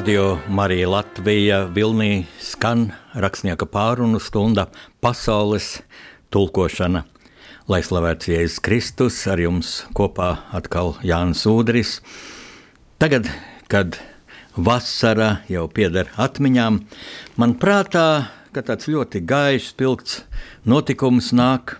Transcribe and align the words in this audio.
Radio 0.00 0.38
Marija 0.48 0.88
Latvija 0.88 1.56
Vilnī 1.76 2.22
skan 2.40 2.86
rakstnieka 3.12 3.66
pārunu 3.68 4.16
stunda 4.16 4.64
pasaules 5.04 5.82
tulkošana. 6.32 7.02
Lai 7.68 7.82
slavēts 7.84 8.30
Jēzus 8.30 8.62
Kristus, 8.64 9.18
ar 9.28 9.42
jums 9.44 9.74
kopā 9.92 10.30
atkal 10.56 10.94
Jānis 11.04 11.44
Udris. 11.52 11.92
Tagad, 12.96 13.28
kad 13.68 14.00
vasara 14.56 15.42
jau 15.52 15.66
pieder 15.68 16.08
atmiņām, 16.16 16.80
man 17.36 17.56
prātā, 17.60 18.08
ka 18.56 18.64
tāds 18.64 18.88
ļoti 18.88 19.20
gaišs, 19.20 19.74
spilgts 19.74 20.22
notikums 20.64 21.34
nāk 21.36 21.76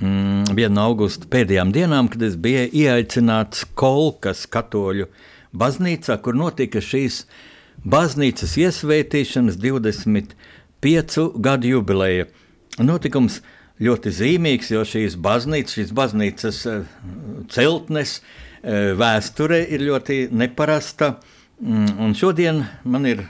mm, 0.00 0.56
viena 0.56 0.78
no 0.80 0.92
augusta 0.94 1.28
pēdējām 1.28 1.76
dienām, 1.76 2.08
kad 2.08 2.24
es 2.24 2.40
biju 2.40 2.70
ieaicināts 2.72 3.68
Kolkas 3.76 4.48
katoļu 4.48 5.12
baznīcā, 5.52 6.18
kur 6.22 6.36
notika 6.36 6.82
šīs 6.84 7.22
baznīcas 7.86 8.56
iesvētīšanas 8.58 9.58
25 9.62 11.28
gadu 11.38 11.72
jubileja. 11.74 12.28
Notikums 12.78 13.40
ļoti 13.82 14.12
zīmīgs, 14.14 14.72
jo 14.74 14.84
šīs 14.86 15.16
baznīcas, 15.22 15.78
šīs 15.78 15.94
baznīcas 15.96 16.60
eh, 16.66 16.84
celtnes 17.52 18.18
eh, 18.18 18.94
vēsture 18.98 19.62
ir 19.66 19.86
ļoti 19.88 20.28
neparasta. 20.34 21.16
Mm, 21.58 21.98
un 22.02 22.14
šodien 22.18 22.62
man 22.86 23.06
ir 23.10 23.24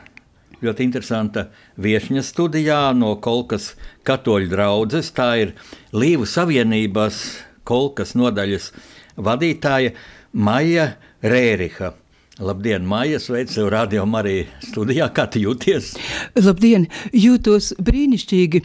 ļoti 0.64 0.84
interesanta 0.84 1.48
viesņa 1.80 2.24
studijā 2.26 2.80
no 2.96 3.14
Kolkas 3.22 3.72
katoļu 4.08 4.50
draudzes. 4.52 5.12
Tā 5.16 5.30
ir 5.44 5.54
Līvu 5.96 6.26
Savienības 6.28 7.22
Kolkas 7.68 8.16
nodaļas 8.18 8.72
vadītāja 9.16 9.94
Maija 10.32 10.92
Rēriha. 11.22 11.92
Labdien, 12.38 12.84
Maija, 12.86 13.18
sveicu 13.18 13.64
radio 13.66 14.04
Mariju 14.06 14.44
studijā. 14.62 15.08
Kā 15.10 15.24
tu 15.26 15.40
jūties? 15.42 15.96
Labdien, 16.38 16.84
jūtos 17.10 17.72
brīnišķīgi. 17.82 18.60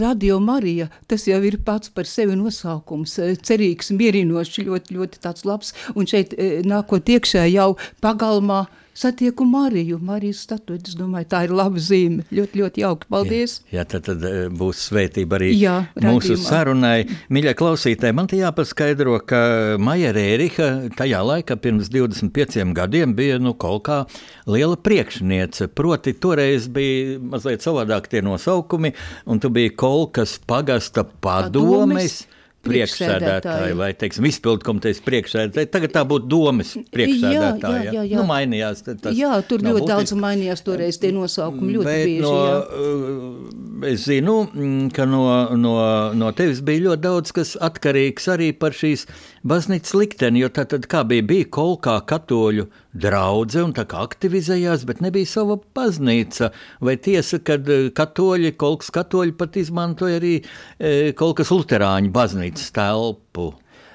Radio 0.00 0.40
Marija, 0.42 0.88
tas 1.06 1.28
jau 1.28 1.38
ir 1.46 1.60
pats 1.62 1.92
par 1.94 2.08
sevi 2.10 2.34
nosaukums. 2.34 3.14
Cerīgs, 3.46 3.92
mierinošs, 3.94 4.58
ļoti, 4.66 4.96
ļoti 4.98 5.22
tāds 5.22 5.46
labs. 5.46 5.70
Un 5.94 6.10
šeit 6.10 6.34
eh, 6.34 6.64
nākot 6.66 7.14
iekšā 7.14 7.46
jau 7.52 7.76
pagalmā 8.02 8.64
satieku 8.94 9.44
Mariju, 9.44 9.98
Marijas 10.02 10.42
statuju. 10.46 10.80
Es 10.86 10.96
domāju, 10.98 11.28
tā 11.32 11.42
ir 11.46 11.54
laba 11.54 11.80
zīme. 11.82 12.24
Ļoti, 12.34 12.60
ļoti 12.62 12.84
jauki. 12.84 13.08
Paldies! 13.10 13.56
Jā, 13.68 13.80
jā 13.80 13.84
tad, 13.90 14.06
tad 14.08 14.24
e, 14.28 14.32
būs 14.54 14.84
svētība 14.88 15.38
arī 15.38 15.50
jā, 15.58 15.76
mūsu 15.98 16.34
radījumā. 16.34 16.48
sarunai. 16.48 16.98
Mīļie 17.34 17.54
klausītāji, 17.58 18.16
man 18.16 18.30
te 18.30 18.38
jāpaskaidro, 18.40 19.16
ka 19.28 19.40
Maija 19.82 20.14
Rēriha 20.16 20.68
tajā 20.98 21.22
laikā 21.26 21.58
pirms 21.62 21.90
25 21.94 22.74
gadiem 22.76 23.16
bija 23.18 23.40
nu, 23.42 23.54
kaut 23.58 23.86
kā 23.88 23.98
liela 24.50 24.78
priekšniece. 24.78 25.68
Proti, 25.74 26.14
toreiz 26.14 26.68
bija 26.72 27.18
mazliet 27.18 27.66
savādāk 27.66 28.08
tie 28.12 28.22
nosaukumi, 28.24 28.94
un 29.26 29.42
tu 29.42 29.50
biji 29.54 29.74
Kolkas 29.76 30.38
pagasta 30.46 31.04
padomes. 31.04 31.50
padomes 31.50 32.22
priekšsēdētāji 32.64 33.76
vai, 33.78 33.90
teiksim, 33.98 34.26
izpildu 34.28 34.66
komitejas 34.66 35.00
priekšsēdētāji. 35.04 35.70
Tagad 35.74 35.94
tā 35.94 36.04
būtu 36.08 36.28
domas 36.30 36.74
priekšsēdētāja. 36.94 37.82
Jā, 37.84 37.92
jā, 37.98 38.04
jā. 38.10 38.20
Nu, 38.20 38.26
mainījās. 38.28 38.82
Jā, 39.14 39.34
tur 39.48 39.64
ļoti 39.64 39.84
būtis. 39.84 39.90
daudz 39.92 40.14
mainījās 40.24 40.64
toreiz 40.66 41.00
tie 41.02 41.12
nosaukumi 41.14 41.76
ļoti 41.78 41.90
Bet 41.90 42.08
bieži. 42.08 42.24
No, 42.24 42.34
jā. 42.40 43.92
es 43.92 44.08
zinu, 44.08 44.36
mm, 44.50 44.90
ka 44.96 45.08
no, 45.08 45.24
no, 45.60 45.76
no 46.16 46.32
tevis 46.36 46.64
bija 46.64 46.88
ļoti 46.88 47.04
daudz, 47.04 47.34
kas 47.36 47.54
atkarīgs 47.70 48.30
arī 48.34 48.52
par 48.56 48.76
šīs 48.76 49.06
baznīcas 49.44 49.94
likteni, 49.96 50.40
jo 50.42 50.48
tā 50.52 50.64
tad 50.68 50.86
kā 50.90 51.02
bija, 51.08 51.24
bija 51.26 51.48
kolkā 51.52 51.98
katoļu 52.08 52.66
draudze 53.04 53.62
un 53.64 53.74
tā 53.76 53.84
kā 53.88 54.00
aktivizējās, 54.06 54.86
bet 54.88 55.02
nebija 55.04 55.28
sava 55.28 55.58
baznīca. 55.76 56.50
Vai 56.84 56.96
tiesa, 57.04 57.40
ka 57.44 57.58
eh, 57.60 57.90
katoļi, 57.94 58.54
kolkas 58.60 58.92
katoļi 58.94 59.36
pat 59.38 59.58
izmantoja 59.60 60.20
arī 60.20 60.34
e, 60.40 61.12
kolkas 61.18 61.52
luterāņu 61.52 62.12
baznīcas 62.14 62.72
telpu? 62.74 63.50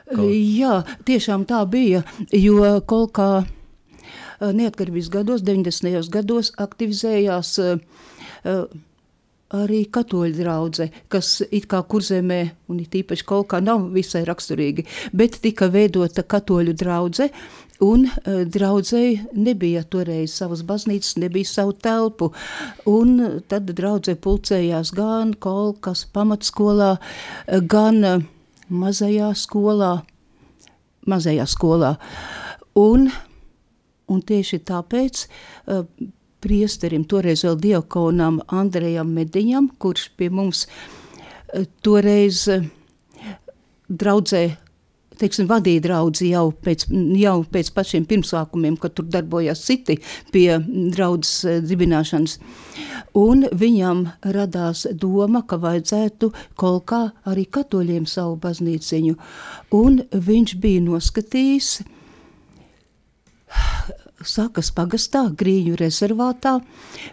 Kol... 0.10 0.30
Jā, 0.34 0.82
tiešām 1.06 1.46
tā 1.50 1.64
bija, 1.70 2.04
jo 2.34 2.76
kolkā 2.90 3.30
eh, 3.42 4.52
neatkarības 4.62 5.10
gados, 5.14 5.46
90. 5.46 6.14
gados 6.14 6.54
aktivizējās 6.62 7.56
uh, 7.64 8.70
arī 9.56 9.84
katoļu 9.90 10.38
draudzē, 10.38 10.90
kas 11.10 11.40
it 11.50 11.66
kā 11.70 11.82
kurzemē, 11.90 12.42
un 12.70 12.82
it 12.84 12.94
īpaši 13.02 13.26
kaut 13.26 13.50
kā 13.54 13.62
nav 13.64 13.88
visai 13.94 14.22
raksturīgi, 14.28 14.86
bet 15.14 15.40
tika 15.42 15.70
veidota 15.74 16.24
katoļu 16.24 16.76
draudzē, 16.78 17.30
un 17.86 18.06
uh, 18.06 18.42
draudzēji 18.46 19.32
nebija 19.40 19.86
toreiz 19.90 20.36
savas 20.38 20.62
baznīcas, 20.68 21.16
nebija 21.22 21.50
savu 21.50 21.74
telpu, 21.74 22.32
un 22.90 23.42
tad 23.50 23.72
draudzē 23.74 24.18
pulcējās 24.22 24.94
gan 24.98 25.34
kolkas 25.34 26.06
pamatskolā, 26.14 26.98
gan 27.72 28.04
uh, 28.06 28.22
mazajā 28.70 29.32
skolā, 29.34 29.96
mazajā 31.10 31.50
skolā, 31.50 31.96
un, 32.78 33.10
un 34.10 34.24
tieši 34.30 34.62
tāpēc 34.70 35.26
uh, 35.26 35.86
priesterim, 36.44 37.06
toreiz 37.10 37.44
vēl 37.48 37.60
diakonam 37.60 38.40
Andrejam 38.48 39.12
Mediņam, 39.16 39.72
kurš 39.80 40.10
pie 40.18 40.32
mums 40.34 40.66
eh, 40.68 41.68
toreiz 41.84 42.48
eh, 42.52 42.66
draudzē 43.90 44.48
teiksim, 45.20 45.48
vadīja 45.50 45.84
draugu 45.84 46.28
jau 46.28 46.46
pēc, 46.64 46.86
jau 47.20 47.36
pēc 47.52 47.72
pašiem 47.76 48.06
pirmsākumiem, 48.10 48.78
kad 48.80 48.96
tur 48.98 49.08
darbojās 49.12 49.64
citi 49.68 50.00
pie 50.34 50.48
draudzes 50.96 51.36
eh, 51.46 51.60
dibināšanas. 51.66 52.38
Un 53.20 53.46
viņam 53.62 54.06
radās 54.36 54.86
doma, 54.94 55.44
ka 55.48 55.60
vajadzētu 55.62 56.32
kaut 56.60 56.86
kā 56.92 57.02
arī 57.30 57.48
katoļiem 57.50 58.06
savu 58.10 58.38
baznīciņu. 58.44 59.16
Un 59.76 60.04
viņš 60.14 60.56
bija 60.62 60.84
noskatījis 60.86 61.72
Sakas 64.28 64.68
pagastā, 64.76 65.22
Grīņu 65.40 65.78
rezervātā, 65.80 66.58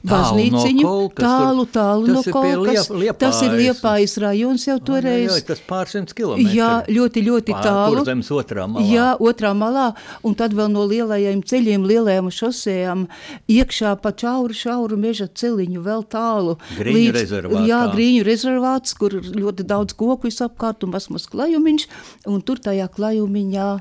baznīciņu, 0.07 0.83
tālu, 1.15 1.63
no 1.63 1.67
tālu, 1.67 1.67
tālu 1.71 2.17
no 2.17 2.23
kolkas. 2.25 2.91
Liep, 2.91 3.19
tas 3.21 3.39
ir 3.47 3.55
Liepājas 3.55 4.17
rajons 4.25 4.67
jau 4.67 4.77
toreiz. 4.83 5.31
Jā, 5.31 5.45
tas 5.53 5.63
pārsimts 5.69 6.17
kilometri. 6.17 6.57
Jā, 6.59 6.71
ļoti, 6.91 7.23
ļoti 7.29 7.55
Pār, 7.55 7.69
tālu. 7.69 8.05
Zemes 8.09 8.33
otrā 8.35 8.67
malā. 8.71 8.87
Jā, 8.91 9.09
otrā 9.23 9.55
malā, 9.55 9.87
un 10.27 10.35
tad 10.39 10.57
vēl 10.59 10.73
no 10.75 10.83
lielajiem 10.91 11.45
ceļiem, 11.47 11.87
lielajām 11.87 12.33
šosejām, 12.35 13.07
iekšā 13.55 13.95
pa 14.03 14.11
čauru, 14.11 14.57
šauru 14.57 14.99
meža 14.99 15.31
celiņu 15.31 15.87
vēl 15.87 16.07
tālu. 16.11 16.59
Grīņu 16.75 17.01
līdz, 17.01 17.19
rezervātā. 17.21 17.67
Jā, 17.71 17.83
Grīņu 17.95 18.27
rezervāts, 18.27 18.99
kur 18.99 19.21
ļoti 19.23 19.67
daudz 19.67 19.95
koku 19.95 20.27
visapkārt 20.27 20.83
un 20.83 20.97
masmas 20.99 21.31
klajumiņš, 21.31 21.87
un 22.27 22.43
tur 22.43 22.59
tajā 22.63 22.91
klajumiņā 22.91 23.75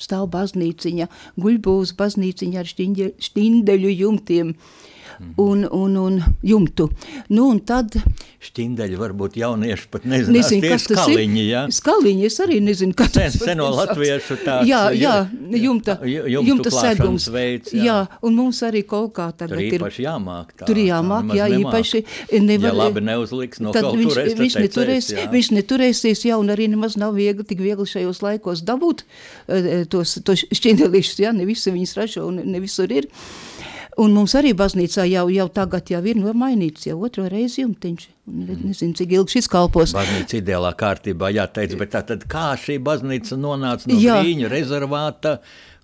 stāv 0.00 0.28
baznīciņa, 0.32 1.08
guļbūvas 1.42 1.94
baznīciņa 1.98 2.62
ar 2.62 2.70
štindeļu 3.28 3.92
jumtiem. 3.92 4.54
Un, 5.42 5.64
un, 5.70 5.96
un 5.96 6.20
jumtu. 6.42 6.88
Nu, 7.32 7.48
un 7.52 7.60
tad 7.64 7.96
Štindeļi 8.42 8.96
varbūt 8.98 9.36
jaunieši 9.38 9.84
pat 9.92 10.06
nezinu, 10.10 10.34
nezinu 10.34 10.66
kas 10.72 10.88
tas 10.88 11.04
skaliņi, 11.04 11.38
ir. 11.44 11.46
Ja? 11.46 11.60
Skaliņi, 11.70 12.24
es 12.26 12.38
arī 12.42 12.56
nezinu, 12.64 12.94
kas 12.98 13.12
tas 13.14 13.36
ir. 13.38 13.44
Seno 13.46 13.68
latviešu 13.70 14.36
tāds. 14.42 14.66
Jā, 14.66 14.80
jā, 14.98 15.12
jumta, 15.62 15.94
jumta, 16.02 16.48
jumta 16.48 16.72
segums. 16.74 17.28
Veids, 17.30 17.70
jā. 17.70 17.84
jā, 17.86 17.98
un 18.26 18.34
mums 18.40 18.58
arī 18.66 18.82
kaut 18.88 19.12
kā 19.14 19.28
tagad 19.30 19.60
tur 19.60 19.62
ir. 19.68 19.84
Tur 19.84 20.00
jāmāk. 20.02 20.50
Tā, 20.58 20.66
tur 20.66 20.80
jāmāk, 20.82 21.30
jā, 21.38 21.46
īpaši 21.60 22.02
nevar. 22.42 22.72
Ja 22.72 22.74
labi 22.80 23.04
neuzliks 23.06 23.62
no 23.62 23.76
kaut 23.76 23.94
viņš, 24.00 24.18
tur, 24.18 24.32
viņš, 24.42 24.58
neturēs, 24.66 25.12
jā. 25.14 25.28
viņš 25.36 25.52
neturēsies, 25.60 26.26
jā, 26.26 26.40
un 26.42 26.50
arī 26.50 26.66
nemaz 26.74 26.98
nav 26.98 27.14
viegli, 27.14 27.46
tik 27.46 27.62
viegli 27.62 27.86
šajos 27.86 28.24
laikos 28.26 28.66
dabūt 28.66 29.06
uh, 29.06 29.86
tos, 29.86 30.18
tos 30.26 30.42
šķindelīšus, 30.50 31.22
jā, 31.22 31.30
ne 31.36 31.46
visi 31.46 31.70
viņas 31.70 31.96
ražo 32.00 32.26
un 32.26 32.42
ne 32.42 32.66
visur 32.66 32.90
ir. 32.90 33.06
Un 34.00 34.14
mums 34.16 34.32
arī 34.38 34.54
baznīcā 34.56 35.04
jau, 35.10 35.26
jau 35.28 35.44
tagad 35.52 35.90
jau 35.92 36.00
ir 36.08 36.16
nomainīts 36.16 36.86
jau 36.88 36.96
otro 37.04 37.26
reizi 37.28 37.60
jumtiņš. 37.60 38.06
Nezinu, 38.32 38.94
cik 38.96 39.12
ilgi 39.18 39.36
šis 39.36 39.50
kalpos. 39.52 39.92
Baznīca 39.96 40.38
ideālā 40.38 40.70
kārtībā 40.78 41.28
jāteic, 41.34 41.74
bet 41.80 41.92
tā 41.92 42.00
tad 42.08 42.24
kā 42.30 42.52
šī 42.56 42.78
baznīca 42.80 43.36
nonāca 43.36 43.90
no 43.90 43.98
Jā. 44.00 44.22
Grīņu 44.22 44.48
rezervāta 44.52 45.34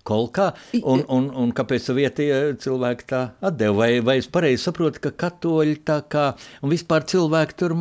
kolkā, 0.09 0.49
un, 0.81 1.03
un, 1.07 1.29
un 1.43 1.53
kāpēc 1.55 1.89
vietie 1.97 2.29
cilvēki 2.61 3.07
tā 3.09 3.21
atdeva? 3.45 3.77
Vai, 3.79 3.89
vai 4.05 4.17
es 4.21 4.29
pareizi 4.31 4.65
saprotu, 4.65 5.01
ka 5.05 5.13
katoļi 5.25 5.77
tā 5.87 5.99
kā, 6.11 6.25
un 6.65 6.73
vispār 6.73 7.05
cilvēki 7.09 7.57
tur 7.59 7.75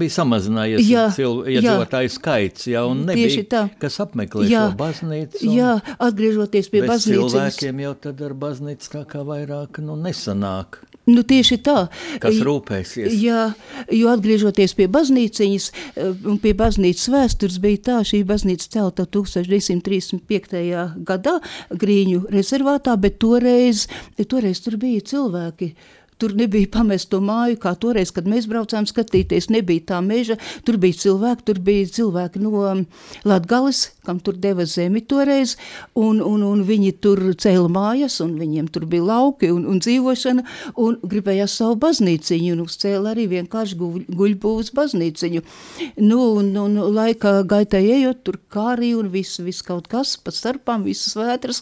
bija 0.00 0.16
samazinājies 0.20 0.88
jā, 0.88 1.04
cil, 1.16 1.42
iedzīvotāju 1.50 2.10
jā. 2.10 2.14
skaits, 2.16 2.68
jā, 2.70 2.86
un 2.88 3.04
nebija, 3.10 3.44
tā. 3.50 3.64
kas 3.82 4.00
apmeklē 4.04 4.48
jā, 4.48 4.68
šo 4.70 4.78
baznīcu. 4.80 5.44
Jā, 5.54 5.76
atgriežoties 5.98 6.70
pie 6.72 6.84
baznīcas. 6.86 7.10
cilvēkiem 7.10 7.84
jau 7.84 7.94
tad 8.08 8.24
ar 8.24 8.36
baznīcu 8.46 8.92
tā 8.98 9.04
kā 9.10 9.24
vairāk, 9.26 9.82
nu, 9.84 9.98
nesanāk. 10.00 10.82
Nu, 11.04 11.20
tieši 11.20 11.58
tā. 11.60 11.76
Kas 12.22 12.38
rūpēsies? 12.44 13.12
Jā, 13.20 13.50
jo 13.92 14.12
atgriežoties 14.12 14.72
pie 14.78 14.86
baznīciņas 14.88 15.66
eh, 15.68 16.12
un 16.30 16.38
pie 16.40 16.54
baznīcas 16.56 17.10
vēstures 17.12 17.58
bija 17.60 17.82
tā, 17.90 17.98
šī 18.08 18.22
baznīca 18.28 18.70
celta 18.78 19.04
1235. 19.04 20.62
gadā, 21.04 21.36
Grīņu 21.84 22.24
rezervātā, 22.32 22.96
bet 23.00 23.20
toreiz, 23.20 23.84
toreiz 24.16 24.64
tur 24.64 24.78
bija 24.80 25.04
cilvēki, 25.12 25.74
Tur 26.24 26.32
nebija 26.32 26.64
pamesto 26.72 27.18
māju, 27.20 27.58
kā 27.60 27.74
toreiz, 27.76 28.08
kad 28.16 28.24
mēs 28.24 28.46
braucām 28.48 28.86
skatīties, 28.88 29.50
nebija 29.52 29.82
tā 29.90 29.98
meža. 30.00 30.38
Tur 30.64 30.78
bija 30.80 30.96
cilvēki, 31.02 31.44
tur 31.44 31.58
bija 31.60 31.90
cilvēki 31.98 32.40
no 32.40 32.62
Latgales, 33.28 33.90
kam 34.06 34.22
tur 34.24 34.38
deva 34.40 34.64
zemi 34.64 35.02
toreiz, 35.04 35.58
un, 35.92 36.22
un, 36.24 36.46
un 36.48 36.62
viņi 36.64 36.94
tur 37.04 37.20
cēla 37.36 37.68
mājas, 37.68 38.16
un 38.24 38.38
viņiem 38.40 38.70
tur 38.72 38.86
bija 38.88 39.04
lauki 39.04 39.50
un, 39.52 39.66
un 39.68 39.82
dzīvošana, 39.84 40.46
un 40.80 40.96
gribējās 41.04 41.58
savu 41.60 41.76
baznīciņu, 41.82 42.54
un 42.54 42.64
uzcēla 42.64 43.12
arī 43.12 43.26
vienkārši 43.34 43.76
guļ, 43.82 44.08
guļbūvas 44.16 44.72
baznīciņu. 44.80 45.44
Nu, 46.00 46.22
un, 46.40 46.48
un 46.62 46.80
laika 46.96 47.34
gaitā 47.48 47.82
ejot, 47.84 48.24
tur 48.24 48.40
kā 48.48 48.70
arī 48.78 48.94
un 48.96 49.12
viss, 49.12 49.42
viss 49.44 49.66
kaut 49.66 49.92
kas, 49.92 50.16
pa 50.16 50.32
starpām, 50.32 50.88
visas 50.88 51.18
vētras, 51.20 51.60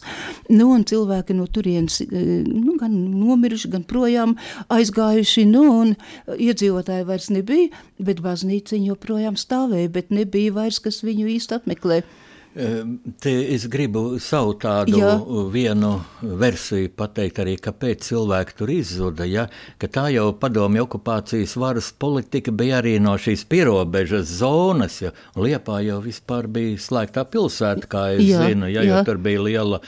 nu, 0.55 0.71
un 0.71 0.87
cilvēki 0.87 1.35
no 1.35 1.51
turienes, 1.51 1.99
nu, 2.07 2.79
gan 2.79 2.95
nomiruši, 2.95 3.75
gan 3.75 3.83
projām 3.91 4.37
aizgājuši, 4.73 5.45
nu, 5.49 5.63
un 5.83 5.95
iedzīvotāji 6.37 7.07
vairs 7.09 7.29
nebija, 7.33 7.71
bet 7.99 8.23
baznīciņa 8.25 8.93
joprojām 8.93 9.39
stāvēja, 9.39 9.91
bet 9.93 10.13
nebija 10.13 10.53
vairs, 10.59 10.81
kas 10.83 11.03
viņu 11.05 11.31
īsti 11.37 11.59
apmeklē. 11.61 12.03
Te 12.53 13.31
es 13.49 13.63
gribu 13.65 14.19
savu 14.21 14.53
tādu 14.61 14.99
Jā. 14.99 15.13
vienu 15.49 15.95
versiju 16.21 16.91
pateikt 16.93 17.39
arī, 17.41 17.55
kāpēc 17.57 18.05
cilvēki 18.05 18.57
tur 18.59 18.69
izzuda. 18.69 19.25
Ja? 19.25 19.47
Ka 19.81 19.89
tā 19.89 20.03
jau 20.13 20.27
padomju 20.37 20.85
okupācijas 20.85 21.55
varas 21.57 21.89
politika 21.97 22.53
bija 22.53 22.77
arī 22.83 22.99
no 23.01 23.15
šīs 23.17 23.47
pierobežas 23.49 24.29
zonas. 24.37 24.99
Ja? 25.01 25.15
Liepā 25.33 25.81
jau 25.87 25.97
vispār 26.05 26.45
bija 26.45 26.77
slēgtā 26.77 27.25
pilsēta, 27.25 27.89
kā 27.89 28.11
es 28.19 28.27
Jā. 28.29 28.45
zinu, 28.45 28.69
ja? 28.69 28.85
jo 28.85 28.99
Jā. 28.99 29.05
tur 29.07 29.17
bija 29.17 29.47
liela 29.49 29.81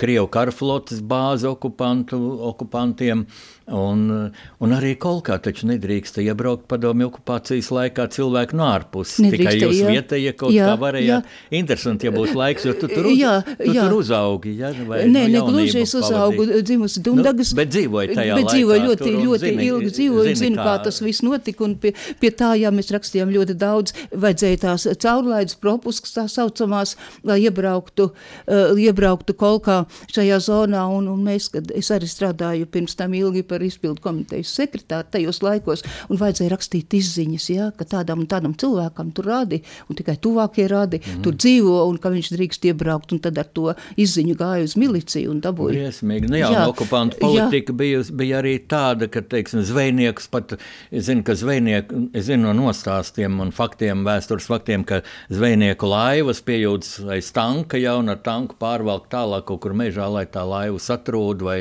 Krievu 0.00 0.28
karflotes 0.32 1.00
bāze 1.04 1.48
okupantu, 1.48 2.20
okupantiem. 2.52 3.26
Un, 3.70 4.32
un 4.58 4.72
arī 4.74 4.96
kolkā 4.98 5.36
taču 5.42 5.68
nedrīkst 5.70 6.16
iebraukt 6.24 6.64
padomju 6.70 7.06
okupācijas 7.10 7.68
laikā 7.70 8.06
cilvēku 8.10 8.56
no 8.58 8.66
ārpuses. 8.66 9.20
Tikai 9.30 9.52
jūs 9.60 9.78
jā. 9.78 9.90
vietējie 9.94 10.32
kaut 10.38 10.54
jā, 10.54 10.66
kā 10.66 10.78
varējāt. 10.80 11.28
Jā. 11.28 11.58
Interesanti, 11.60 12.08
ja 12.08 12.12
būs 12.14 12.32
laiks, 12.34 12.66
jo 12.66 12.74
tu 12.74 12.88
tur, 12.90 13.06
uz, 13.12 13.18
jā, 13.20 13.36
tu 13.46 13.70
jā. 13.70 13.84
tur 13.84 13.94
uzaugi. 14.00 14.56
Ja? 14.58 14.72
Vai 14.88 15.04
Nē, 15.06 15.26
no 15.28 15.36
negluži 15.36 15.84
es 15.84 15.94
uzaugu 15.94 16.48
dzimusi 16.64 17.02
Dundagas. 17.06 17.52
Nu, 17.54 17.60
bet 17.60 17.70
dzīvoju 17.76 18.16
tajā 18.16 18.34
bet 18.34 18.40
laikā. 18.40 18.48
Bet 18.48 18.56
dzīvoju 18.56 18.82
ļoti, 18.88 19.12
ļoti 19.20 19.44
zini, 19.44 19.68
ilgi 19.68 19.92
dzīvoju, 20.00 20.34
zinu, 20.42 20.58
kā, 20.58 20.66
kā 20.66 20.74
tas 20.88 21.00
viss 21.04 21.24
notika. 21.26 21.64
Un 21.68 21.76
pie, 21.78 21.94
pie 22.18 22.32
tā, 22.34 22.50
jā, 22.58 22.74
mēs 22.74 22.90
rakstījām 22.96 23.30
ļoti 23.36 23.56
daudz, 23.60 23.94
vajadzēja 24.10 24.62
tās 24.66 24.88
caurlaidas 25.04 25.58
propuskas 25.62 26.16
tā 26.16 26.26
saucamās, 26.32 26.96
lai 27.22 27.38
iebrauktu, 27.44 28.10
uh, 28.10 28.74
iebrauktu 28.74 29.38
kolkā 29.38 29.84
šajā 30.10 30.42
zonā. 30.50 30.88
Un, 30.90 31.06
un 31.14 31.22
mēs, 31.30 31.52
kad 31.54 31.70
es 31.76 31.94
arī 31.94 32.10
strādāju 32.10 32.66
pirms 32.70 32.98
tam 32.98 33.14
ilgi 33.14 33.46
par 33.46 33.59
par 33.60 33.68
izpildu 33.68 34.00
komitejas 34.00 34.54
sekretāru 34.56 35.10
tajos 35.12 35.42
laikos, 35.44 35.84
un 36.08 36.20
vajadzēja 36.20 36.54
rakstīt 36.54 36.96
izziņas, 36.96 37.48
ja, 37.52 37.68
ka 37.76 37.84
tādam 37.88 38.24
un 38.24 38.30
tādam 38.30 38.56
cilvēkam 38.56 39.12
tur 39.16 39.28
rādi, 39.28 39.60
un 39.88 39.98
tikai 39.98 40.16
tuvākie 40.16 40.66
rādi, 40.70 41.02
mm 41.04 41.18
tur 41.20 41.34
dzīvo, 41.36 41.74
un 41.90 41.98
ka 42.00 42.08
viņš 42.08 42.30
drīkst 42.32 42.64
iebraukt, 42.70 43.10
un 43.12 43.18
tad 43.20 43.36
ar 43.38 43.48
to 43.52 43.74
izziņu 44.00 44.36
gāja 44.38 44.64
uz 44.64 44.72
miliciju 44.80 45.34
un 45.34 45.42
dabūja. 45.44 45.74
Briesmīgi, 45.76 46.30
nu 46.32 46.38
jā, 46.38 46.48
jā 46.54 46.62
okupantu 46.70 47.18
politika 47.20 47.74
jā. 47.74 47.76
bija, 47.76 48.00
bija 48.22 48.38
arī 48.40 48.54
tāda, 48.70 49.08
ka, 49.12 49.20
teiksim, 49.20 49.60
zvejnieks 49.68 50.30
pat, 50.32 50.54
es 50.88 51.10
zinu, 51.10 51.24
ka 51.26 51.36
zvejnieku, 51.36 52.06
es 52.16 52.30
zinu 52.30 52.48
no 52.48 52.54
nostāstiem 52.62 53.36
un 53.44 53.52
faktiem, 53.52 54.00
vēstures 54.06 54.48
faktiem, 54.48 54.86
ka 54.88 55.02
zvejnieku 55.28 55.90
laivas 55.90 56.40
piejūtas 56.46 57.10
aiz 57.12 57.28
tanka 57.36 57.80
jau 57.80 57.98
un 58.00 58.14
ar 58.14 58.22
tanku 58.24 58.56
pārvalk 58.60 59.10
tālāk 59.12 59.44
kaut 59.50 59.60
kur 59.66 59.76
mežā, 59.76 60.08
lai 60.08 60.24
tā 60.30 60.46
laivu 60.48 60.80
satrūd 60.80 61.44
vai 61.44 61.58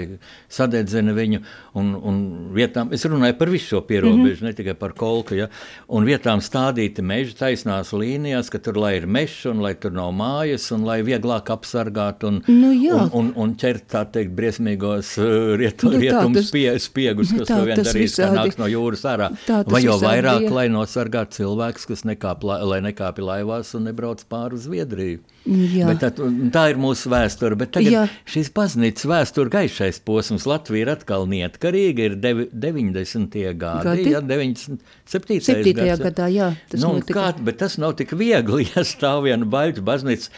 sadedzina 0.47 1.15
viņu, 1.17 1.43
un 1.79 1.89
un, 2.09 2.19
vietām, 2.55 2.91
es 2.95 3.05
runāju 3.07 3.37
par 3.39 3.51
visu 3.51 3.75
šo 3.75 3.81
pierobežu, 3.87 4.19
mm 4.19 4.39
-hmm. 4.39 4.43
ne 4.49 4.53
tikai 4.53 4.75
par 4.79 4.93
kolku, 4.97 5.35
ja, 5.35 5.47
un 5.87 6.05
vietām 6.05 6.41
stādīti 6.43 7.01
meži 7.01 7.35
taisnās 7.39 7.93
līnijās, 7.93 8.49
ka 8.49 8.59
tur 8.59 8.77
lai 8.77 8.95
ir 8.97 9.07
mežs 9.07 9.45
un 9.49 9.61
lai 9.61 9.73
tur 9.75 9.91
nav 9.91 10.11
mājas 10.13 10.71
un 10.75 10.85
lai 10.85 11.01
vieglāk 11.03 11.51
apsargāt 11.53 12.23
un, 12.27 12.41
nu, 12.47 12.71
jā. 12.73 12.93
un, 12.95 13.09
un, 13.13 13.33
un 13.35 13.55
ķert 13.55 13.87
tā 13.91 14.05
teikt 14.11 14.35
briesmīgos 14.35 15.17
uh, 15.17 15.55
rietu, 15.57 15.91
nu, 15.91 15.99
rietumu 15.99 16.43
spie, 16.43 16.79
spiegus, 16.79 17.33
kas 17.33 17.47
tā, 17.47 17.57
to 17.57 17.65
vien 17.65 17.83
darīs, 17.83 18.15
ka 18.15 18.31
nāks 18.33 18.57
no 18.57 18.67
jūras 18.67 19.05
ārā. 19.05 19.31
Vai 19.69 19.83
jau 19.83 19.99
vairāk, 20.01 20.45
bija. 20.45 20.53
lai 20.53 20.67
nosargātu 20.69 21.41
cilvēks, 21.41 21.87
kas 21.89 22.05
nekāp, 22.07 22.43
lai 22.43 22.81
nekāpi 22.81 23.21
laivās 23.21 23.75
un 23.75 23.89
nebrauc 23.89 24.23
pāri 24.29 24.55
uz 24.55 24.67
Zviedriju. 24.69 25.19
Tā, 25.47 26.09
tā 26.53 26.63
ir 26.69 26.79
mūsu 26.79 27.09
vēsture. 27.09 27.57
Bet 27.59 27.71
tagad 27.77 27.93
Jā. 27.93 28.03
šīs 28.29 28.51
baznīcas 28.53 29.07
vēsture 29.09 29.51
gaišais 29.53 30.01
posms 30.05 30.45
Latvija 30.49 30.85
ir 30.85 30.91
atkal 30.93 31.25
neatkarīga. 31.31 32.09
Ir 32.09 32.17
devi, 32.21 32.47
90. 32.53 33.37
gadi, 33.57 33.87
gadi? 33.87 34.07
Jā, 34.13 34.21
97. 34.21 35.39
7. 35.47 35.73
gads, 35.79 36.03
gadā. 36.03 36.29
Jā, 36.33 36.51
tas, 36.71 36.83
nu, 36.83 36.93
kā, 37.07 37.29
bet 37.45 37.61
tas 37.63 37.79
nav 37.81 37.95
tik 37.99 38.13
viegli, 38.19 38.67
ja 38.73 38.85
stāv 38.87 39.23
viena 39.27 39.47
baļķa 39.49 39.85
baznīca. 39.85 40.33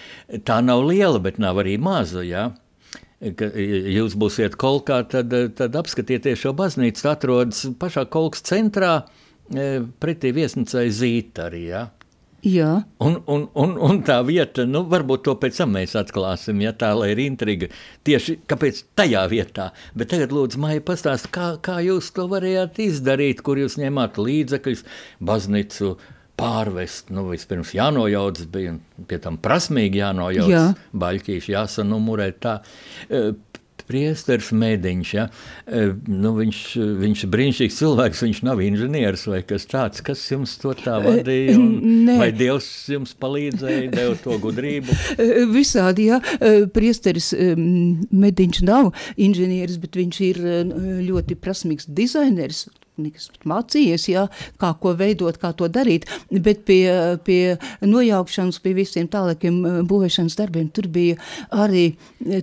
Tā 0.47 0.61
nav 0.65 0.85
liela, 0.87 1.21
bet 1.23 1.41
nav 1.41 1.63
arī 1.63 1.77
maza. 1.81 2.23
Jā. 2.25 2.51
Ka 3.37 3.51
jūs 3.53 4.15
būsiet 4.17 4.55
kolkā, 4.61 5.03
tad, 5.11 5.33
tad 5.57 5.75
apskatieties 5.77 6.41
šo 6.41 6.55
baznīcu. 6.57 7.03
Tā 7.03 7.17
atrodas 7.17 7.67
pašā 7.81 8.07
kolkas 8.09 8.45
centrā, 8.47 8.95
e, 9.53 9.83
pretī 10.01 10.31
viesnīcai 10.33 10.87
Zīta 10.89 11.49
arī. 11.51 11.67
Ja? 11.69 11.83
Jā. 12.41 12.69
Un, 13.05 13.19
un, 13.29 13.43
un, 13.53 13.73
un 13.85 13.99
tā 14.05 14.17
vieta, 14.25 14.63
nu, 14.65 14.81
varbūt 14.89 15.25
to 15.27 15.35
pēc 15.41 15.59
tam 15.61 15.75
mēs 15.77 15.93
atklāsim, 15.99 16.63
ja 16.65 16.71
tā 16.73 16.89
ir 17.11 17.21
intriga. 17.21 17.69
Tieši 18.07 18.39
kāpēc 18.49 18.81
tajā 18.97 19.21
vietā. 19.29 19.67
Bet 19.97 20.09
tagad, 20.13 20.33
lūdzu, 20.33 20.61
Maija, 20.61 20.81
pastāst, 20.85 21.29
kā, 21.33 21.53
kā 21.61 21.77
jūs 21.85 22.09
to 22.15 22.25
varējāt 22.31 22.81
izdarīt, 22.87 23.43
kur 23.45 23.61
jūs 23.61 23.77
ņēmāt 23.81 24.17
līdzekļus, 24.17 24.81
baznīcu 25.21 25.93
pārvest. 26.41 27.13
Nu, 27.13 27.27
vispirms 27.29 27.75
jānojauc, 27.77 28.41
bija 28.49 28.73
pie 29.07 29.21
tam 29.21 29.37
prasmīgi 29.41 30.01
jānojauc, 30.01 30.49
Jā. 30.49 30.65
baļķīši 30.97 31.53
jāsanumurē 31.53 32.31
tā. 32.41 32.57
Priesteris 33.91 34.51
Mēdiņš, 34.55 35.13
ja? 35.17 35.27
E, 35.67 35.83
nu, 36.07 36.33
viņš, 36.37 36.61
viņš 37.01 37.23
ir 37.25 37.31
brīnišķīgs 37.33 37.79
cilvēks, 37.81 38.23
viņš 38.25 38.41
nav 38.47 38.61
inženieris 38.63 39.27
vai 39.27 39.41
kas 39.47 39.67
tāds. 39.71 40.03
Kas 40.05 40.23
jums 40.31 40.55
to 40.61 40.71
tā 40.79 40.97
e, 41.01 41.05
vadīja? 41.07 41.55
Un, 41.59 42.11
vai 42.21 42.31
Dievs 42.35 42.69
jums 42.91 43.11
palīdzēja, 43.19 43.91
deva 43.93 44.17
to 44.23 44.39
gudrību? 44.41 44.97
E, 45.21 45.43
visādi, 45.49 46.07
jā. 46.09 46.17
Priesteris 46.73 47.31
Mēdiņš 47.35 48.61
nav 48.65 48.91
inženieris, 49.21 49.77
bet 49.81 49.97
viņš 49.99 50.19
ir 50.25 50.39
ļoti 51.05 51.37
prasmīgs 51.41 51.89
dizaineris 51.91 52.65
nekas 52.99 53.29
mācījies, 53.47 54.07
jā, 54.11 54.25
kā 54.61 54.71
ko 54.81 54.93
veidot, 54.97 55.37
kā 55.41 55.51
to 55.57 55.69
darīt, 55.71 56.07
bet 56.31 56.65
pie, 56.67 56.83
pie 57.25 57.55
nojaukšanas, 57.85 58.59
pie 58.63 58.73
visiem 58.77 59.07
tālākiem 59.11 59.59
eh, 59.65 59.77
būvēšanas 59.87 60.37
darbiem, 60.39 60.69
tur 60.73 60.89
bija 60.91 61.17
arī 61.51 61.85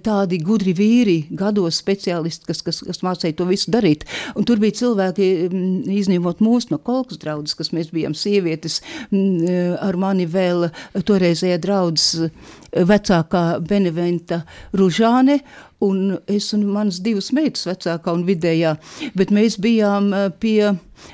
tādi 0.04 0.40
gudri 0.44 0.74
vīri, 0.76 1.18
gados 1.38 1.80
speciālisti, 1.82 2.48
kas, 2.48 2.62
kas, 2.66 2.80
kas 2.86 3.02
mācīja 3.04 3.36
to 3.38 3.48
visu 3.48 3.72
darīt. 3.74 4.06
Un 4.38 4.46
tur 4.48 4.60
bija 4.62 4.78
cilvēki, 4.80 5.28
mm, 5.48 5.88
izņemot 5.98 6.42
mūs 6.44 6.70
no 6.72 6.80
kolkas 6.82 7.20
draudzes, 7.22 7.56
kas 7.58 7.72
mēs 7.76 7.92
bijām 7.94 8.16
sievietes, 8.18 8.80
mm, 9.10 9.78
ar 9.84 10.00
mani 10.00 10.26
vēl 10.28 10.68
toreizējā 11.08 11.60
draudzes 11.62 12.30
vecākā 12.72 13.44
Beneventa 13.64 14.42
Ružāne, 14.76 15.40
un 15.78 16.18
es 16.26 16.52
un 16.52 16.66
manas 16.66 17.00
divas 17.02 17.30
meitas, 17.34 17.66
vecākā 17.68 18.14
un 18.14 18.24
vidējā, 18.26 18.74
bet 19.18 19.32
mēs 19.34 19.58
bijām 19.62 20.10
eh, 20.14 20.28
pie, 20.40 20.72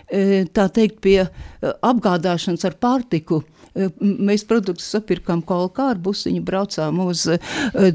eh, 0.09 0.45
tā 0.57 0.69
teikt, 0.73 1.01
pie 1.05 1.19
eh, 1.25 1.75
apgādāšanas 1.85 2.65
ar 2.69 2.79
pārtiku. 2.81 3.43
Mēs 3.75 4.45
produktus 4.47 4.87
sapirkām 4.95 5.41
kolkā 5.43 5.89
ar 5.91 5.99
busiņu, 5.99 6.45
braucām 6.47 7.01
uz 7.03 7.25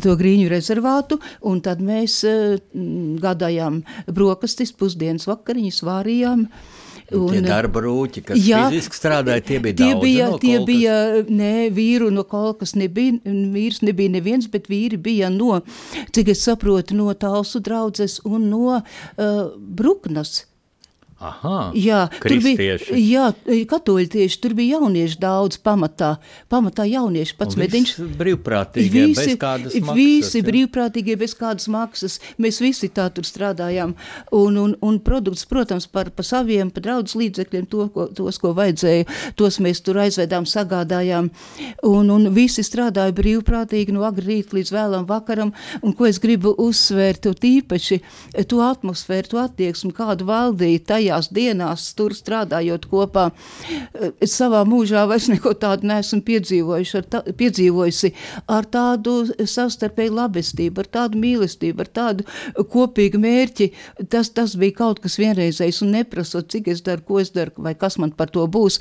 to 0.04 0.16
grīņu 0.20 0.50
rezervātu, 0.52 1.16
un 1.48 1.62
tad 1.64 1.80
mēs 1.80 2.18
gādājām 3.24 3.78
brokastis, 4.12 4.74
pusdienas 4.76 5.30
vakariņas, 5.30 5.80
vārījām. 5.88 6.44
Un, 7.16 7.30
tie 7.34 7.42
darba 7.42 7.82
rūķi, 7.84 8.24
kas 8.28 8.42
jā, 8.46 8.66
fiziski 8.70 9.00
strādāja, 9.00 9.42
tie 9.46 9.60
bija 9.64 9.78
tie 9.80 9.88
daudz. 9.94 10.04
Bija, 10.04 10.28
no 10.30 10.38
tie 10.42 10.58
kolkas. 10.58 10.68
bija, 10.68 10.98
nē, 11.40 11.54
vīru 11.74 12.10
no 12.14 12.26
kolkas 12.30 12.76
nebija, 12.78 13.18
vīrs 13.56 13.82
nebija 13.86 14.14
neviens, 14.14 14.50
bet 14.52 14.70
vīri 14.70 15.00
bija 15.02 15.32
no, 15.34 15.62
cik 16.16 16.34
es 16.36 16.44
saprotu, 16.46 16.98
no 17.00 17.14
Talsu 17.18 17.64
draudzes 17.66 18.20
un 18.30 18.50
no 18.52 18.78
uh, 18.78 18.84
Bruknas. 19.58 20.44
Aha, 21.20 21.72
Jā, 21.76 22.08
tur 22.24 22.32
bija 22.40 22.56
kristieši. 22.56 23.00
jā, 23.04 23.26
katoļi 23.70 24.08
tieši 24.16 24.40
tur 24.42 24.56
bija 24.58 24.80
jaunieši 24.80 25.20
daudz 25.20 25.60
pamatā. 25.62 26.16
Pamatā 26.50 26.86
jaunieši 26.90 27.36
pats 27.38 27.60
mediņš. 27.60 27.94
brīvprātīgie, 28.18 29.06
bez 29.14 29.36
kādas 29.42 29.76
maksas, 29.76 29.96
visi 30.00 30.40
ja? 30.42 30.48
brīvprātīgie 30.48 31.18
bez 31.20 31.36
kādas 31.38 31.68
maksas. 31.68 32.18
Mēs 32.40 32.62
visi 32.64 32.90
tā 32.90 33.10
tur 33.14 33.28
strādājām. 33.28 33.94
Un, 34.32 34.58
un, 34.58 34.76
un 34.82 35.00
produkts, 35.04 35.46
protams, 35.46 35.88
par, 35.92 36.10
par 36.10 36.26
saviem, 36.26 36.72
par 36.72 36.88
draudzes 36.88 37.20
līdzekļiem, 37.20 37.68
to, 37.70 37.90
ko, 37.94 38.08
tos, 38.16 38.40
ko 38.42 38.54
vajadzēja, 38.58 39.06
tos 39.36 39.60
mēs 39.60 39.84
tur 39.84 40.00
aizvedām, 40.06 40.48
sagādājām. 40.50 41.30
Un, 41.84 42.10
un 42.16 42.30
visi 42.34 42.64
strādāja 42.66 43.14
brīvprātīgi 43.16 43.94
no 43.96 44.08
agrīt 44.08 44.30
rīt 44.30 44.54
līdz 44.56 44.72
vēlam 44.74 45.08
vakaram. 45.10 45.54
Un 45.84 45.94
ko 45.98 46.08
es 46.10 46.20
gribu 46.22 46.54
uzsvērt, 46.58 47.24
to 47.26 47.34
tīpaši 47.36 48.00
to 48.50 48.62
atmosfēru, 48.64 49.32
to 49.34 49.42
attieksmi, 49.44 49.94
kādu 49.96 50.28
valdīja 50.30 50.84
tajās 51.10 51.30
dienās, 51.34 51.94
tur 51.98 52.14
strādājot 52.14 52.86
kopā. 52.90 53.30
Es 54.22 54.36
savā 54.38 54.62
mūžā 54.68 55.06
vairs 55.10 55.30
neko 55.32 55.54
tādu 55.58 55.88
neesmu 55.90 56.22
piedzīvojuši, 56.28 56.98
ar 57.00 57.08
tā, 57.10 57.22
piedzīvojusi 57.40 58.12
ar 58.48 58.68
tādu 58.70 59.16
savstarpēju 59.34 60.14
labestību, 60.14 60.84
ar 60.84 60.90
tādu 60.94 61.22
mīlestību, 61.22 61.82
ar 61.82 61.90
tādu 61.90 62.28
kopīgu 62.70 63.22
mērķi. 63.22 63.72
Tas, 64.10 64.30
tas 64.30 64.56
bija 64.60 64.78
kaut 64.84 65.02
kas 65.04 65.18
vienreizējs 65.20 65.82
un 65.86 65.96
neprasot, 65.98 66.50
cik 66.52 66.70
es 66.74 66.84
daru, 66.86 67.06
ko 67.08 67.20
es 67.24 67.34
daru, 67.34 67.56
vai 67.58 67.76
kas 67.76 67.98
man 67.98 68.14
par 68.14 68.30
to 68.34 68.46
būs. 68.48 68.80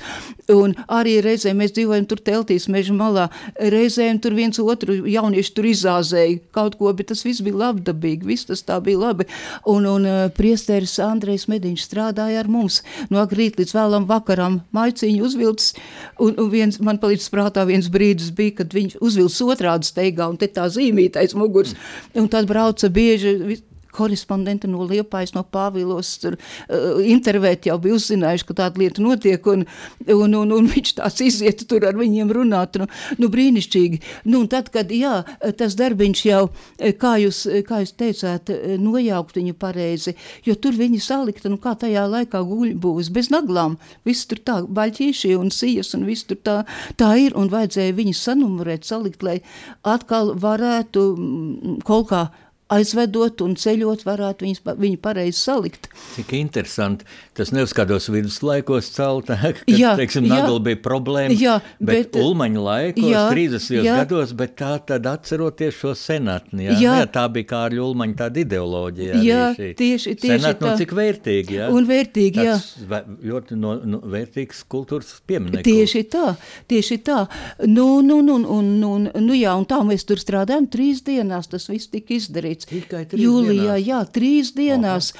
Un 0.53 0.75
arī 0.87 1.19
reizēm 1.25 1.59
mēs 1.59 1.73
dzīvojam 1.77 2.07
tur 2.09 2.21
teltīs 2.21 2.69
meža 2.69 2.95
malā, 2.95 3.29
reizēm 3.59 4.21
tur 4.21 4.37
viens 4.37 4.59
otru 4.61 5.01
jaunieši 5.09 5.55
tur 5.55 5.69
izāzēja 5.69 6.39
kaut 6.55 6.77
ko, 6.79 6.91
bet 6.93 7.09
tas 7.11 7.25
viss 7.25 7.43
bija 7.45 7.65
labdabīgi, 7.65 8.27
viss 8.27 8.49
tas 8.49 8.63
tā 8.65 8.79
bija 8.83 9.01
labi. 9.01 9.27
Un, 9.69 9.87
un 9.89 10.07
uh, 10.07 10.19
priesteris 10.35 10.97
Andrejs 11.03 11.47
Mediņš 11.49 11.87
strādāja 12.19 12.43
ar 12.43 12.49
mums. 12.49 12.81
No 13.09 13.21
agrīt 13.21 13.59
līdz 13.59 13.73
vēlam 13.75 14.07
vakaram, 14.09 14.61
maiciņu 14.75 15.23
uzvilcis, 15.25 15.75
un, 16.19 16.35
un 16.37 16.49
viens, 16.51 16.79
man 16.79 16.99
palīdz 16.99 17.29
prātā 17.31 17.65
viens 17.65 17.89
brīdis 17.89 18.33
bija, 18.35 18.59
kad 18.59 18.73
viņš 18.73 18.99
uzvilcis 19.01 19.41
otrādi 19.41 19.87
steigā, 19.87 20.29
un 20.29 20.37
te 20.37 20.47
tā 20.47 20.67
zīmītais 20.69 21.35
muguras, 21.35 21.75
un 22.15 22.27
tad 22.27 22.47
brauca 22.49 22.89
bieži, 22.89 23.59
korespondenti 23.95 24.69
no 24.69 24.85
Liepājas, 24.89 25.33
no 25.35 25.43
Pāvilos, 25.43 26.15
tur 26.21 26.37
uh, 26.37 26.99
intervēt 27.03 27.69
jau 27.69 27.77
bija 27.81 27.97
uzzinājuši, 27.97 28.47
ka 28.49 28.57
tāda 28.63 28.81
lieta 28.81 29.03
notiek, 29.03 29.45
un, 29.49 29.65
un, 30.07 30.35
un, 30.41 30.53
un 30.55 30.69
viņš 30.69 30.95
tās 30.99 31.19
iziet 31.25 31.65
tur 31.69 31.85
ar 31.87 31.97
viņiem 31.99 32.31
runāt, 32.35 32.79
nu, 32.81 32.87
nu 33.19 33.29
brīnišķīgi. 33.31 34.01
Nu, 34.29 34.43
un 34.43 34.49
tad, 34.51 34.71
kad, 34.73 34.91
jā, 34.93 35.19
tas 35.59 35.77
darbiņš 35.79 36.23
jau, 36.27 36.41
eh, 36.77 36.95
kā 36.97 37.15
jūs, 37.21 37.43
kā 37.67 37.81
jūs 37.83 37.95
teicāt, 37.99 38.53
eh, 38.53 38.75
nojaukt 38.81 39.39
viņu 39.39 39.55
pareizi, 39.59 40.15
jo 40.45 40.55
tur 40.55 40.77
viņi 40.77 41.01
salikta, 41.03 41.51
nu 41.51 41.59
kā 41.61 41.75
tajā 41.79 42.05
laikā 42.09 42.43
guļbūs, 42.49 43.11
bez 43.13 43.31
naglām, 43.33 43.77
viss 44.07 44.27
tur 44.29 44.41
tā, 44.45 44.59
baļķīšie 44.65 45.35
un 45.39 45.51
sijas, 45.53 45.93
un 45.97 46.05
viss 46.09 46.27
tur 46.29 46.37
tā, 46.43 46.59
tā 46.99 47.13
ir, 47.21 47.35
un 47.39 47.49
vajadzēja 47.51 47.97
viņus 47.97 48.25
sanumurēt, 48.27 48.87
salikt, 48.87 49.23
lai 49.23 49.39
atkal 49.87 50.35
varētu 50.39 51.05
mm, 51.15 51.81
kaut 51.87 52.09
kā 52.11 52.27
aizvedot 52.69 53.41
un 53.45 53.55
ceļot, 53.59 54.03
varētu 54.05 54.45
viņus, 54.45 54.61
viņu 54.77 54.99
pareizi 55.01 55.39
salikt. 55.39 55.87
Cik 56.15 56.33
interesanti. 56.37 57.05
Tas 57.37 57.49
neuzskatos 57.55 58.09
viduslaikos 58.11 58.89
celta, 58.93 59.37
kad, 59.41 59.61
Jā, 59.71 59.93
teiksim, 59.99 60.25
jā. 60.27 60.41
nagla 60.43 60.59
bija 60.69 60.79
problēma, 60.83 61.33
Jā, 61.39 61.55
bet, 61.79 61.87
bet, 61.89 62.11
bet 62.13 62.19
ulmaņa 62.23 62.63
laikos, 62.65 63.07
jā, 63.09 63.23
30. 63.31 63.79
jā. 63.87 63.95
gados, 64.03 64.33
bet 64.37 64.55
tā 64.59 64.73
tad 64.91 65.07
atceroties 65.09 65.77
šo 65.79 65.93
senatni, 65.97 66.67
jā, 66.67 66.75
Jā. 66.83 66.95
jā. 67.01 67.07
tā 67.15 67.23
bija 67.31 67.47
Kārļa 67.53 67.81
ulmaņa 67.87 68.17
tāda 68.23 68.43
ideoloģija. 68.43 69.21
Jā, 69.25 69.45
šī 69.57 69.69
tieši- 69.79 70.15
tieši 70.19 70.35
senatne, 70.35 70.59
tā. 70.67 70.73
Un 70.73 70.81
cik 70.83 70.93
vērtīgi, 70.99 71.57
jā. 71.61 71.69
Un 71.73 71.87
vērtīgi, 71.89 72.45
jā. 72.49 72.57
Tāds 72.59 72.85
ve- 72.91 73.05
Ļoti 73.29 73.55
no, 73.59 73.73
no, 73.85 73.97
vērtīgs 74.09 74.61
kultūras 74.71 75.15
piemineklis. 75.27 75.65
Tieši 75.65 76.03
tā, 76.11 76.35
tieši 76.69 76.97
tā. 77.07 77.19
Nu, 77.67 78.01
nu, 78.05 78.19
nu, 78.25 78.35
un, 78.59 78.69
un, 78.83 79.09
nu, 79.15 79.33
jā, 79.37 79.55
un 79.57 79.65
tā 79.69 79.79
mēs 79.87 80.05
tur 80.07 80.19
strādājam 80.21 80.67
trīs 80.71 81.01
dienās, 81.07 81.47
tas 81.51 81.67
viss 81.71 81.87
tika 81.91 82.13
izdarīts. 82.15 82.58
Trīs 82.67 83.23
Jūlijā, 83.23 83.75
dienās? 83.75 83.87
jā, 83.87 83.99
trīs 84.15 84.53
dienās, 84.57 85.13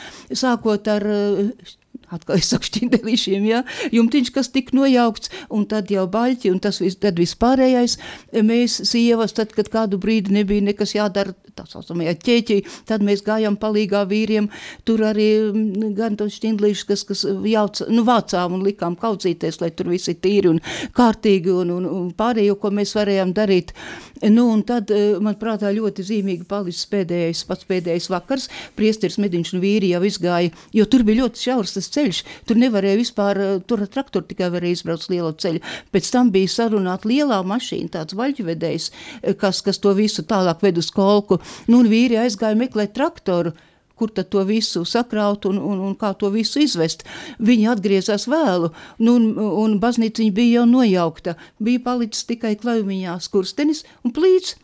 sākot 0.44 0.90
ar 0.92 1.06
uh, 1.08 1.76
atkal 2.14 2.40
es 2.40 2.50
saku 2.52 2.68
šķindelīšiem, 2.70 3.46
jā, 3.50 3.62
jumtiņš, 3.94 4.32
kas 4.36 4.52
tika 4.54 4.76
nojaukts, 4.78 5.32
un 5.54 5.66
tad 5.70 5.92
jau 5.94 6.06
baļķi, 6.12 6.52
un 6.54 6.62
tas 6.64 6.82
vis, 6.82 6.98
tad 7.02 7.20
vispārējais, 7.22 7.98
mēs 8.46 8.80
sievas, 8.90 9.36
tad, 9.38 9.54
kad 9.56 9.70
kādu 9.74 10.00
brīdi 10.02 10.34
nebija 10.40 10.66
nekas 10.72 10.96
jādara, 10.98 11.36
tā 11.60 11.68
saucamajā 11.68 12.16
ķēķī, 12.24 12.60
tad 12.90 13.04
mēs 13.06 13.24
gājām 13.28 13.60
palīgā 13.60 14.06
vīriem, 14.10 14.50
tur 14.88 15.04
arī 15.10 15.30
mm, 15.52 15.94
gan 15.98 16.18
tos 16.20 16.38
šķindlīšus, 16.40 16.88
kas, 16.90 17.06
kas 17.10 17.26
jauc, 17.52 17.84
nu, 17.92 18.06
vācām 18.08 18.56
un 18.58 18.66
likām 18.66 18.98
kaudzīties, 19.00 19.60
lai 19.64 19.72
tur 19.76 19.92
visi 19.92 20.16
tīri 20.16 20.54
un 20.54 20.62
kārtīgi 20.96 21.54
un, 21.54 21.74
un, 21.76 21.90
un 21.90 22.12
pārējo, 22.18 22.58
ko 22.62 22.72
mēs 22.76 22.96
varējām 22.98 23.36
darīt. 23.38 23.76
Nu, 24.22 24.50
un 24.52 24.66
tad, 24.68 24.92
eh, 24.92 25.16
man 25.24 25.38
prātā, 25.40 25.70
ļoti 25.72 26.04
zīmīgi 26.04 26.48
palicis 26.50 26.88
pēdējais, 26.92 27.46
pats 27.48 27.68
pēdējais 27.70 28.10
vakars, 28.12 28.50
priesteris 28.76 29.20
Mediņš 29.22 29.54
un 29.56 29.64
vīri 29.64 29.94
jau 29.94 30.02
izgāja, 30.04 30.52
jo 30.76 30.86
tur 30.92 31.06
bija 31.08 31.24
ļoti 31.24 31.44
šaurs 31.46 31.78
tas 31.78 31.88
ceļš, 31.96 32.20
tur 32.50 32.60
nevarēja 32.60 33.00
vispār, 33.00 33.40
eh, 33.40 33.54
tur 33.66 33.86
ar 33.86 33.88
traktoru 33.88 34.28
tikai 34.28 34.50
varēja 34.52 34.80
izbraukt 34.80 35.08
lielo 35.10 35.32
ceļu. 35.32 35.64
Pēc 35.94 36.12
tam 36.12 36.32
bija 36.36 36.52
sarunāta 36.52 37.08
lielā 37.08 37.40
mašīna, 37.48 37.94
tāds 37.96 38.18
vaļķvedējs, 38.20 38.90
eh, 39.24 39.34
kas, 39.40 39.62
kas 39.62 39.80
to 39.80 39.94
visu 39.96 40.24
tālāk 40.24 40.62
ved 40.62 40.78
uz 40.78 40.92
kolku. 40.92 41.40
Nu, 41.68 41.82
un 41.82 41.90
vīri 41.92 42.20
aizgāja 42.22 42.58
meklēt 42.60 42.96
traktoru, 42.98 43.54
kur 44.00 44.14
tad 44.16 44.30
to 44.32 44.46
visu 44.48 44.86
sakraut 44.88 45.46
un, 45.50 45.60
un, 45.60 45.82
un 45.90 45.98
kā 46.00 46.14
to 46.20 46.30
visu 46.32 46.62
izvest. 46.64 47.04
Viņi 47.44 47.68
atgriezās 47.74 48.30
vēlu, 48.32 48.72
nu, 49.04 49.18
un, 49.18 49.28
un 49.66 49.78
baznīca 49.84 50.24
bija 50.36 50.62
jau 50.62 50.66
nojaukta. 50.70 51.36
Bija 51.60 51.84
palicis 51.90 52.28
tikai 52.30 52.56
klaumiņā 52.62 53.20
skurstenis 53.26 53.84
un 54.08 54.16
plīts. 54.16 54.56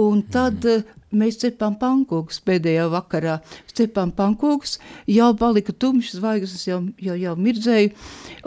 Un 0.00 0.22
tad 0.32 0.64
mm. 0.64 1.01
Mēs 1.16 1.38
cepām 1.42 1.76
pankūkus 1.80 2.40
pēdējā 2.46 2.88
vakarā. 2.92 3.38
Cepām 3.72 4.12
pankūkus, 4.16 4.78
jau 5.10 5.30
palika 5.38 5.72
tumšs, 5.72 6.16
zvaigznes 6.18 6.66
jau, 6.68 6.80
jau, 7.00 7.16
jau 7.18 7.36
mirdzēja. 7.38 7.92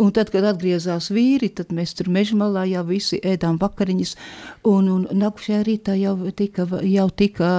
Un 0.02 0.14
tad, 0.16 0.32
kad 0.34 0.46
atgriezās 0.52 1.10
vīri, 1.14 1.52
tad 1.56 1.74
mēs 1.76 1.96
tur 1.98 2.12
meža 2.14 2.38
malā 2.40 2.66
jau 2.70 2.86
visi 2.88 3.22
ēdām 3.24 3.60
vakariņas. 3.62 4.16
Un, 4.70 4.92
un 4.92 5.10
nākušajā 5.24 5.66
rītā 5.68 5.98
jau 6.02 6.18
tika, 6.36 6.68
jau 6.84 7.10
tika 7.10 7.52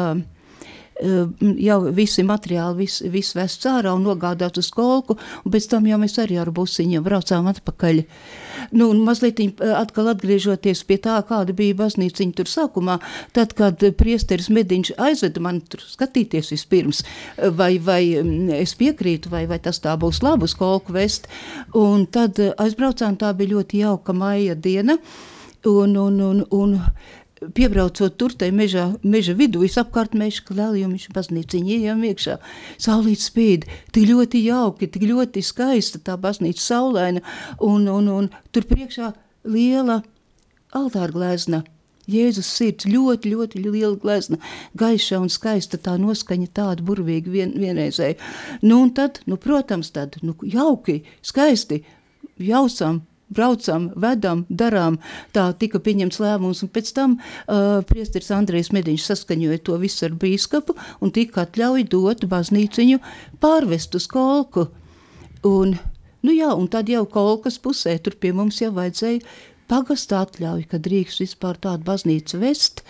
jau 0.97 1.79
visi 1.93 2.25
materiāli, 2.25 2.87
viss 2.87 3.03
vis 3.13 3.35
vests 3.37 3.69
ārā 3.69 3.93
un 3.97 4.05
nogādāts 4.07 4.63
uz 4.63 4.71
kolku, 4.73 5.17
un 5.45 5.53
pēc 5.53 5.69
tam 5.71 5.87
jau 5.89 5.99
mēs 6.01 6.17
arī 6.23 6.39
ar 6.41 6.51
busiņu 6.55 7.03
braucām 7.05 7.49
atpakaļ. 7.51 8.03
Nu, 8.73 8.89
un 8.91 9.03
mazliet 9.05 9.41
eh, 9.43 9.53
atkal 9.77 10.09
atgriežoties 10.13 10.83
pie 10.89 10.99
tā, 11.03 11.19
kāda 11.29 11.55
bija 11.57 11.77
baznīciņa 11.83 12.37
tur 12.39 12.51
sākumā, 12.51 12.99
tad, 13.37 13.53
kad 13.59 13.85
priesteris 13.99 14.49
Mediņš 14.53 14.95
aizveda 14.97 15.43
man 15.45 15.61
tur 15.61 15.85
skatīties 15.85 16.53
vispirms, 16.55 17.03
eh, 17.05 17.51
vai, 17.51 17.77
vai 17.83 18.03
mm, 18.23 18.57
es 18.63 18.77
piekrītu, 18.79 19.33
vai, 19.33 19.45
vai 19.51 19.61
tas 19.63 19.83
tā 19.85 19.97
būs 20.01 20.23
labi 20.25 20.49
uz 20.49 20.57
kolku 20.57 20.97
vest, 20.97 21.29
un 21.77 22.07
tad 22.07 22.41
eh, 22.41 22.55
aizbraucām, 22.63 23.21
tā 23.21 23.35
bija 23.37 23.57
ļoti 23.57 23.85
jauka 23.85 24.17
maija 24.17 24.57
diena, 24.57 24.99
un, 25.67 25.97
un, 25.99 26.21
un, 26.23 26.43
un 26.55 26.81
Piebraucot 27.37 28.15
tur, 28.17 28.33
tai 28.33 28.49
mežā, 28.49 28.87
meža 29.05 29.35
vidū, 29.37 29.61
visapkārt 29.61 30.15
meža 30.17 30.41
klēlījums, 30.49 31.11
baznīciņa 31.13 31.75
ejam 31.75 32.05
iekšā. 32.09 32.39
Saulīt 32.81 33.21
spīd, 33.21 33.67
tik 33.93 34.07
ļoti 34.09 34.41
jauki, 34.47 34.89
tik 34.89 35.05
ļoti 35.11 35.43
skaista 35.45 36.01
tā 36.01 36.17
baznīca 36.17 36.63
saulaina, 36.65 37.21
un, 37.61 37.85
un, 37.93 38.09
un 38.09 38.31
tur 38.57 38.65
priekšā 38.71 39.13
liela 39.53 40.01
altāra 40.73 41.13
glezna. 41.13 41.61
Jēzus 42.09 42.49
sirds 42.57 42.87
ļoti, 42.89 43.35
ļoti 43.35 43.61
liela 43.67 43.97
glezna, 44.01 44.39
gaiša 44.79 45.19
un 45.21 45.29
skaista 45.29 45.77
tā 45.77 45.99
noskaņa, 46.01 46.49
tāda 46.57 46.87
burvīga 46.87 47.33
vien, 47.35 47.53
vienreizēja. 47.59 48.17
Nu, 48.63 48.79
un 48.87 48.95
tad, 48.97 49.21
nu, 49.27 49.37
protams, 49.43 49.91
tad, 49.93 50.17
nu, 50.23 50.39
jauki, 50.47 51.03
skaisti, 51.21 51.83
jausam, 52.41 53.03
braucam, 53.33 53.91
vedam, 53.99 54.45
darām. 54.49 54.99
Tā 55.35 55.49
tika 55.59 55.81
pieņemts 55.83 56.21
lēmums, 56.23 56.63
un 56.65 56.71
pēc 56.73 56.93
tam 56.97 57.17
uh, 57.19 57.83
priesteris 57.89 58.31
Andrejs 58.35 58.73
Mediņš 58.75 59.09
saskaņoja 59.11 59.63
to 59.67 59.79
visu 59.83 60.07
ar 60.09 60.17
bīskapu 60.21 60.77
un 61.01 61.13
tika 61.15 61.47
atļauj 61.47 61.89
dot 61.93 62.27
baznīciņu 62.31 63.01
pārvest 63.43 63.99
uz 63.99 64.07
kolku. 64.11 64.69
Un, 65.47 65.77
nu 66.27 66.35
jā, 66.35 66.53
un 66.55 66.71
tad 66.71 66.91
jau 66.91 67.05
kolkas 67.11 67.59
pusē 67.63 67.99
tur 68.03 68.17
pie 68.21 68.33
mums 68.37 68.61
jau 68.63 68.73
vajadzēja 68.77 69.23
pagasta 69.71 70.23
atļauj, 70.25 70.69
ka 70.71 70.81
drīkst 70.83 71.25
vispār 71.25 71.59
tādu 71.59 71.87
baznīcu 71.87 72.41
vest 72.43 72.85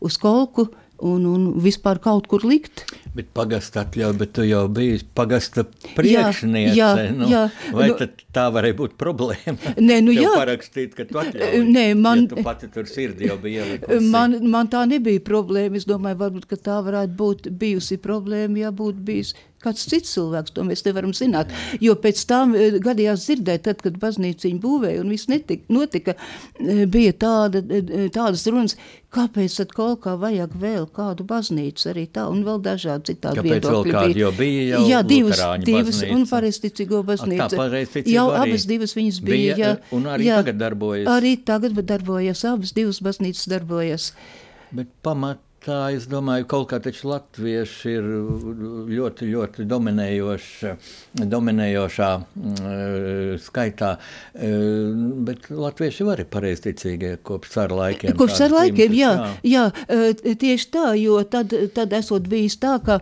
uz 0.00 0.16
kolku 0.20 0.70
un, 1.02 1.24
un 1.26 1.46
vispār 1.64 1.98
kaut 2.02 2.26
kur 2.30 2.44
likt. 2.46 2.84
Bet 3.14 3.32
pagasta 3.34 3.82
atļauj, 3.84 4.16
bet 4.20 4.32
tu 4.36 4.44
jau 4.46 4.66
biji 4.70 5.00
pagasta 5.18 5.64
priekšniece. 5.96 6.76
jā, 6.78 6.90
nu, 7.16 7.26
jā. 7.30 7.42
vai 7.74 7.88
Nu- 7.90 7.96
tā 8.36 8.44
varēja 8.54 8.76
būt 8.78 8.94
problēma? 9.00 9.74
Nē, 9.80 9.96
nu 10.06 10.14
jā. 10.14 10.30
parakstīt, 10.36 10.94
ka 10.94 11.04
tu 11.08 11.18
atļauj. 11.18 11.64
Nē, 11.66 11.86
man- 11.98 12.26
Ja 12.28 12.34
tu 12.36 12.42
pati 12.46 12.68
tur 12.70 12.86
sirdi 12.86 13.26
jau 13.26 13.36
bija 13.42 13.64
ielikusi. 13.66 14.10
Man, 14.10 14.38
man 14.50 14.68
tā 14.70 14.84
nebija 14.86 15.20
problēma. 15.26 15.76
Es 15.80 15.86
domāju, 15.88 16.20
varbūt 16.22 16.46
ka 16.50 16.56
tā 16.56 16.78
varētu 16.86 17.16
būt 17.16 17.50
bijusi 17.58 17.98
problēma, 17.98 18.58
ja 18.66 18.70
būtu 18.70 19.02
bijis 19.04 19.34
kāds 19.64 19.86
cits 19.90 20.14
cilvēks, 20.16 20.54
to 20.56 20.64
mēs 20.66 20.84
nevaram 20.86 21.12
zināt. 21.16 21.52
Jo 21.80 21.96
pēc 22.00 22.22
tam 22.30 22.54
eh, 22.56 22.78
gadījās 22.82 23.26
dzirdēt, 23.26 23.66
tad, 23.68 23.82
kad 23.84 23.98
baznīca 24.00 24.48
viņu 24.48 24.60
būvēja 24.62 25.02
un 25.04 25.12
viss 25.12 25.28
netika, 25.30 25.66
notika, 25.72 26.14
eh, 26.60 26.86
bija 26.90 27.12
tāda, 27.12 27.62
eh, 27.64 28.08
tādas 28.14 28.46
runas, 28.50 28.76
kāpēc 29.10 29.56
tad 29.58 29.74
kaut 29.74 30.00
kā 30.04 30.14
vajag 30.20 30.54
vēl 30.60 30.86
kādu 30.94 31.26
baznīcu 31.26 31.90
arī 31.92 32.06
tā, 32.08 32.28
un 32.30 32.44
vēl 32.46 32.60
dažādi 32.62 33.10
citādi 33.12 33.40
Kāpēc 33.40 33.50
vēl 33.50 33.60
viedokļi 33.60 33.94
kādu, 33.96 34.14
bija. 34.14 34.22
jo 34.24 34.32
bija 34.38 34.62
jau 34.70 34.82
Jā, 34.88 35.02
divas, 35.06 35.42
divas 35.66 35.96
baznīca. 35.98 36.14
un 36.14 36.26
pareizticīgo 36.30 37.02
baznīca. 37.10 37.48
tā, 37.50 37.60
pareizticīgo 37.60 38.14
Jau 38.14 38.28
arī 38.30 38.54
abas 38.54 38.66
divas 38.70 38.94
viņas 38.94 39.20
bija, 39.26 39.56
bija, 39.58 39.72
un 39.92 40.08
arī 40.14 40.30
jā, 40.30 40.40
tagad 40.44 40.62
darbojas. 40.62 41.10
Arī 41.10 41.36
tagad 41.44 41.82
darbojas, 41.82 42.44
abas 42.44 42.72
divas 42.72 43.02
baznīcas 43.02 43.48
darbojas. 43.50 44.12
Bet 44.70 44.88
pamatā, 45.60 45.94
es 45.94 46.06
domāju, 46.06 46.46
kaut 46.46 46.68
kā 46.70 46.80
taču 46.80 47.08
latvieši 47.10 47.90
ir 47.90 48.04
ļoti, 48.88 49.28
ļoti 49.30 49.66
dominējoša, 49.66 50.76
dominējošā 51.26 52.10
mm, 52.18 53.38
skaitā. 53.38 53.98
eh, 54.34 54.48
Bet 55.26 55.50
latvieši 55.50 56.04
var 56.04 56.20
ir 56.20 56.26
pareizticīgie 56.26 57.18
kopš 57.22 57.50
cara 57.50 57.74
laikiem. 57.74 58.16
Kopš 58.16 58.40
ar 58.40 58.50
laikiem, 58.50 58.88
cimdi, 58.88 59.00
jā, 59.00 59.34
jā, 59.44 59.70
eh, 59.88 60.34
tieši 60.34 60.70
tā, 60.70 60.94
jo 60.98 61.22
tad, 61.24 61.52
tad 61.74 61.92
esot 61.92 62.22
bijis 62.28 62.56
tā, 62.56 62.78
ka 62.84 63.00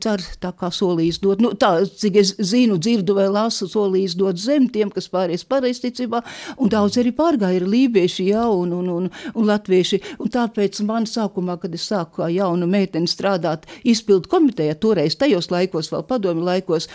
cer 0.00 0.22
tā 0.40 0.50
kā 0.56 0.70
solījis 0.72 1.20
dot, 1.22 1.42
nu, 1.44 1.52
tā, 1.60 1.70
cik 1.84 2.16
es 2.20 2.32
zinu, 2.38 2.78
dzirdu 2.80 3.16
vai 3.18 3.26
lasu, 3.32 3.68
solījis 3.70 4.16
dot 4.20 4.40
zem 4.40 4.68
tiem, 4.72 4.90
kas 4.94 5.08
pāries 5.12 5.44
pareizticībā, 5.48 6.22
un 6.58 6.72
daudz 6.72 6.98
arī 7.00 7.12
pārgāja 7.16 7.60
ir 7.60 7.66
lībieši, 7.68 8.28
jā, 8.32 8.44
un, 8.48 8.72
un, 8.78 8.90
un, 8.94 9.08
un 9.34 9.48
latvieši, 9.48 10.00
un 10.24 10.32
tāpēc 10.34 10.80
man 10.88 11.08
sākumā, 11.10 11.58
kad 11.62 11.74
es 11.76 11.86
sāku 11.90 12.22
kā 12.22 12.30
jauna 12.32 12.68
meitene 12.70 13.10
strādāt 13.10 13.68
izpildu 13.84 14.30
komitejā, 14.32 14.76
toreiz 14.80 15.18
tajos 15.20 15.50
laikos, 15.52 15.90
vēl 15.92 16.06
padomi 16.08 16.44
laikos, 16.46 16.88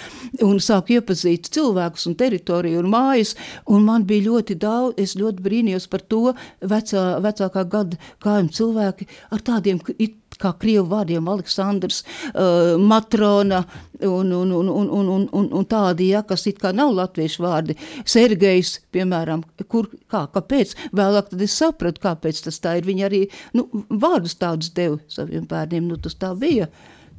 un 0.45 0.61
sāku 0.63 0.97
iepazīt 0.97 1.51
cilvēkus 1.55 2.09
un 2.09 2.17
teritoriju 2.19 2.83
un 2.83 2.91
mājas, 2.93 3.35
un 3.69 3.85
man 3.87 4.07
bija 4.09 4.29
ļoti 4.29 4.57
daudz, 4.59 4.97
es 5.01 5.17
ļoti 5.19 5.45
brīnījos 5.45 5.89
par 5.91 6.05
to 6.09 6.33
vecā, 6.61 7.05
vecākā 7.23 7.65
gada 7.69 7.99
kājuma 8.23 8.55
cilvēki 8.55 9.09
ar 9.35 9.45
tādiem 9.45 9.79
it 9.97 10.18
kā 10.39 10.53
krievu 10.59 10.87
vārdiem, 10.93 11.27
Aleksandrs, 11.29 12.03
uh, 12.31 12.75
Matrona 12.79 13.63
un, 14.01 14.31
un, 14.31 14.51
un, 14.51 14.69
un, 14.69 14.89
un, 14.89 15.09
un, 15.15 15.25
un, 15.31 15.49
un 15.59 15.65
tādi, 15.69 16.11
ja, 16.13 16.23
kas 16.27 16.47
it 16.49 16.61
kā 16.61 16.71
nav 16.75 16.93
latviešu 16.95 17.43
vārdi. 17.43 17.75
Sergejs, 18.07 18.77
piemēram, 18.95 19.43
kur, 19.67 19.89
kā, 20.11 20.25
kāpēc? 20.33 20.75
Vēlāk 20.95 21.33
tad 21.33 21.43
es 21.45 21.57
sapratu, 21.59 22.03
kāpēc 22.05 22.45
tas 22.47 22.61
tā 22.63 22.77
ir. 22.79 22.87
Viņi 22.87 23.05
arī 23.09 23.25
nu, 23.57 23.67
vārdus 23.89 24.37
tādus 24.39 24.71
deva 24.75 24.99
saviem 25.11 25.47
bērniem, 25.49 25.91
nu 25.91 25.99
tas 25.99 26.17
tā 26.19 26.31
bija. 26.39 26.69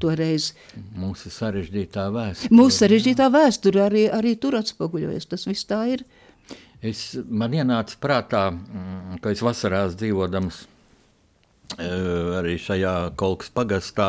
Toreiz. 0.00 0.54
Mūsu 0.96 1.28
sarežģītā 1.28 2.06
vēsture. 2.14 2.54
Mūsu 2.56 2.86
sarežģītā 2.86 3.26
vēsture 3.34 3.82
arī, 3.84 4.06
arī 4.08 4.32
tur 4.40 4.56
atspoguļojas. 4.56 5.28
Tas 5.28 5.44
viss 5.44 5.68
tā 5.68 5.82
ir. 5.92 6.06
Es, 6.80 7.10
man 7.28 7.52
ienāca 7.52 7.98
prātā, 8.00 8.46
mm, 8.48 9.18
ka 9.20 9.34
es 9.34 9.42
vasarās 9.44 9.98
dzīvodams 10.00 10.62
arī 11.78 12.56
šajā 12.60 12.94
kolekcijas 13.20 13.54
pagastā, 13.54 14.08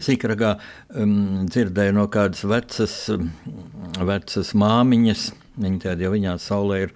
Sikragā, 0.00 0.54
um, 0.96 1.46
dzirdēju 1.50 1.96
no 1.96 2.06
kādas 2.12 2.44
vecas, 2.48 2.94
vecas 4.00 4.54
māmiņas, 4.56 5.26
viņa 5.60 5.82
tāda 5.84 6.06
jau 6.06 6.12
viņā 6.14 6.36
saulē 6.40 6.80
ir, 6.86 6.94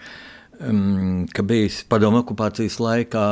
um, 0.60 1.26
ka 1.34 1.44
bijis 1.46 1.82
padomu 1.90 2.22
okupācijas 2.22 2.78
laikā, 2.80 3.26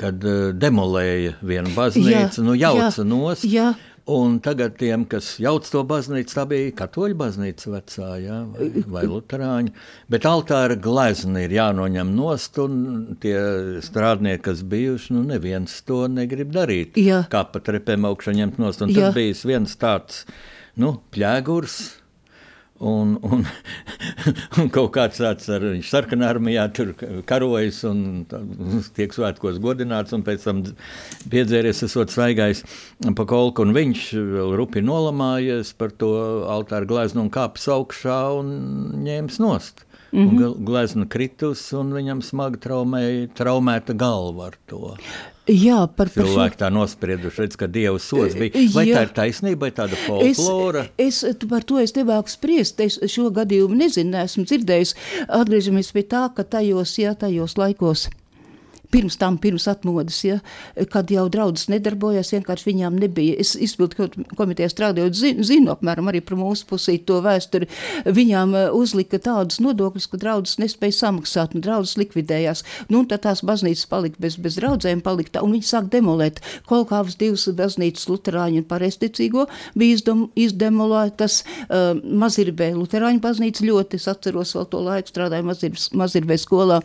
kad 0.00 0.24
uh, 0.24 0.50
demolēja 0.56 1.34
vienu 1.44 1.74
baznīcu, 1.76 2.40
Jā, 2.40 2.46
nu 2.46 2.54
jauca 2.58 3.02
jā, 3.02 3.06
nost. 3.06 3.44
jā. 3.48 3.72
Un 4.10 4.40
tagad 4.42 4.74
tiem, 4.80 5.04
kas 5.06 5.36
jauc 5.38 5.68
to 5.70 5.84
baznīcu, 5.86 6.34
tā 6.34 6.42
bija 6.50 6.72
katoļu 6.80 7.14
baznīca 7.20 7.70
vecā, 7.70 8.08
ja, 8.18 8.40
vai, 8.50 8.66
vai 8.96 9.04
luterāņa. 9.06 9.70
Bet 10.10 10.26
altāra 10.26 10.74
glezni 10.74 11.44
ir 11.46 11.54
jānoņem 11.54 12.10
nost, 12.16 12.58
un 12.58 13.14
tie 13.22 13.36
strādnieki, 13.86 14.42
kas 14.48 14.64
bijuši, 14.66 15.14
nu 15.14 15.22
neviens 15.30 15.78
to 15.86 16.00
negrib 16.10 16.50
darīt. 16.50 16.98
Jā. 16.98 17.22
Kā 17.30 17.44
pat 17.54 17.70
repēm 17.76 18.08
augšā 18.10 18.34
ņemt 18.40 18.58
nost. 18.58 18.82
Un 18.82 18.90
Jā. 18.90 19.12
tad 19.12 19.20
bija 19.20 19.38
viens 19.52 19.78
tāds, 19.78 20.24
nu, 20.82 20.96
pļēgurs. 21.14 21.78
Un, 22.82 23.14
un, 23.22 23.44
un 24.58 24.70
kaut 24.74 24.90
kāds 24.96 25.20
tāds 25.22 25.46
ar 25.54 25.62
viņš 25.62 25.90
sarkanā 25.92 26.32
armijā 26.32 26.64
tur 26.74 26.90
karojas 27.28 27.78
un 27.86 28.24
tā, 28.26 28.40
tiek 28.96 29.14
svētkos 29.14 29.60
godināts, 29.62 30.14
un 30.16 30.24
pēc 30.26 30.48
tam 30.48 30.64
piedzēries, 31.30 31.84
esot 31.86 32.10
svaigājis 32.10 32.64
pa 33.14 33.26
kolku, 33.28 33.62
un 33.62 33.76
viņš 33.76 34.02
vēl 34.32 34.56
rupi 34.58 34.82
nolamājies 34.82 35.70
par 35.78 35.94
to 35.94 36.10
altāru 36.50 36.90
gleznu 36.90 37.22
un 37.26 37.30
kāpis 37.32 37.68
augšā 37.70 38.18
un 38.40 38.52
ņēmis 39.06 39.38
nost. 39.42 39.86
Mm 40.12 40.28
-hmm. 40.28 40.64
Glezna 40.66 41.06
kritus, 41.08 41.72
un 41.72 41.92
viņam 41.96 42.20
smagi 42.20 42.58
traumēja, 42.60 43.28
traumēta 43.32 43.94
galva 43.96 44.50
ar 44.50 44.56
to. 44.66 44.96
Jā, 45.50 45.80
par, 45.90 46.06
Cilvēki 46.14 46.58
tā 46.60 46.68
nosprieduši, 46.70 47.40
redz, 47.42 47.56
ka 47.58 47.66
Dieva 47.66 47.98
sots 47.98 48.36
bija. 48.38 48.54
Vai 48.76 48.84
Jā. 48.86 49.00
tā 49.00 49.02
ir 49.08 49.12
taisnība, 49.16 49.66
vai 49.66 49.70
tāda 49.74 49.98
Es, 49.98 50.38
folklora? 50.38 50.84
es 51.02 51.18
tu 51.40 51.48
par 51.50 51.64
to 51.66 51.80
es 51.82 51.90
nemāku 51.96 52.30
spriest. 52.30 52.78
Es 52.80 53.00
šo 53.10 53.26
gadījumu 53.34 53.74
nezinu, 53.74 54.14
neesmu 54.14 54.46
dzirdējis. 54.46 54.94
Atgriežamies 55.26 55.90
pie 55.96 56.04
tā, 56.06 56.28
ka 56.36 56.46
tajos, 56.46 56.94
jā, 57.02 57.16
tajos 57.18 57.58
laikos. 57.58 58.06
Pirms 58.92 59.16
tam, 59.20 59.38
pirms 59.40 59.66
atmodas, 59.70 60.18
ja, 60.26 60.38
kad 60.92 61.10
jau 61.12 61.24
draudzes 61.32 61.70
nedarbojās, 61.72 62.32
vienkārši 62.34 62.68
viņām 62.68 62.98
nebija. 63.00 63.38
Es 63.40 63.54
izpildu 63.56 64.08
komitejā 64.36 64.68
strādājot, 64.72 65.16
zinu, 65.16 65.46
zinu 65.48 65.72
apmēram 65.72 66.10
arī 66.12 66.20
par 66.24 66.36
mūsu 66.40 66.66
pusī 66.68 66.98
to 67.00 67.22
vēsturi. 67.24 67.70
Viņām 68.04 68.56
eh, 68.58 68.68
uzlika 68.76 69.20
tādus 69.22 69.62
nodokļus, 69.64 70.08
ka 70.12 70.20
draudzes 70.20 70.60
nespēja 70.60 70.98
samaksāt, 70.98 71.56
un 71.56 71.64
draudzes 71.64 71.96
likvidējās. 72.02 72.64
Nu, 72.92 73.04
tad 73.08 73.24
tās 73.26 73.44
baznīcas 73.46 73.88
palika 73.90 74.20
bez, 74.22 74.36
bez 74.42 74.60
draudzēm, 74.60 75.00
palika 75.04 75.42
un 75.44 75.56
viņi 75.56 75.68
sāk 75.68 75.88
demolēt. 75.92 76.42
Kolkāvas 76.68 77.16
divas 77.20 77.48
baznīcas, 77.56 78.08
luterāņu 78.12 78.62
un 78.62 78.68
pareisticīgo, 78.68 79.48
bija 79.78 79.98
izdom, 79.98 80.26
izdemolētas 80.38 81.42
uh, 81.42 81.92
Mazirbē. 82.02 82.72
Luterāņu 82.76 83.22
baznīca 83.24 83.66
ļoti, 83.68 84.00
es 84.00 84.08
atceros 84.10 84.56
vēl 84.58 84.68
to 84.72 84.82
laiku, 84.84 85.12
strādāju 85.14 85.78
Mazirbē, 86.02 86.40
skolā. 86.40 86.82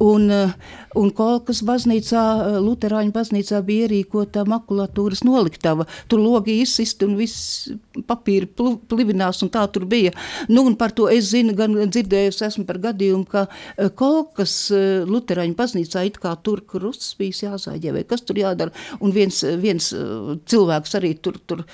Un, 0.00 0.30
eh, 0.30 0.52
un 0.96 1.10
Kolkas 1.12 1.60
baznīcā, 1.66 2.22
eh, 2.40 2.58
Lutāņu 2.64 3.12
baznīcā 3.12 3.60
bija 3.64 3.88
ierīkota 3.88 4.44
makulatūras 4.48 5.22
noliktava. 5.24 5.86
Tur 6.08 6.20
logi 6.20 6.60
izsist 6.62 7.02
un 7.02 7.16
viss 7.16 7.68
papīri 8.08 8.48
plivinās, 8.88 9.42
un 9.42 9.50
tā 9.50 9.66
tur 9.70 9.84
bija. 9.84 10.12
Nu, 10.48 10.64
un 10.66 10.76
par 10.76 10.92
to 10.92 11.08
es 11.08 11.30
zinu, 11.32 11.54
gan 11.54 11.74
dzirdējusi 11.74 12.46
esmu 12.46 12.66
par 12.66 12.78
gadījumu, 12.78 13.28
ka 13.28 13.46
eh, 13.76 13.88
Kolkas 13.88 14.70
Lutāņu 14.72 15.54
baznīcā 15.54 16.06
it 16.06 16.18
kā 16.18 16.36
tur 16.42 16.60
krusts 16.60 17.14
bijis 17.18 17.42
jāzāģē, 17.42 17.92
vai 17.92 18.04
kas 18.04 18.22
tur 18.22 18.36
jādara. 18.36 18.72
Un 19.00 19.12
viens, 19.12 19.42
viens 19.60 19.92
cilvēks 19.92 20.96
arī 20.96 21.20
tur, 21.20 21.36
tur 21.46 21.64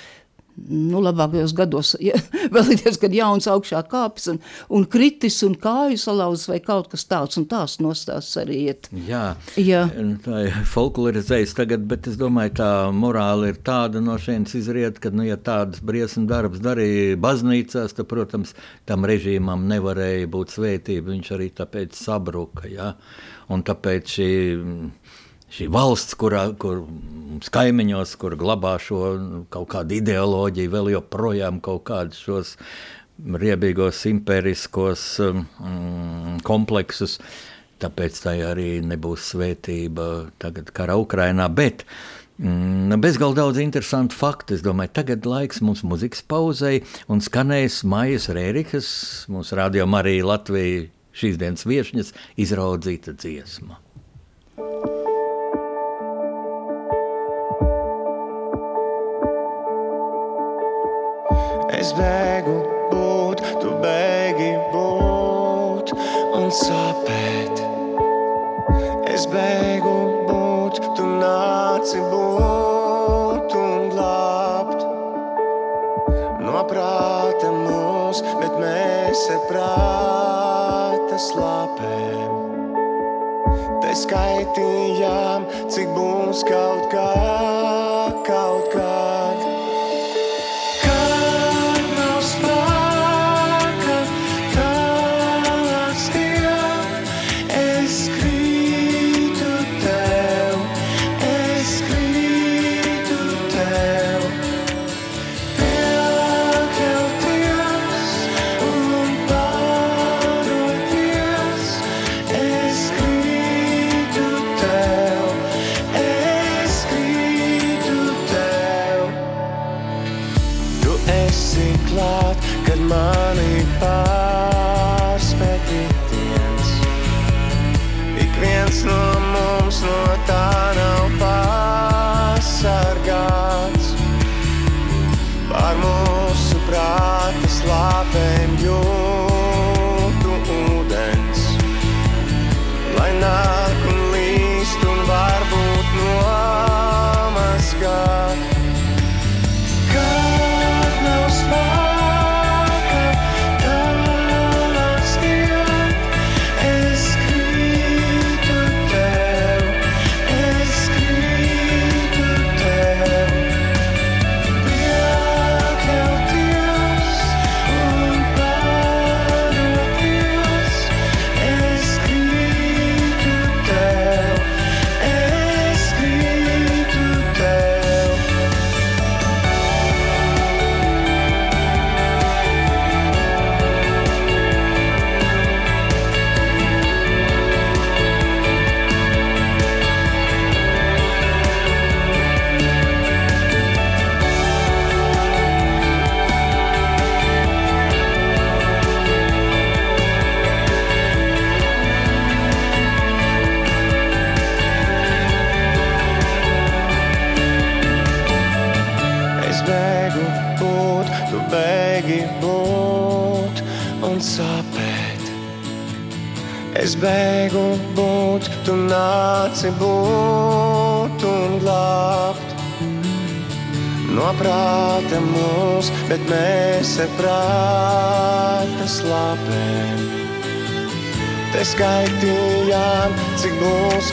nu, 0.67 1.01
labākajos 1.05 1.55
gados, 1.57 1.95
ja, 2.03 2.17
vēl 2.53 2.73
ir 2.75 2.83
diezgan 2.83 3.15
jauns 3.15 3.49
augšā 3.51 3.83
kāpis 3.89 4.29
un, 4.33 4.41
un 4.75 4.87
kritis 4.89 5.41
un 5.47 5.55
kāju 5.59 5.99
salauzis 6.01 6.49
vai 6.51 6.59
kaut 6.63 6.91
kas 6.91 7.07
tāds, 7.09 7.39
un 7.39 7.47
tās 7.49 7.79
nostās 7.83 8.31
arī 8.39 8.63
iet. 8.69 8.91
Jā, 9.07 9.29
Jā. 9.59 9.83
Nu, 9.97 10.17
tā 10.23 10.43
ir 10.47 10.57
folklorizējas 10.69 11.55
tagad, 11.57 11.83
bet 11.89 12.07
es 12.09 12.17
domāju, 12.19 12.53
tā 12.59 12.69
morāla 12.95 13.49
ir 13.51 13.59
tāda 13.65 14.01
no 14.03 14.15
šejienes 14.21 14.55
izriet, 14.59 14.99
ka, 15.01 15.11
nu, 15.13 15.25
ja 15.27 15.37
tādas 15.41 15.83
briesmu 15.85 16.25
darbs 16.29 16.61
darīja 16.63 17.17
baznīcās, 17.21 17.95
tad, 17.97 18.07
protams, 18.11 18.53
tam 18.89 19.07
režīmam 19.09 19.67
nevarēja 19.69 20.29
būt 20.31 20.55
svētība, 20.55 21.13
viņš 21.13 21.33
arī 21.35 21.49
tāpēc 21.59 21.97
sabruka, 21.99 22.69
jā, 22.71 22.93
un 23.53 23.65
tāpēc 23.65 24.15
šī, 24.15 24.29
šī 25.53 25.67
valsts, 25.73 26.15
kurā, 26.19 26.49
kur 26.59 26.83
mums 26.85 27.49
kaimiņos, 27.53 28.15
kur 28.21 28.35
glabā 28.39 28.75
šo 28.81 29.03
nu, 29.21 29.43
kaut 29.53 29.69
kādu 29.73 29.97
ideoloģiju, 29.99 30.73
vēl 30.75 30.93
joprojām 30.95 31.59
kaut 31.65 31.85
kādus 31.89 32.21
šos 32.25 32.55
riebīgos 33.19 34.05
impēriskos 34.09 35.03
um, 35.25 35.43
kompleksus, 36.45 37.17
tāpēc 37.79 38.21
tai 38.23 38.37
arī 38.47 38.69
nebūs 38.85 39.33
svētība 39.33 40.29
tagad 40.41 40.71
kara 40.75 40.95
Ukrainā, 40.99 41.49
bet 41.51 41.83
mm, 42.37 42.99
bezgalīgi 43.03 43.39
daudz 43.41 43.59
interesantu 43.63 44.19
faktu. 44.19 44.55
Es 44.55 44.63
domāju, 44.65 44.93
tagad 45.01 45.27
laiks 45.27 45.63
mums 45.65 45.83
muzikas 45.87 46.23
pauzei 46.23 46.83
un 47.11 47.23
skanēs 47.23 47.81
Maijas 47.87 48.29
Rērikas, 48.35 48.93
mūsu 49.31 49.59
radio 49.59 49.87
Marija 49.89 50.31
Latvija 50.31 50.87
šīs 51.19 51.39
dienas 51.41 51.67
viešņas 51.67 52.15
izraudzīta 52.39 53.15
dziesma. 53.19 53.79
Es 61.79 61.93
bēgu 61.95 62.53
būt, 62.91 63.39
tu 63.61 63.69
bēgi 63.79 64.49
būt 64.73 65.93
un 66.35 66.49
sāpēt. 66.51 67.61
Es 69.07 69.23
bēgu 69.31 69.93
būt, 70.27 70.81
tu 70.97 71.05
nāci 71.21 72.01
būt 72.11 73.55
un 73.61 73.87
glābt. 73.93 74.83
No 76.43 76.65
prāta 76.67 77.53
mūs, 77.55 78.25
bet 78.41 78.59
mēs 78.59 79.23
ar 79.37 79.47
prāta 79.47 81.21
slāpēm. 81.29 82.35
Te 83.85 83.95
skaitījām, 84.03 85.47
cik 85.71 85.95
būs 85.95 86.43
kaut 86.51 86.91
kā, 86.91 87.58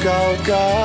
būs 0.06 0.42
kaut 0.46 0.75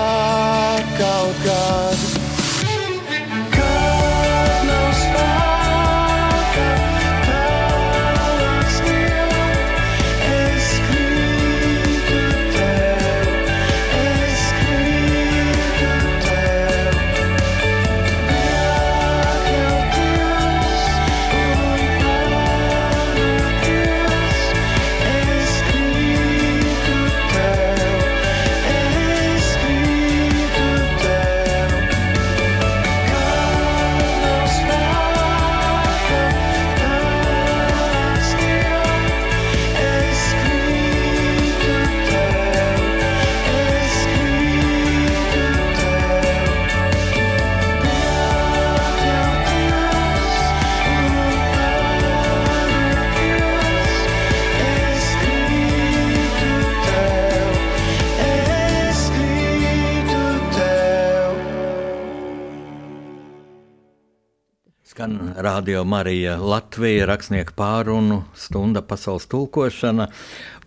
Radio 65.51 65.83
Marija 65.83 66.37
Latvija, 66.39 67.03
rakstnieka 67.09 67.51
pārunu, 67.57 68.21
stunda 68.39 68.79
pasaules 68.87 69.25
tulkošana. 69.27 70.05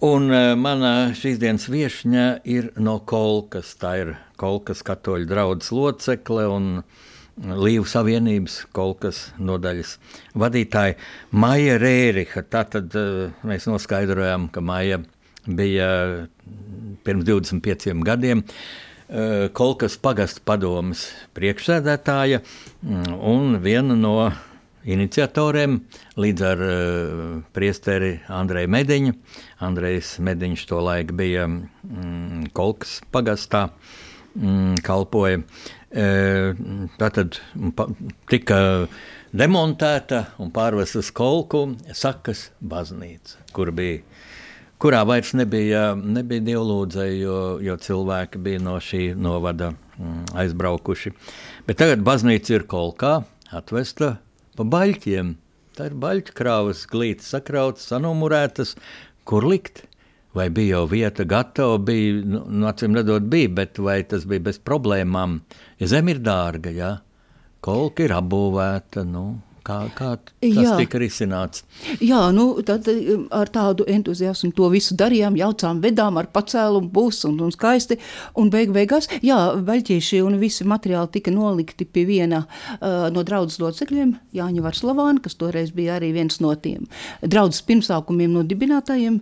Un 0.04 0.28
e, 0.28 0.40
mana 0.60 0.90
šīs 1.16 1.38
dienas 1.40 1.64
viesņa 1.72 2.24
ir 2.52 2.68
no 2.76 2.98
Kolkas. 3.08 3.70
Tā 3.80 3.94
ir 4.02 4.12
Kolkas 4.36 4.84
katoļu 4.84 5.30
draugs 5.30 5.72
locekle 5.72 6.44
un 6.52 6.68
Līvu 7.64 7.88
Savienības 7.88 8.60
Kolkas 8.76 9.24
nodaļas 9.40 9.96
vadītāja 10.36 11.00
Maija 11.32 11.80
Rēriha. 11.80 12.44
Tātad 12.52 12.92
e, 12.92 13.08
mēs 13.40 13.64
noskaidrojām, 13.70 14.50
ka 14.52 14.60
Maija 14.60 15.00
bija 15.48 15.92
pirms 17.08 17.30
25 17.32 18.02
gadiem. 18.04 18.44
E, 18.44 19.28
Kolkas 19.56 19.96
pagastu 19.96 20.44
padomas 20.44 21.08
priekšsēdētāja 21.32 22.44
un 22.84 23.62
viena 23.64 23.96
no 23.96 24.18
iniciatoriem, 24.84 25.78
līdz 26.20 26.44
ar 26.48 26.64
uh, 26.64 27.22
priesteri 27.56 28.18
Andreju 28.32 28.70
Mediņu. 28.74 29.14
Andrejs 29.64 30.18
Mediņš 30.24 30.66
to 30.70 30.82
laiku 30.84 31.16
bija 31.18 31.46
mm, 31.48 32.50
Kolkas 32.56 32.98
pagastā, 33.14 33.68
mm, 34.34 34.82
kalpoja. 34.84 35.42
E, 35.94 36.06
tā 36.98 37.08
tad 37.14 37.36
pa, 37.78 37.84
tika 38.26 38.56
demontēta 39.30 40.24
un 40.42 40.50
pārvesta 40.50 40.98
uz 41.04 41.12
Kolku 41.14 41.60
Sakas 41.94 42.48
baznīca, 42.58 43.44
kur 43.54 43.70
bija 43.70 44.02
kurā 44.82 45.04
vairs 45.06 45.30
nebija, 45.38 45.94
nebija 45.94 46.42
dievlūdzēji, 46.44 47.20
jo, 47.22 47.38
jo 47.62 47.76
cilvēki 47.80 48.42
bija 48.42 48.60
no 48.60 48.74
šī 48.82 49.14
novada 49.16 49.70
mm, 49.72 50.34
aizbraukuši. 50.42 51.14
Bet 51.68 51.78
tagad 51.80 52.02
baznīca 52.04 52.58
ir 52.58 52.66
kolkā, 52.68 53.14
atvesta 53.54 54.16
pa 54.58 54.66
baļķiem. 54.74 55.34
Tā 55.74 55.88
ir 55.90 55.96
baļķu 55.98 56.36
krāvas 56.38 56.84
glītas, 56.90 57.32
sakrautas, 57.34 57.88
sanumurētas, 57.90 58.76
kur 59.26 59.46
likt. 59.50 59.84
Vai 60.34 60.48
bija 60.50 60.80
jau 60.80 60.86
vieta 60.90 61.26
gatava, 61.30 61.78
bija, 61.78 62.18
nu, 62.26 62.40
nu 62.50 62.66
acīm 62.66 62.96
redzot, 62.98 63.26
bija, 63.30 63.52
bet 63.60 63.78
vai 63.78 64.00
tas 64.10 64.26
bija 64.26 64.42
bez 64.48 64.58
problēmām? 64.58 65.36
Ja 65.78 65.90
zeme 65.92 66.16
ir 66.16 66.22
dārga, 66.26 66.72
jā, 66.74 66.90
kolka 67.62 68.02
ir 68.06 68.14
apbūvēta, 68.16 69.04
nu, 69.06 69.28
Kā, 69.64 69.78
kā 69.96 70.10
tas 70.20 70.34
Jā. 70.44 70.74
tika 70.76 71.00
risināts? 71.00 71.64
Jā, 72.04 72.20
nu, 72.36 72.50
tad 72.68 72.88
um, 72.92 73.24
ar 73.32 73.48
tādu 73.48 73.86
entuziasmu 73.88 74.52
to 74.56 74.68
visu 74.72 74.96
darījām, 75.00 75.38
jaucām, 75.40 75.80
vedām 75.84 76.20
ar 76.20 76.28
pacēlumu, 76.34 76.90
būs 76.92 77.22
un, 77.30 77.38
un 77.46 77.54
skaisti. 77.54 77.96
Un 78.40 78.52
beig 78.52 78.74
beigās, 78.76 79.08
jā, 79.24 79.38
veļķieši 79.64 80.20
un 80.26 80.36
visi 80.42 80.68
materiāli 80.68 81.14
tika 81.16 81.32
nolikti 81.32 81.88
pie 81.88 82.04
viena 82.08 82.44
uh, 82.44 83.08
no 83.14 83.24
draudzes 83.24 83.62
locekļiem, 83.64 84.12
Jāņa 84.36 84.66
Varslavāna, 84.66 85.24
kas 85.24 85.38
toreiz 85.40 85.72
bija 85.72 85.96
arī 85.96 86.12
viens 86.16 86.40
no 86.44 86.52
tiem 86.60 86.84
draudzes 87.22 87.64
pirmsākumiem 87.66 88.34
no 88.34 88.44
dibinātājiem. 88.46 89.20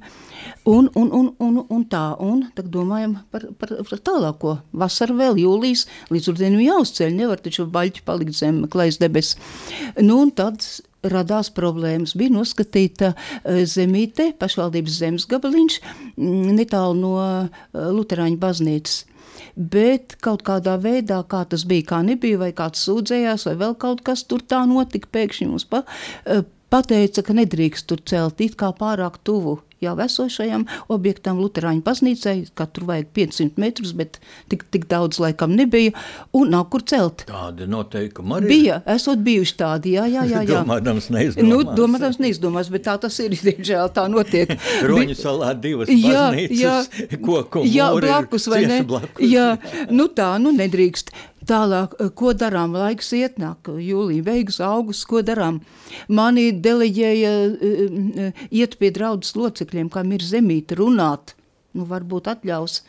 Un, 0.65 0.89
un, 0.95 1.11
un, 1.11 1.33
un, 1.43 1.59
un 1.69 1.83
tā, 1.91 2.05
un 2.23 2.45
tad 2.57 2.71
domājam 2.75 3.17
par, 3.35 3.49
par, 3.59 3.75
par 3.89 4.05
tālāko. 4.07 4.57
Vasara 4.73 5.17
vēl 5.19 5.43
jūlijas, 5.43 5.87
līdz 6.13 6.31
rudenim 6.33 6.63
jāuzceļ, 6.63 7.13
nevar 7.19 7.43
taču 7.43 7.67
baļķi 7.67 8.07
palikt 8.07 8.39
zem 8.39 8.65
klais 8.73 9.01
debes. 9.03 9.35
Nu, 9.99 10.21
un 10.23 10.35
tad 10.35 10.63
radās 11.03 11.51
problēmas. 11.55 12.15
Bija 12.19 12.33
noskatīta 12.35 13.13
eh, 13.15 13.63
zemīte, 13.69 14.31
pašvaldības 14.39 14.99
zemes 15.03 15.27
gabaliņš, 15.31 15.79
mm, 16.17 16.53
netālu 16.59 16.99
no 16.99 17.15
eh, 17.23 17.65
Lutāņu 17.75 18.39
baznīcas. 18.43 19.03
Bet 19.57 20.17
kaut 20.25 20.45
kādā 20.47 20.79
veidā, 20.81 21.19
kā 21.29 21.43
tas 21.49 21.67
bija, 21.69 21.91
kā 21.91 22.01
nebija, 22.07 22.39
vai 22.41 22.53
kāds 22.57 22.85
sūdzējās, 22.87 23.47
vai 23.51 23.57
vēl 23.61 23.77
kaut 23.81 24.01
kas 24.07 24.25
tur 24.29 24.45
tā 24.49 24.63
notika, 24.69 25.11
pēkšņi 25.13 25.49
mums 25.51 25.67
pa, 25.69 25.83
eh, 26.25 26.45
pateica, 26.73 27.25
ka 27.27 27.37
nedrīkst 27.37 27.89
tur 27.91 28.03
celt 28.09 28.41
it 28.45 28.57
kā 28.61 28.73
pārāk 28.79 29.21
tuvu 29.27 29.61
jau 29.83 29.95
esošajam 30.05 30.67
objektam, 30.93 31.41
Lutāņu 31.43 31.83
baznīcai, 31.85 32.37
ka 32.59 32.69
tur 32.71 32.87
vajag 32.91 33.11
500 33.17 33.63
metrus, 33.63 33.95
bet 33.97 34.19
tik, 34.53 34.65
tik 34.75 34.87
daudz 34.91 35.19
laikam 35.23 35.55
nebija, 35.59 35.95
un 36.37 36.53
nav 36.55 36.69
kur 36.73 36.85
celt. 36.87 37.25
Tāda 37.29 37.67
noteikuma 37.71 38.39
arī 38.39 38.51
bija. 38.53 38.79
Esot 38.95 39.23
bijuši 39.27 39.57
tādi, 39.59 39.97
jā, 39.97 40.07
jā, 40.11 40.27
jā. 40.31 40.45
jā. 40.47 40.61
domādams 40.63 41.11
neizdomās. 41.13 41.51
Nu, 41.51 41.77
domādams 41.79 42.21
neizdomās, 42.23 42.71
bet 42.73 42.87
tā 42.87 42.97
tas 43.03 43.19
ir, 43.25 43.35
diemžēl 43.49 43.93
tā 43.97 44.07
notiek. 44.13 44.55
Roņu 44.93 45.19
salā 45.19 45.53
divas 45.59 45.91
jā, 45.91 46.29
baznīcas, 46.31 46.57
jā, 47.03 47.21
koku 47.27 47.67
jā, 47.67 47.91
blakus, 47.99 48.49
vai 48.53 48.65
ne? 48.71 48.81
Blakus. 48.87 49.27
Jā, 49.27 49.57
nu 49.91 50.09
tā, 50.15 50.35
nu 50.43 50.55
nedrīkst. 50.55 51.15
Tālāk, 51.49 51.97
ko 52.19 52.33
darām? 52.39 52.75
Laiks 52.79 53.13
iet, 53.19 53.39
nāk 53.43 53.67
jūlija 53.67 54.27
beigas, 54.27 54.61
augusts, 54.63 55.07
ko 55.11 55.23
darām? 55.27 55.61
Mani 56.09 56.51
deleģēja 56.55 57.33
iet 58.51 58.77
pie 58.79 58.93
draudzes 58.95 59.35
locekļiem, 59.39 59.91
kam 59.93 60.13
ir 60.15 60.23
zemīte, 60.27 60.79
runāt. 60.79 61.35
Nu, 61.73 61.87
varbūt 61.89 62.29
atļaus. 62.31 62.83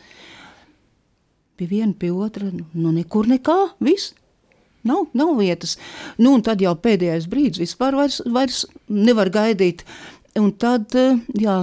Pie 1.57 1.69
viena, 1.69 1.93
pie 1.97 2.11
otra, 2.11 2.49
nu, 2.51 2.91
nekur 2.91 3.29
nekā, 3.31 3.57
viss. 3.83 4.13
Nav, 4.83 5.05
nav 5.15 5.37
vietas. 5.39 5.77
Nu, 6.19 6.35
tad 6.43 6.61
jau 6.61 6.73
pēdējais 6.75 7.29
brīdis 7.31 7.61
vispār 7.63 7.95
vairs, 7.95 8.19
vairs 8.27 8.65
nevar 8.91 9.31
gaidīt. 9.31 9.85
Un 10.39 10.49
tad, 10.57 10.95
jā, 11.37 11.55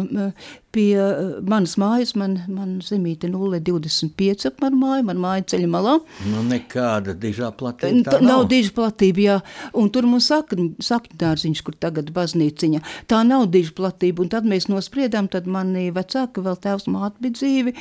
pie 0.71 0.87
eh, 0.95 1.21
manas 1.43 1.73
mājas, 1.81 2.13
man, 2.19 2.37
man 2.51 2.77
zemīte 2.87 3.27
0,25 3.31 4.47
apmēram 4.53 4.77
māja, 4.79 5.07
man 5.09 5.19
māja 5.23 5.47
ceļa 5.55 5.71
malā. 5.73 5.97
Nu, 6.31 6.45
nekāda 6.47 7.17
dižā 7.19 7.51
platība 7.59 8.05
tā 8.07 8.21
nav. 8.21 8.29
Nav 8.29 8.45
diža 8.53 8.75
platība, 8.77 9.25
jā, 9.25 9.39
un 9.75 9.91
tur 9.91 10.07
mums 10.07 10.29
sakni, 10.31 10.69
sakņdārziņš, 10.87 11.63
kur 11.67 11.75
tagad 11.83 12.13
baznīciņa, 12.15 12.83
tā 13.11 13.25
nav 13.27 13.49
diža 13.51 13.75
platība, 13.81 14.23
un 14.23 14.31
tad 14.37 14.47
mēs 14.47 14.69
nospriedām, 14.71 15.27
tad 15.33 15.51
mani 15.51 15.89
vecāki, 15.97 16.47
vēl 16.47 16.61
tēvs 16.63 16.87
māte 16.95 17.19
bija 17.27 17.41
dzīvi, 17.41 17.75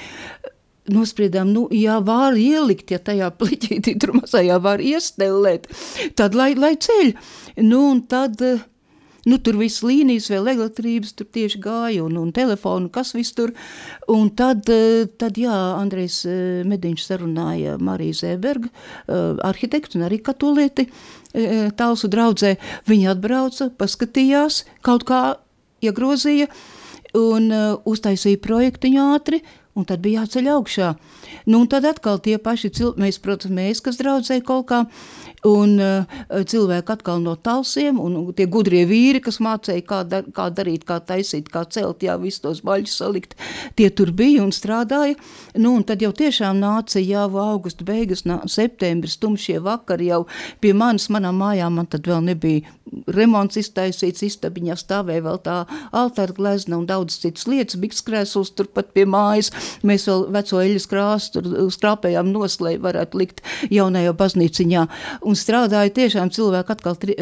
nospriedām, 0.89 1.53
nu, 1.53 1.67
ja 1.75 1.99
var 2.01 2.33
ielikt, 2.33 2.89
ja 2.95 2.97
tajā 2.97 3.29
pliķītī 3.37 3.93
tur 4.01 4.15
mazajā 4.17 4.57
var 4.65 4.81
iestelēt, 4.81 5.69
tad 6.17 6.33
lai, 6.33 6.55
lai 6.57 6.73
ceļ. 6.81 7.13
Nu, 7.61 7.85
un 7.91 8.01
tad 8.09 8.41
Nu, 9.27 9.37
tur 9.43 9.57
viss 9.59 9.81
līnijas, 9.83 10.29
vēl 10.31 10.47
elektrības 10.53 11.11
tur 11.17 11.27
tieši 11.33 11.59
gāja 11.63 12.05
un, 12.05 12.15
un 12.21 12.31
telefonu, 12.35 12.87
kas 12.93 13.11
viss 13.17 13.35
tur. 13.35 13.51
Un 14.11 14.29
tad, 14.31 14.69
eh, 14.71 15.09
tad 15.19 15.39
jā, 15.39 15.55
Andrejs 15.79 16.21
eh, 16.29 16.39
Mediņš 16.69 17.07
sarunāja 17.09 17.75
Mariju 17.83 18.15
Zēbergu, 18.21 18.71
eh, 18.71 19.43
arhitektu 19.49 19.99
un 19.99 20.07
arī 20.07 20.21
katolieti 20.23 20.89
tālsu 21.77 22.07
draudzē. 22.09 22.55
Viņa 22.89 23.11
atbrauca, 23.11 23.67
paskatījās, 23.77 24.63
kaut 24.81 25.03
kā 25.05 25.37
iegrozīja 25.85 26.47
un 27.13 27.51
uztaisīja 27.85 28.39
projektu 28.41 28.89
ātri, 28.97 29.43
un 29.77 29.85
tad 29.85 30.01
bija 30.01 30.23
jāceļ 30.23 30.49
augšā. 30.55 30.89
Nu, 31.45 31.61
un 31.61 31.69
tad 31.71 31.85
atkal 31.85 32.19
tie 32.23 32.37
paši 32.41 32.71
cilvēki, 32.79 33.03
mēs, 33.03 33.19
protams, 33.23 33.55
mēs, 33.55 33.81
kas 33.85 33.99
draudzē 34.01 34.39
kaut 34.45 34.67
kā, 34.71 34.81
Un 35.47 35.77
uh, 35.79 36.17
cilvēki 36.27 36.91
atkal 36.97 37.21
no 37.23 37.35
talsiem, 37.39 37.99
un, 38.03 38.17
tie 38.35 38.47
gudrie 38.51 38.83
vīri, 38.89 39.21
kas 39.23 39.39
mācīja, 39.43 39.85
kā, 39.87 40.01
dar, 40.03 40.25
kā 40.35 40.49
darīt, 40.51 40.83
kā 40.87 40.99
taisīt, 40.99 41.47
kā 41.53 41.63
celt, 41.71 42.03
jā, 42.03 42.17
visus 42.19 42.43
tos 42.43 42.63
baļus 42.65 42.97
salikt, 42.99 43.37
tie 43.79 43.87
tur 43.89 44.11
bija 44.11 44.43
un 44.43 44.51
strādāja. 44.55 45.15
Nu, 45.55 45.77
un 45.77 45.85
tad 45.87 46.03
jau 46.03 46.11
tiešām 46.15 46.59
nāca 46.59 46.99
jau 46.99 47.29
augusta 47.39 47.87
beigas, 47.87 48.25
nā, 48.27 48.41
septembris, 48.51 49.19
tumšie 49.21 49.61
vakari 49.63 50.11
jau 50.11 50.25
pie 50.59 50.73
manis, 50.75 51.07
manām 51.13 51.39
mājām, 51.39 51.79
man 51.79 51.87
tad 51.87 52.09
vēl 52.09 52.25
nebija 52.27 52.67
remonts 53.09 53.59
iztaisīts, 53.59 54.23
istabiņā 54.25 54.75
stāvēja 54.79 55.23
vēl 55.25 55.39
tā 55.45 55.57
altāra 55.95 56.35
glezna 56.35 56.79
un 56.79 56.87
daudz 56.89 57.19
citas 57.21 57.47
lietas, 57.49 57.77
biks 57.81 58.01
krēsls 58.05 58.53
turpat 58.57 58.91
pie 58.95 59.05
mājas. 59.09 59.51
Mēs 59.85 60.07
vēl 60.09 60.25
veco 60.33 60.61
eļas 60.63 60.87
krāsu 60.89 61.33
tur 61.35 61.49
skrāpējām 61.73 62.31
nos, 62.33 62.59
lai 62.63 62.75
varētu 62.81 63.21
likt 63.21 63.43
jaunajā 63.73 64.13
baznīciņā. 64.19 64.85
Un 65.29 65.37
strādāja 65.37 65.91
tiešām 65.93 66.31
cilvēki 66.33 66.73
atkal 66.73 66.95
tri, 66.97 67.15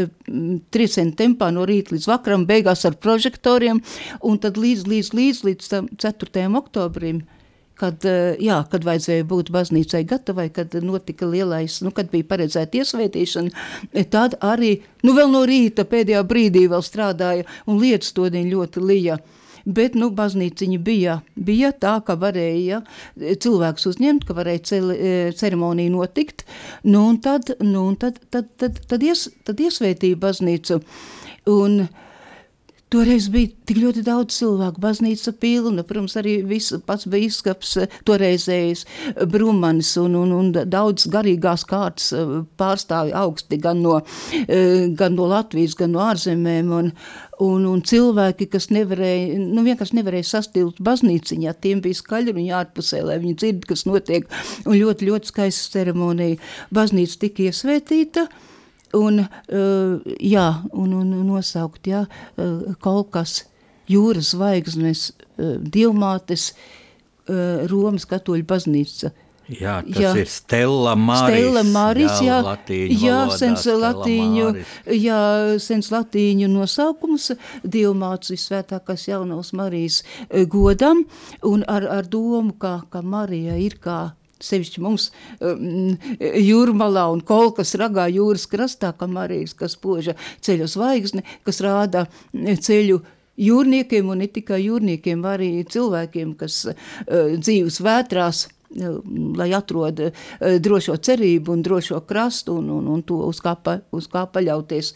triecienu 0.72 1.15
tempā 1.20 1.50
no 1.52 1.65
rīta 1.67 1.96
līdz 1.96 2.08
vakaram, 2.08 2.46
beigās 2.48 2.86
ar 2.88 2.96
prožektoriem, 3.04 3.82
un 4.24 4.38
tad 4.39 4.60
līdz, 4.62 4.86
līdz, 4.88 5.10
līdz, 5.17 5.41
līdz 5.50 5.74
4. 6.00 6.48
oktobrim 6.56 7.26
kad, 7.78 8.06
eh, 8.06 8.36
jā, 8.41 8.58
kad 8.72 8.86
vajadzēja 8.86 9.26
būt 9.30 9.52
baznīcai 9.54 10.04
gatavai, 10.10 10.48
kad 10.54 10.74
notika 10.82 11.30
lielais, 11.30 11.80
nu, 11.86 11.93
kad 11.96 12.10
bija 12.12 12.26
paredzēta 12.28 12.82
iesvētīšana, 12.82 14.04
tad 14.13 14.38
arī, 14.41 14.80
nu, 15.06 15.13
vēl 15.17 15.32
no 15.34 15.43
rīta 15.48 15.86
pēdējā 15.86 16.24
brīdī 16.28 16.67
vēl 16.72 16.86
strādāja, 16.86 17.46
un 17.67 17.82
lietas 17.82 18.15
todiņ 18.17 18.50
ļoti 18.54 18.84
lija. 18.84 19.20
Bet, 19.68 19.98
nu, 20.00 20.08
baznīciņa 20.16 20.80
bija, 20.80 21.18
bija 21.36 21.74
tā, 21.76 21.98
ka 22.08 22.16
varēja 22.20 22.82
cilvēks 23.18 23.90
uzņemt, 23.92 24.24
ka 24.28 24.36
varēja 24.38 24.64
celi, 24.72 24.96
eh, 24.96 25.30
ceremonija 25.36 25.92
notikt, 25.92 26.46
nu, 26.88 27.04
un 27.12 27.20
tad, 27.20 27.52
nu, 27.60 27.84
un 27.92 28.00
tad, 28.00 28.22
tad, 28.32 28.48
tad, 28.56 28.80
tad, 28.88 29.04
ies, 29.04 29.28
tad 29.44 29.60
iesvētīja 29.60 30.20
baznīcu. 30.24 30.80
Un, 31.52 31.82
uh, 31.84 32.07
Toreiz 32.88 33.26
bija 33.28 33.50
tik 33.67 33.82
ļoti 33.82 34.00
daudz 34.08 34.38
cilvēku, 34.38 34.80
baznīca 34.80 35.34
pilna, 35.41 35.84
protams, 35.84 36.13
arī 36.21 36.38
viss 36.47 36.71
pats 36.88 37.04
bīskaps, 37.12 37.73
toreizējais 38.08 38.86
Brumanis 39.28 39.89
un, 40.00 40.15
un, 40.15 40.32
un 40.32 40.54
daudz 40.56 41.10
garīgās 41.12 41.65
kārtas 41.67 42.13
eh, 42.15 42.32
pārstāvi 42.56 43.12
augsti 43.12 43.60
gan 43.60 43.84
no, 43.84 43.97
eh, 44.39 44.88
gan 44.95 45.19
no 45.19 45.28
Latvijas, 45.28 45.76
gan 45.76 45.91
no 45.97 46.06
ārzemēm. 46.06 46.71
Un, 46.80 46.91
un, 47.43 47.67
un 47.73 47.84
cilvēki, 47.84 48.47
kas 48.56 48.71
nevarēja, 48.71 49.36
nu 49.43 49.67
vienkārši 49.67 50.00
nevarēja 50.00 50.32
sastilt 50.32 50.80
baznīciņā, 50.80 51.60
tiem 51.60 51.84
bija 51.84 52.00
skaļi 52.00 52.38
un 52.38 52.43
ārpusē, 52.63 53.04
lai 53.04 53.19
viņi 53.19 53.39
dzird, 53.43 53.67
kas 53.67 53.84
notiek. 53.89 54.32
Un 54.63 54.80
ļoti, 54.80 55.12
ļoti 55.12 55.36
skaista 55.36 55.76
ceremonija. 55.76 56.39
Baznīca 56.71 57.26
tika 57.28 57.50
iesvētīta. 57.52 58.30
Un, 58.95 59.19
uh, 59.19 60.15
jā, 60.23 60.47
un, 60.71 60.93
un 61.02 61.13
nosaukt 61.28 61.89
jā, 61.89 62.06
uh, 62.08 62.73
kaut 62.80 63.12
kas 63.12 63.41
jūras 63.91 64.32
zvaigznes, 64.36 65.12
uh, 65.38 65.58
divmātes, 65.60 66.54
Romas 67.67 68.06
katoļu 68.08 68.45
baznīca. 68.47 69.10
Jā, 69.52 69.82
tas 69.84 70.00
jā. 70.00 70.12
ir 70.19 70.30
Stela 70.32 70.93
Maris. 70.95 71.41
Stela 71.41 71.63
Maris, 71.67 72.21
jā, 72.23 72.38
jā, 72.71 72.86
jā 73.00 73.17
sens 73.36 73.65
latīņu, 73.67 74.45
jā, 74.95 75.19
sens 75.60 75.91
latīņu 75.91 76.47
nosaukums, 76.54 77.34
divmāts 77.63 78.32
visvētākās 78.32 79.10
jaunās 79.10 79.52
Marijas 79.56 80.02
godam, 80.52 81.04
un 81.47 81.67
ar, 81.67 81.84
ar 82.00 82.08
domu, 82.08 82.56
ka, 82.60 82.78
ka 82.91 83.04
Marija 83.04 83.60
ir 83.60 83.76
kā 83.84 84.00
sevišķi 84.43 84.84
mums 84.84 85.10
um, 85.39 85.95
jūrmalā 86.21 87.08
un 87.13 87.21
kolkas 87.26 87.76
ragā 87.80 88.08
jūras 88.12 88.47
krastā, 88.50 88.93
kam 88.97 89.17
arī 89.21 89.43
ir, 89.45 89.54
kas 89.58 89.78
poža 89.80 90.17
ceļu 90.45 90.67
zvaigzni, 90.71 91.23
kas 91.47 91.62
rāda 91.65 92.06
ceļu 92.34 93.02
jūrniekiem 93.38 94.12
un 94.12 94.23
ne 94.23 94.30
tikai 94.34 94.62
jūrniekiem, 94.65 95.26
arī 95.30 95.52
cilvēkiem, 95.69 96.36
kas 96.39 96.63
uh, 96.69 96.76
dzīves 97.38 97.80
vētrās, 97.86 98.47
uh, 98.47 99.00
lai 99.38 99.52
atrod 99.58 100.04
uh, 100.08 100.28
drošo 100.63 100.97
cerību 100.97 101.58
un 101.58 101.63
drošo 101.65 102.02
krastu 102.10 102.58
un, 102.62 102.71
un, 102.80 102.91
un 102.97 103.06
to 103.06 103.21
uz 103.28 103.41
kā, 103.43 103.56
pa, 103.56 103.80
uz 103.95 104.10
kā 104.12 104.26
paļauties. 104.34 104.93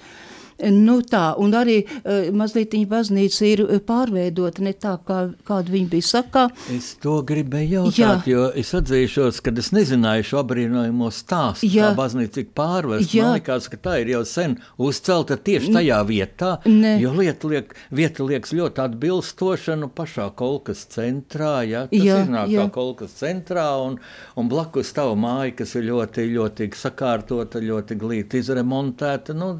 Nu 0.69 0.99
tā, 1.01 1.31
un 1.41 1.55
arī 1.57 1.79
uh, 1.85 2.29
mazliet 2.37 2.75
viņa 2.75 2.89
baznīca 2.91 3.47
ir 3.47 3.63
pārveidota 3.87 4.61
ne 4.65 4.73
tā, 4.77 4.95
kā, 5.07 5.21
kāda 5.47 5.73
viņa 5.73 5.89
bija 5.91 6.07
sakā. 6.07 6.45
Es 6.75 6.93
to 7.01 7.17
gribēju 7.27 7.81
jautāt, 7.81 8.27
Jā. 8.27 8.33
jo 8.33 8.47
es 8.57 8.73
atzīšos, 8.77 9.41
ka 9.43 9.53
es 9.57 9.71
nezināju 9.75 10.27
šo 10.27 10.41
abrīnojamo 10.43 11.09
stāstu, 11.13 11.69
Jā. 11.71 11.89
kā 11.89 11.99
baznīca 11.99 12.37
tika 12.39 12.55
pārvesta. 12.61 13.21
Man 13.21 13.37
liekas, 13.39 13.69
ka 13.71 13.79
tā 13.81 13.97
ir 14.03 14.13
jau 14.13 14.23
sen 14.27 14.57
uzcelta 14.81 15.37
tieši 15.37 15.73
tajā 15.75 15.99
vietā, 16.07 16.51
ne. 16.69 16.95
jo 17.01 17.13
lieta, 17.17 17.49
liek, 17.51 17.75
vieta 17.93 18.25
liekas 18.27 18.53
ļoti 18.57 18.83
atbilstoša 18.85 19.77
nu, 19.81 19.91
pašā 19.95 20.29
kolkas 20.37 20.85
centrā. 20.93 21.53
Ja? 21.67 21.85
Tas 21.91 22.05
jā, 22.05 22.19
iznāk 22.25 22.51
jā. 22.53 22.65
kā 22.65 22.75
kolkas 22.77 23.15
centrā 23.21 23.67
un, 23.85 23.97
un 24.37 24.51
blakus 24.51 24.93
tavu 24.95 25.17
māju, 25.19 25.55
kas 25.61 25.75
ir 25.79 25.87
ļoti, 25.89 26.27
ļoti 26.35 26.69
sakārtota, 26.81 27.61
ļoti 27.63 27.97
glīti 28.01 28.41
izremontēta. 28.41 29.35
Nu, 29.37 29.53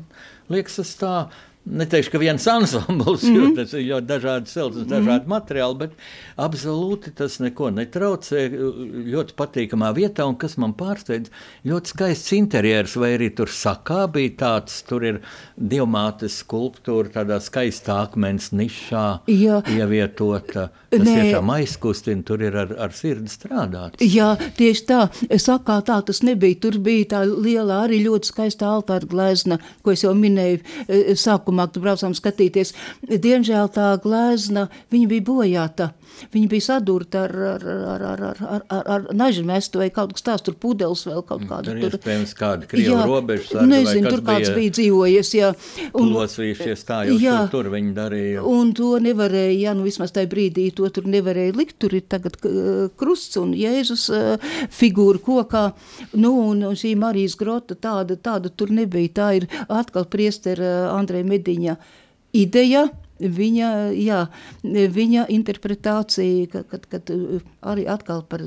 liekas, 0.52 0.80
tas 0.82 0.94
tā. 1.00 1.16
Neteikšu, 1.62 2.10
ka 2.10 2.18
viens 2.18 2.48
ansambls, 2.50 3.24
mm 3.24 3.30
-hmm. 3.30 3.36
jo 3.36 3.42
mhm. 3.42 3.56
tas 3.56 3.74
ir 3.74 3.80
ļoti 3.80 4.06
dažādi 4.06 4.46
silts, 4.50 4.78
dažādi 4.78 5.02
mm 5.02 5.08
-hmm. 5.08 5.28
materiāli, 5.28 5.78
bet 5.78 5.92
absolūti 6.38 7.12
tas 7.16 7.40
neko 7.40 7.70
netraucē. 7.70 8.50
Ļoti 9.14 9.34
patīkamā 9.38 9.94
vietā, 9.94 10.26
un 10.26 10.36
kas 10.36 10.58
man 10.58 10.74
pārsteidz, 10.74 11.30
ļoti 11.66 11.88
skaists 11.88 12.32
interjers, 12.34 12.96
vai 12.96 13.18
arī 13.18 13.30
tur 13.36 13.48
sakā 13.48 14.12
bija 14.12 14.30
tāds, 14.30 14.82
tur 14.88 15.04
ir 15.04 15.22
diamātes 15.58 16.42
skulptūra, 16.44 17.10
tādā 17.14 17.40
skaistā 17.40 18.02
akmens 18.02 18.52
nišā 18.52 19.20
Jā. 19.28 19.62
ievietota. 19.70 20.70
Tas 20.90 21.08
Nē. 21.08 21.22
tiešām 21.22 21.50
aizkustina, 21.50 22.24
tur 22.24 22.42
ir 22.42 22.58
ar, 22.58 22.76
ar 22.80 22.92
sirdi 22.92 23.30
strādāts. 23.30 24.02
Jā, 24.02 24.36
tieši 24.58 24.86
tā, 24.86 25.10
sakā 25.38 25.82
tā 25.82 26.02
tas 26.06 26.22
nebija. 26.24 26.56
Tur 26.62 26.80
bija 26.80 27.06
tā 27.06 27.22
liela 27.44 27.86
arī 27.86 28.04
ļoti 28.04 28.26
skaista 28.26 28.66
altāra 28.66 29.08
glezna, 29.08 29.60
ko 29.84 29.92
es 29.92 30.04
jau 30.04 30.14
minēju 30.14 30.60
e, 30.88 31.16
sākumā 31.16 31.51
sākumā, 31.52 31.68
kad 31.72 31.82
braucām 31.84 32.14
skatīties, 32.16 32.74
diemžēl 33.08 33.70
tā 33.76 34.00
glezna, 34.02 34.70
bija 34.90 35.22
bojāta. 35.22 35.92
Viņa 36.32 36.50
bija 36.52 36.66
sadūrta 36.68 37.24
ar, 37.26 37.34
ar, 37.56 37.64
ar, 37.66 38.04
ar, 38.06 38.24
ar, 38.28 38.42
ar, 38.56 38.66
ar, 38.70 38.90
ar 38.96 39.08
nažu 39.18 39.44
mestu 39.48 39.82
vai 39.82 39.90
kaut 39.94 40.14
kas 40.16 40.26
tāds, 40.28 40.46
tur 40.46 40.56
pudeles 40.62 41.02
vēl 41.08 41.24
kaut 41.28 41.46
kāda. 41.50 41.74
Tur 41.82 41.98
iespējams 41.98 42.34
kāda 42.38 42.70
Krievu 42.70 43.00
robeža. 43.10 43.66
Nezinu, 43.68 44.12
tur 44.14 44.24
kāds 44.28 44.52
bija, 44.56 44.74
dzīvojies, 44.78 45.32
jā. 45.38 45.52
Un, 45.92 46.12
plosvīšies 46.14 46.86
tā, 46.88 47.02
jau 47.10 47.18
jā, 47.22 47.38
tur, 47.48 47.66
tur 47.66 47.72
viņi 47.74 47.94
darīja. 47.98 48.46
Un 48.48 48.74
to 48.78 48.94
nevarēja, 49.04 49.58
jā, 49.58 49.76
nu 49.78 49.88
vismaz 49.88 50.14
tajā 50.16 50.30
brīdī 50.32 50.68
to 50.78 50.90
tur 50.94 51.10
nevarēja 51.10 51.56
likt, 51.58 51.78
tur 51.82 51.96
ir 51.98 52.06
tagad 52.12 52.38
krusts 53.00 53.40
un 53.42 53.56
Jēzus 53.58 54.08
figūra 54.78 55.24
kokā. 55.26 55.66
Nu, 56.14 56.36
un, 56.52 56.64
un 56.70 56.78
šī 56.78 56.94
Marijas 57.00 57.38
grota 57.40 57.78
tāda, 57.78 58.20
tāda 58.20 58.54
tur 58.54 58.74
nebija. 58.74 59.16
Tā 59.22 59.32
ir 59.42 59.48
atkal 59.68 60.06
priestera 60.12 60.92
Andrei 60.94 61.26
Mediņa 61.28 61.76
ideja 62.38 62.86
viņa, 63.22 63.70
jā, 63.98 64.22
viņa 64.64 65.28
interpretācija, 65.34 66.48
kad, 66.52 66.68
kad, 66.72 66.88
kad 66.92 67.12
arī 67.62 67.86
atkal 67.90 68.24
par 68.30 68.44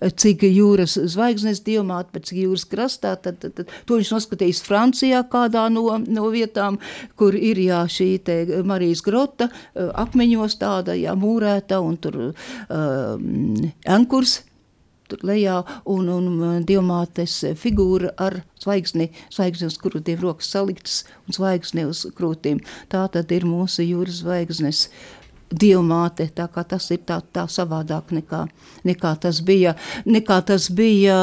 cik 0.00 0.44
jūras 0.48 0.96
zvaigznes 1.14 1.62
diamāti, 1.66 2.12
par 2.14 2.26
cik 2.28 2.42
jūras 2.44 2.66
krastā, 2.68 3.14
tad, 3.16 3.40
tad, 3.42 3.56
tad 3.58 3.72
to 3.88 3.98
viņš 3.98 4.12
noskatījis 4.16 4.62
Francijā 4.66 5.24
kādā 5.32 5.66
no, 5.72 5.86
no 6.06 6.28
vietām, 6.34 6.78
kur 7.18 7.36
ir 7.36 7.60
jā, 7.62 7.82
šī 7.90 8.10
te 8.24 8.38
Marijas 8.66 9.02
grota, 9.04 9.50
akmeņos 9.74 10.58
tāda, 10.62 10.96
jā, 10.98 11.16
mūrēta 11.18 11.82
un 11.82 11.98
tur 12.00 12.22
um, 12.22 13.54
ankurs 13.88 14.40
tur 15.12 15.24
lejā, 15.28 15.60
un, 15.92 16.08
un 16.08 16.66
diamātes 16.66 17.38
figūra 17.60 18.14
ar 18.20 18.40
zvaigzni, 18.62 19.10
zvaigzni 19.32 19.68
uz 19.68 19.78
krūtīm, 19.82 20.20
rokas 20.22 20.52
saliktas 20.54 21.02
un 21.26 21.36
zvaigzni 21.36 21.86
uz 21.88 22.06
krūtīm. 22.16 22.62
Tā 22.92 23.04
tad 23.12 23.32
ir 23.34 23.46
mūsu 23.48 23.84
jūras 23.84 24.22
zvaigznes 24.22 24.86
diamāte, 25.52 26.30
tas 26.32 26.88
ir 26.94 27.02
tā, 27.08 27.20
tā 27.32 27.44
savādāk 27.50 28.14
nekā, 28.16 28.46
nekā, 28.88 29.12
tas 29.20 29.42
bija, 29.44 29.76
nekā 30.08 30.40
tas 30.48 30.70
bija 30.72 31.18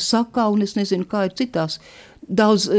sakā, 0.00 0.48
un 0.52 0.64
es 0.64 0.76
nezinu, 0.78 1.04
kā 1.08 1.26
ir 1.28 1.36
citās. 1.36 1.80
Daudz 2.24 2.70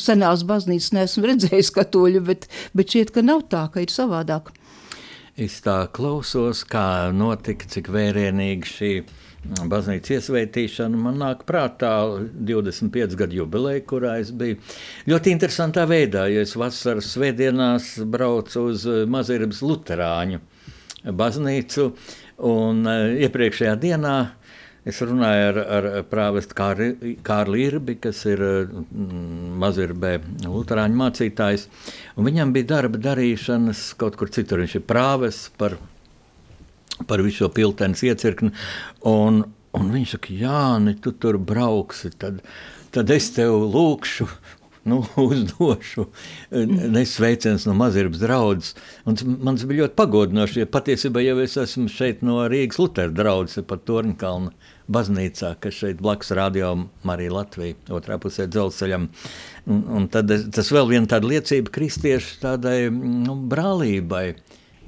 senās 0.00 0.46
baznīcas 0.48 0.94
neesmu 0.96 1.26
redzējis 1.34 1.74
katoļu, 1.76 2.24
bet, 2.30 2.48
bet 2.72 2.94
šķiet, 2.94 3.12
ka 3.12 3.26
nav 3.26 3.44
tā, 3.52 3.66
ka 3.72 3.84
ir 3.84 3.92
savādāk. 3.92 4.54
Es 5.40 5.60
tā 5.64 5.82
klausos, 5.92 6.64
kā 6.68 7.10
notika, 7.16 7.68
cik 7.68 7.92
vērienīgi 7.92 8.72
šī 8.76 8.94
ir 9.00 9.28
baznīcas 9.44 10.16
iesvētīšanu, 10.18 10.98
man 11.00 11.20
nāk 11.22 11.44
prātā 11.48 11.92
25 12.50 13.16
gadu 13.18 13.40
jubileja, 13.40 13.84
kurā 13.88 14.16
es 14.20 14.32
biju. 14.36 14.58
Ļoti 15.10 15.34
interesantā 15.34 15.86
veidā, 15.90 16.26
jo 16.32 16.44
es 16.44 16.56
vasaras 16.58 17.12
svētdienās 17.14 17.92
braucu 18.04 18.66
uz 18.70 18.86
Mazirbas 19.10 19.62
Luterāņu 19.64 20.42
baznīcu, 21.16 21.88
un 22.50 22.84
eh, 22.88 23.24
iepriekšējā 23.26 23.78
dienā 23.80 24.18
Es 24.88 24.96
runāju 25.04 25.48
ar, 25.50 25.58
ar 25.76 25.86
prāvestu 26.08 26.56
Kārli 26.56 27.64
Irbi, 27.66 27.98
kas 28.00 28.22
ir 28.30 28.40
mm, 28.40 29.58
Mazirbē 29.60 30.14
Lutāņu 30.46 30.96
mācītājs. 30.96 31.66
Viņam 32.16 32.54
bija 32.56 32.70
darba 32.70 33.00
darīšanas 33.10 33.90
kaut 34.00 34.16
kur 34.16 34.32
citur. 34.32 34.62
Viņš 34.64 34.78
ir 34.78 34.86
prāvests 34.88 35.52
par 35.60 35.76
par 37.08 37.22
visu 37.24 37.44
šo 37.44 37.50
piltēnas 37.56 38.04
iecirkni. 38.06 38.52
Un, 39.08 39.42
un 39.76 39.92
viņš 39.94 40.16
saka, 40.16 40.36
Jāni, 40.36 40.96
tu 41.02 41.14
tur 41.16 41.38
brauksi, 41.38 42.12
tad, 42.20 42.40
tad 42.94 43.12
es 43.14 43.30
tev 43.36 43.56
lūkšu. 43.74 44.28
Nu, 44.84 45.02
uzdošu 45.16 46.06
nesveicienus 46.90 47.66
no 47.68 47.74
mazības 47.76 48.22
draudzes. 48.22 48.76
Man 49.04 49.58
tas 49.58 49.66
bija 49.68 49.84
ļoti 49.84 49.96
pagodinoši. 49.98 50.62
Ja 50.62 50.68
patiesībā 50.72 51.20
jau 51.20 51.36
es 51.42 51.58
esmu 51.60 51.90
šeit 51.92 52.22
no 52.24 52.38
Rīgas 52.48 52.80
Lutera 52.80 53.12
draudzes, 53.12 53.66
pat 53.68 53.84
Torņkalna 53.88 54.54
baznīcā, 54.90 55.52
kas 55.62 55.76
šeit 55.82 56.00
blakus 56.02 56.32
radio 56.36 56.72
Marija 57.06 57.34
Latvija, 57.36 57.76
otrā 57.94 58.16
pusē 58.22 58.48
dzelzceļam. 58.50 59.10
Un, 59.70 59.82
un 59.98 60.08
tad 60.12 60.32
tas 60.54 60.72
vēl 60.72 60.88
viena 60.94 61.10
tāda 61.12 61.28
liecība 61.28 61.72
kristiešu 61.76 62.40
tādai 62.42 62.78
nu, 62.90 63.36
brālībai. 63.52 64.24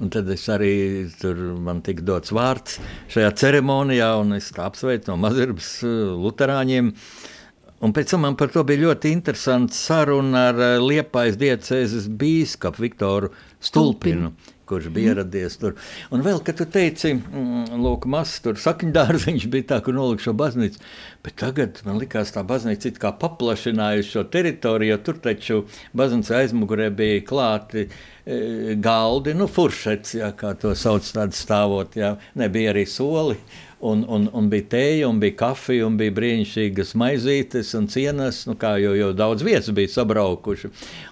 Un 0.01 0.09
tad 0.13 0.29
es 0.33 0.47
arī 0.49 0.73
tur 1.21 1.37
man 1.61 1.83
tika 1.85 2.05
dots 2.05 2.33
vārds 2.33 2.79
šajā 3.13 3.29
ceremonijā, 3.39 4.09
un 4.23 4.33
es 4.39 4.49
apsveicu 4.57 5.11
no 5.11 5.19
Mazirbas 5.21 5.75
eh, 5.85 5.93
Lutāņiem. 6.23 6.89
Un 7.83 7.91
pēc 7.91 8.13
tam 8.13 8.23
man 8.23 8.37
par 8.39 8.49
to 8.49 8.63
bija 8.65 8.85
ļoti 8.85 9.11
interesanta 9.13 9.75
saruna 9.77 10.47
ar 10.49 10.63
eh, 10.63 10.75
Liepājas 10.81 11.37
diecēzes 11.41 12.09
bīskapu 12.09 12.87
Viktoru 12.87 13.33
Stulpinu. 13.59 14.33
Stulpinu 14.33 14.53
kurš 14.73 14.87
bija 14.89 15.11
mhm. 15.11 15.17
ieradies 15.17 15.57
tur. 15.61 15.75
Un 16.13 16.23
vēl, 16.25 16.39
kad 16.45 16.57
tu 16.59 16.67
teici, 16.69 17.13
mm, 17.17 17.75
lūk, 17.83 18.07
mazs 18.09 18.39
tur 18.45 18.59
sakņdārziņš 18.59 19.47
bija 19.53 19.69
tā, 19.73 19.79
kur 19.85 19.95
nolika 19.97 20.27
šo 20.27 20.35
baznīcu, 20.39 20.81
bet 21.23 21.37
tagad 21.39 21.81
man 21.87 21.99
likās 22.01 22.33
tā 22.35 22.43
baznīca 22.47 22.91
kā 22.99 23.13
paplašinājusi 23.21 24.15
šo 24.15 24.23
teritoriju, 24.33 24.93
jo 24.93 25.01
tur 25.07 25.19
taču 25.23 25.59
baznīca 25.95 26.41
aizmugurē 26.41 26.89
bija 26.95 27.21
klāti 27.27 27.85
e, 27.87 28.75
galdi, 28.83 29.35
nu 29.37 29.47
furšets, 29.47 30.17
jā, 30.19 30.33
kā 30.37 30.55
to 30.59 30.75
sauc 30.75 31.07
tādu 31.15 31.37
stāvot, 31.37 31.95
jā, 31.99 32.15
nebija 32.39 32.73
arī 32.75 32.87
soli, 32.89 33.39
Un, 33.83 34.05
un, 34.07 34.29
un 34.31 34.45
bija 34.47 34.63
tēja, 34.71 35.07
un 35.11 35.17
bija 35.19 35.35
kafija, 35.41 35.83
un 35.83 35.97
bija 35.99 36.13
brīnišķīgas 36.15 36.93
maizītes 36.95 37.73
un 37.75 37.89
cienas, 37.91 38.45
nu, 38.47 38.55
kā 38.55 38.77
jau, 38.79 38.93
jau 38.95 39.09
daudz 39.11 39.43
vietas 39.43 39.73
bija 39.75 39.91
sabraukuši. 39.91 40.69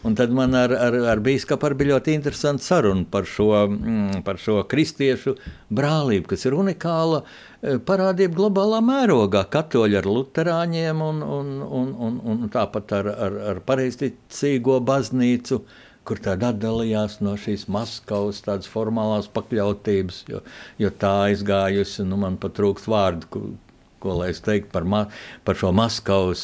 Un 0.07 0.15
tad 0.15 0.31
man 0.31 0.55
ar, 0.55 0.71
ar, 0.71 0.95
ar 1.11 1.19
bīskapu 1.19 1.73
bija 1.75 1.97
ļoti 1.97 2.15
interesanta 2.15 2.63
saruna 2.63 3.03
par 3.11 3.27
šo, 3.27 3.49
mm, 3.67 4.23
par 4.23 4.39
šo 4.39 4.61
kristiešu 4.71 5.35
brālību, 5.67 6.29
kas 6.31 6.47
ir 6.47 6.55
unikāla 6.55 7.25
e, 7.25 7.50
parādība 7.61 8.37
globālā 8.37 8.81
mērogā. 8.85 9.45
Katoļi 9.53 9.99
ar 9.99 10.09
luterāņiem 10.09 11.05
un, 11.05 11.21
un, 11.21 11.53
un, 11.61 11.93
un, 12.07 12.19
un 12.33 12.51
tāpat 12.51 12.97
ar, 12.97 13.09
ar, 13.27 13.39
ar 13.53 13.63
pareizticīgo 13.67 14.79
baznīcu 14.85 15.61
kur 16.07 16.17
tāda 16.21 16.49
atdalījās 16.51 17.19
no 17.21 17.35
šīs 17.37 17.67
Maskavas 17.71 18.41
tādas 18.45 18.69
formālās 18.71 19.29
pakļautības, 19.31 20.23
jo, 20.31 20.41
jo 20.81 20.89
tā 21.01 21.11
aizgājusi, 21.27 22.05
nu 22.09 22.17
man 22.23 22.39
pat 22.41 22.55
trūkst 22.57 22.89
vārdu, 22.89 23.29
ko, 23.29 23.41
ko 24.01 24.17
lai 24.17 24.31
es 24.33 24.41
teiktu 24.41 24.71
par, 24.73 24.87
ma, 24.89 25.03
par 25.45 25.59
šo 25.61 25.69
Maskavas 25.77 26.43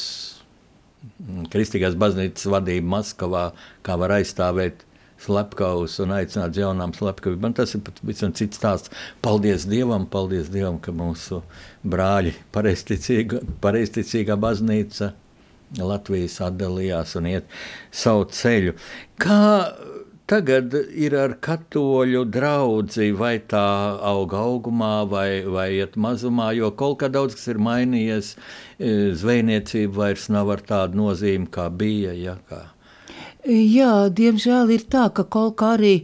mm, 1.02 1.48
kristīgās 1.52 1.98
baznīcas 1.98 2.46
vadību 2.54 2.92
Maskavā, 2.94 3.48
kā 3.82 3.98
var 3.98 4.20
aizstāvēt 4.20 4.86
slepkavus 5.22 5.98
un 6.04 6.14
aicināt 6.16 6.58
jaunām 6.58 6.94
slepkavībām. 6.96 7.54
Tas 7.58 7.74
ir 7.74 7.84
pavisam 7.86 8.34
cits 8.36 8.60
stāsts. 8.60 8.92
Paldies 9.24 9.66
Dievam, 9.68 10.06
paldies 10.10 10.50
Dievam, 10.52 10.80
ka 10.82 10.94
mūsu 10.94 11.42
brāļi, 11.86 12.34
pareizticīga, 12.54 13.42
pareizticīgā 13.64 14.38
baznīca 14.40 15.12
Latvijas 15.76 16.38
atdalījās 16.46 17.14
un 17.20 17.28
iet 17.28 17.58
savu 17.92 18.28
ceļu. 18.32 18.74
Kā 19.20 19.40
tagad 20.28 20.74
ir 20.76 21.16
ar 21.16 21.34
katoļu 21.44 22.24
draugu, 22.32 23.10
vai 23.18 23.34
tā 23.50 23.66
auga 24.04 24.42
augumā, 24.44 24.94
vai, 25.08 25.44
vai 25.44 25.68
iet 25.80 25.96
mazumā, 26.00 26.50
jo 26.56 26.70
kaut 26.76 27.00
kā 27.02 27.12
daudz 27.12 27.36
kas 27.38 27.48
ir 27.52 27.60
mainījies. 27.64 28.34
E, 28.78 28.96
zvejniecība 29.18 30.04
vairs 30.04 30.28
nav 30.32 30.52
ar 30.54 30.64
tādu 30.64 31.00
nozīmi, 31.02 31.48
kā 31.52 31.68
bija. 31.72 32.16
Ja, 32.16 32.36
kā. 32.48 32.66
Jā, 33.46 34.08
diemžēl 34.10 34.74
ir 34.74 34.88
tā, 34.90 35.08
ka 35.14 35.24
kaut 35.24 35.58
kā 35.60 35.76
arī 35.78 35.94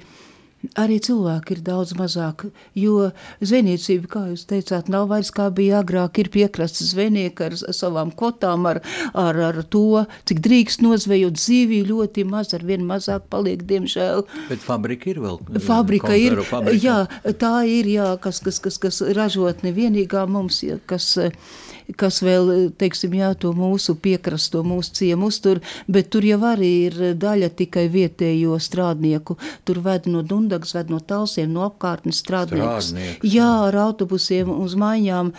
Arī 0.80 0.96
cilvēki 1.02 1.58
ir 1.58 1.60
daudz 1.64 1.92
mazāk, 1.98 2.46
jo 2.78 3.10
zvejniecība, 3.44 4.08
kā 4.10 4.22
jūs 4.30 4.46
teicāt, 4.48 4.88
nav 4.92 5.10
vairs 5.10 5.30
kā 5.34 5.50
bija 5.52 5.82
agrāk. 5.82 6.18
Ir 6.22 6.30
piekrastes 6.32 6.94
zvejnieki 6.94 7.44
ar 7.48 7.56
savām 7.76 8.12
kvotām, 8.16 8.64
ar, 8.70 8.80
ar, 9.12 9.40
ar 9.50 9.60
to, 9.68 10.04
cik 10.28 10.40
drīkst 10.44 10.84
nozvejot 10.84 11.36
zīviju, 11.40 11.88
ļoti 11.90 12.24
maz, 12.28 12.54
ar 12.56 12.64
vien 12.64 12.86
mazāk 12.88 13.28
paliek, 13.32 13.66
diemžēl. 13.68 14.24
Bet 14.48 14.64
fabrika 14.64 15.12
ir 15.12 15.20
vēl. 15.24 15.38
Fabrika 15.64 16.16
ir, 16.16 16.40
fabrika. 16.48 16.80
jā, 16.80 16.98
tā 17.40 17.54
ir, 17.68 17.90
jā, 17.98 18.08
kas, 18.24 18.40
kas, 18.44 18.62
kas, 18.62 18.80
kas 18.80 19.04
ražotne 19.14 19.74
vienīgā 19.76 20.24
mums, 20.30 20.64
jā, 20.64 20.80
kas. 20.88 21.12
Uh, 21.20 21.72
kas 21.98 22.20
vēl, 22.24 22.70
teiksim, 22.80 23.14
jā, 23.18 23.30
to 23.38 23.52
mūsu 23.56 23.94
piekrasto, 24.00 24.62
mūsu 24.66 24.94
ciemu 25.00 25.28
uztur, 25.28 25.60
bet 25.90 26.08
tur 26.12 26.24
jau 26.24 26.40
arī 26.48 26.70
ir 26.88 26.96
daļa 27.20 27.50
tikai 27.58 27.86
vietējo 27.92 28.56
strādnieku. 28.62 29.36
Tur 29.68 29.80
ved 29.84 30.08
no 30.10 30.22
Dundagas, 30.24 30.74
ved 30.76 30.92
no 30.92 31.00
Talsiem, 31.04 31.52
no 31.52 31.66
apkārtnes 31.68 32.22
strādniekus. 32.24 32.90
Strādnieks. 32.92 33.28
Jā, 33.34 33.50
ar 33.68 33.78
autobusiem 33.84 34.50
uz 34.54 34.76
maiņām, 34.80 35.32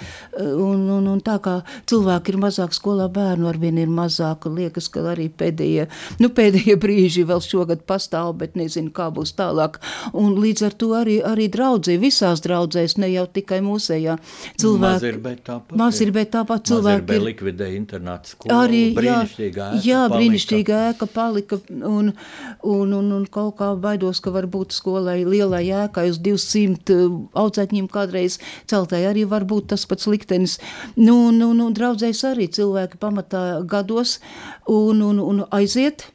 un, 0.43 0.85
un, 0.97 1.09
un 1.15 1.23
tā 1.25 1.39
kā 1.43 1.57
cilvēki 1.89 2.33
ir 2.35 2.39
mazāk 2.45 2.75
skolā, 2.77 3.09
bērnu 3.11 3.49
arvien 3.49 3.81
ir 3.81 3.91
mazāk, 3.91 4.45
liekas, 4.51 4.89
ka 4.93 5.03
arī 5.15 5.27
pēdējie, 5.33 5.87
nu 6.21 6.31
pēdējie 6.35 6.77
brīži 6.81 7.25
vēl 7.27 7.41
šogad 7.43 7.85
pastāv, 7.89 8.35
bet 8.41 8.57
nezinu, 8.59 8.93
kā 8.95 9.09
būs 9.13 9.33
tālāk. 9.39 9.81
Un 10.13 10.37
līdz 10.41 10.67
ar 10.69 10.77
to 10.77 10.91
arī, 10.97 11.17
arī 11.25 11.49
draudzē, 11.51 11.97
visās 12.01 12.43
draudzēs, 12.45 12.97
ne 13.01 13.09
jau 13.13 13.25
tikai 13.31 13.61
mūsējā. 13.65 14.17
Cilvēki, 14.61 14.93
maz 15.01 15.09
ir, 15.09 15.19
bet 15.23 15.43
tāpat. 15.47 15.77
Maz 15.79 16.01
ir, 16.03 16.13
bet 16.15 16.34
tāpat 16.35 16.67
cilvēki 16.69 17.15
ir 17.15 17.23
likvidēja 17.29 17.77
internātu 17.79 18.33
skolu. 18.33 18.53
Arī 18.55 18.81
brīnišķīga 18.97 19.69
ēka. 19.69 19.81
Jā, 19.85 20.01
brīnišķīga 20.11 20.81
ēka 20.91 21.07
palika 21.11 21.59
un, 21.75 22.11
un, 22.11 22.93
un, 22.99 23.11
un 23.17 23.25
kaut 23.31 23.55
kā 23.61 23.71
baidos, 23.79 24.21
ka 24.23 24.33
varbūt 24.35 24.75
skolai 24.75 25.21
lielai 25.23 25.63
ēkai 25.85 26.09
uz 26.11 26.19
200 26.25 26.99
audzētņiem 27.45 27.89
kādreiz 27.91 28.39
celtai 28.71 29.05
arī 29.09 29.25
var 29.31 29.47
būt 29.47 29.71
tas 29.73 29.87
pats 29.89 30.09
liktenis. 30.11 30.59
Nu, 30.99 31.31
nu, 31.35 31.53
nu, 31.57 31.71
draudzēs 31.75 32.25
arī 32.33 32.49
cilvēki 32.51 33.01
pamatā 33.01 33.45
gados 33.65 34.19
un, 34.67 35.01
un, 35.01 35.23
un 35.23 35.43
aiziet 35.55 36.09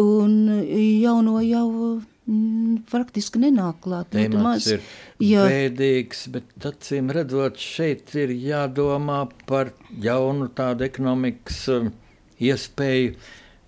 un 0.00 0.36
jauno 1.02 1.40
jau 1.44 1.68
Mm, 1.70 2.15
faktiski 2.90 3.40
nenāk 3.42 3.80
klāt. 3.84 4.10
Temats 4.10 4.66
ir 4.74 4.82
jā. 5.22 5.44
bēdīgs, 5.46 6.26
bet 6.34 6.66
acīm 6.70 7.12
redzot, 7.14 7.60
šeit 7.62 8.14
ir 8.18 8.34
jādomā 8.34 9.24
par 9.46 9.70
jaunu 10.02 10.48
tādu 10.56 10.86
ekonomikas 10.88 11.60
um, 11.74 11.92
iespēju 12.42 13.14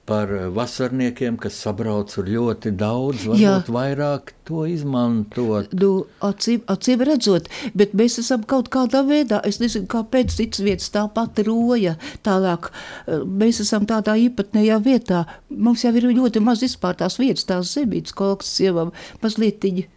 par 0.09 0.31
vasarniekiem, 0.57 1.37
kas 1.41 1.59
sabrauc 1.61 2.15
ar 2.21 2.29
ļoti 2.33 2.73
daudz, 2.81 3.27
varbūt 3.29 3.43
Jā. 3.43 3.75
vairāk 3.75 4.33
to 4.49 4.65
izmantot. 4.69 5.75
Nu, 5.77 5.91
acīm, 6.25 6.63
acīm 6.73 7.05
redzot, 7.05 7.51
bet 7.77 7.93
mēs 7.99 8.17
esam 8.23 8.47
kaut 8.49 8.71
kādā 8.73 9.03
veidā, 9.09 9.43
es 9.49 9.61
nezinu, 9.61 9.89
kāpēc 9.93 10.33
cits 10.39 10.65
vietas 10.65 10.89
tāpat 10.95 11.43
roja 11.49 11.99
tālāk. 12.27 12.71
Mēs 13.29 13.61
esam 13.67 13.85
tādā 13.91 14.17
īpatnējā 14.29 14.81
vietā. 14.87 15.27
Mums 15.53 15.85
jau 15.85 15.93
ir 16.01 16.09
ļoti 16.09 16.43
maz 16.45 16.65
vispār 16.65 16.97
tās 17.03 17.21
vietas, 17.21 17.47
tās 17.49 17.77
zemītes, 17.77 18.17
kaut 18.17 18.43
kas 18.43 18.57
sievam 18.57 18.97
mazliet 19.23 19.61
tiņi 19.65 19.89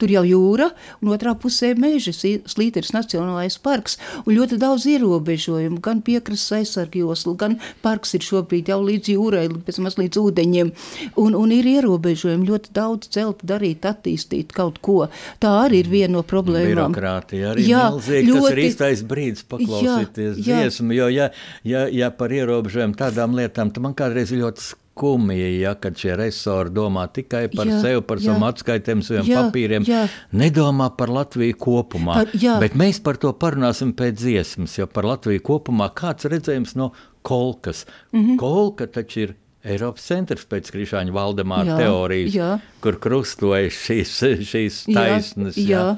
Tur 0.00 0.12
jau 0.14 0.22
jūra, 0.24 0.70
un 1.02 1.12
otrā 1.12 1.34
pusē 1.36 1.74
meža, 1.78 2.14
Slīteris 2.14 2.94
Nacionālais 2.96 3.58
parks, 3.60 3.98
un 4.24 4.32
ļoti 4.38 4.56
daudz 4.60 4.86
ierobežojumu, 4.88 5.80
gan 5.84 6.00
piekrastes 6.06 6.60
aizsargjoslu, 6.60 7.34
gan 7.40 7.58
parks 7.84 8.14
ir 8.16 8.24
šobrīd 8.24 8.70
jau 8.72 8.80
līdz 8.86 9.12
jūrai, 9.12 9.44
pēc 9.66 9.80
maz 9.84 9.98
līdz 10.00 10.22
ūdeņiem, 10.22 10.72
un, 11.20 11.36
un 11.36 11.54
ir 11.54 11.68
ierobežojumi 11.74 12.48
ļoti 12.48 12.74
daudz 12.76 13.12
celt, 13.12 13.44
darīt, 13.46 13.84
attīstīt 13.88 14.54
kaut 14.56 14.80
ko. 14.84 15.02
Tā 15.42 15.52
arī 15.66 15.84
ir 15.84 15.92
viena 15.92 16.14
no 16.16 16.24
problēmām. 16.26 16.94
Birokrātija 16.96 17.52
arī 17.52 17.68
jā, 17.68 17.86
milzīgi, 17.92 18.32
ļoti, 18.32 18.42
tas 18.46 18.56
ir 18.56 18.64
īstais 18.64 19.06
brīdis 19.12 19.46
paklausīties 19.52 20.40
jā, 20.40 20.44
jā. 20.46 20.60
dziesmu, 20.64 20.96
jo 20.96 21.10
ja, 21.12 21.30
ja, 21.66 21.86
ja 21.92 22.12
par 22.14 22.32
ierobežojumu 22.34 22.96
tādām 22.98 23.36
lietām, 23.36 23.72
tad 23.74 23.84
man 23.84 23.96
kādreiz 23.98 24.32
ļoti 24.32 24.79
skumji, 25.00 25.60
ja 25.60 25.74
kad 25.74 25.96
šie 25.96 26.14
resori 26.18 26.70
domā 26.74 27.06
tikai 27.12 27.46
par 27.54 27.68
jā, 27.68 27.78
sevi, 27.80 28.02
par 28.04 28.20
saviem 28.20 28.44
atskaitēm, 28.50 29.02
saviem 29.04 29.28
jā, 29.30 29.42
papīriem, 29.46 29.86
jā. 29.88 30.02
nedomā 30.36 30.90
par 30.96 31.12
Latviju 31.14 31.56
kopumā. 31.60 32.18
Par, 32.20 32.34
jā. 32.36 32.58
Bet 32.60 32.76
mēs 32.78 33.00
par 33.04 33.16
to 33.20 33.32
parunāsim 33.32 33.94
pēc 33.96 34.18
dziesmas, 34.20 34.76
jo 34.78 34.88
par 34.90 35.08
Latviju 35.08 35.40
kopumā 35.46 35.88
kāds 35.96 36.28
redzējums 36.28 36.76
no 36.76 36.90
kolkas. 37.22 37.86
Mm 38.12 38.20
-hmm. 38.20 38.38
Kolka 38.38 38.86
taču 38.86 39.20
ir 39.20 39.34
Eiropas 39.64 40.04
centrs 40.04 40.46
pēc 40.48 40.70
Krišāņa 40.72 41.12
Valdemāra 41.12 41.66
jā, 41.66 41.76
teorijas, 41.78 42.34
jā. 42.34 42.58
kur 42.80 42.98
krustojas 42.98 43.72
šīs, 43.72 44.16
šīs 44.52 44.94
taisnes. 44.94 45.56
Jā, 45.56 45.68
jā. 45.68 45.96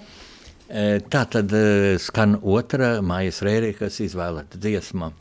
Jā. 0.69 1.01
Tā 1.11 1.25
tad 1.31 1.53
e, 1.53 1.99
skan 1.99 2.39
otra 2.43 3.03
mājas 3.03 3.43
rēri, 3.43 3.75
kas 3.77 4.01
izvēlēta 4.01 4.59
dziesma. 4.59 5.13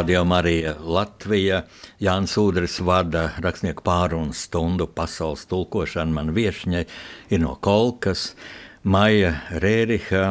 Radio 0.00 0.24
Marija 0.24 0.74
Latvija, 0.80 1.58
Jānis 2.00 2.32
Udris 2.40 2.78
vada 2.80 3.26
rakstnieku 3.44 3.82
pārunu 3.84 4.32
stundu 4.32 4.86
pasaules 4.96 5.42
tulkošanu. 5.50 6.14
Man 6.16 6.30
viešņai 6.32 6.80
ir 7.28 7.42
no 7.42 7.50
Kolkas, 7.60 8.30
Maija 8.80 9.34
Rēriha, 9.60 10.22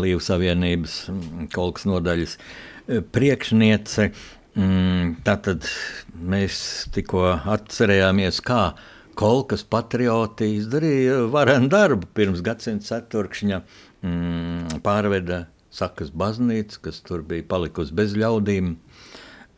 Līvu 0.00 0.22
Savienības 0.24 0.94
mm, 1.12 1.50
Kolkas 1.52 1.84
nodaļas 1.90 2.38
e, 2.38 3.02
priekšniece. 3.18 4.08
Mm, 4.56 5.12
tātad 5.28 5.68
mēs 6.16 6.62
tikko 6.96 7.26
atcerējāmies, 7.58 8.40
kā 8.48 8.62
Kolkas 9.12 9.66
patrioti 9.68 10.54
izdarīja 10.62 11.26
varenu 11.36 11.68
darbu 11.76 12.08
pirms 12.16 12.40
gadsimta 12.48 12.94
ceturkšņa 12.94 13.60
mm, 13.60 14.80
pārveda 14.88 15.44
Sakas 15.68 16.08
baznīca, 16.16 16.80
kas 16.88 17.04
tur 17.04 17.20
bija 17.28 17.44
palikusi 17.44 17.92
bez 17.92 18.16
ļaudīm. 18.16 18.78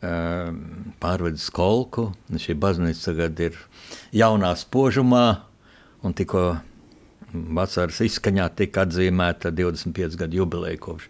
Ehm, 0.01 0.57
pārvedis 0.97 1.51
kolku. 1.53 2.07
Šī 2.41 2.55
baznīca 2.57 3.11
tagad 3.11 3.41
ir 3.45 3.57
jaunā 4.17 4.55
spožumā, 4.57 5.25
un 6.01 6.15
tikko 6.17 6.45
vasaras 7.31 7.99
izskaņā 8.03 8.47
tika 8.57 8.87
atzīmēta 8.87 9.51
25 9.53 10.17
gadu 10.19 10.41
jubileja 10.41 10.79
kopš 10.81 11.05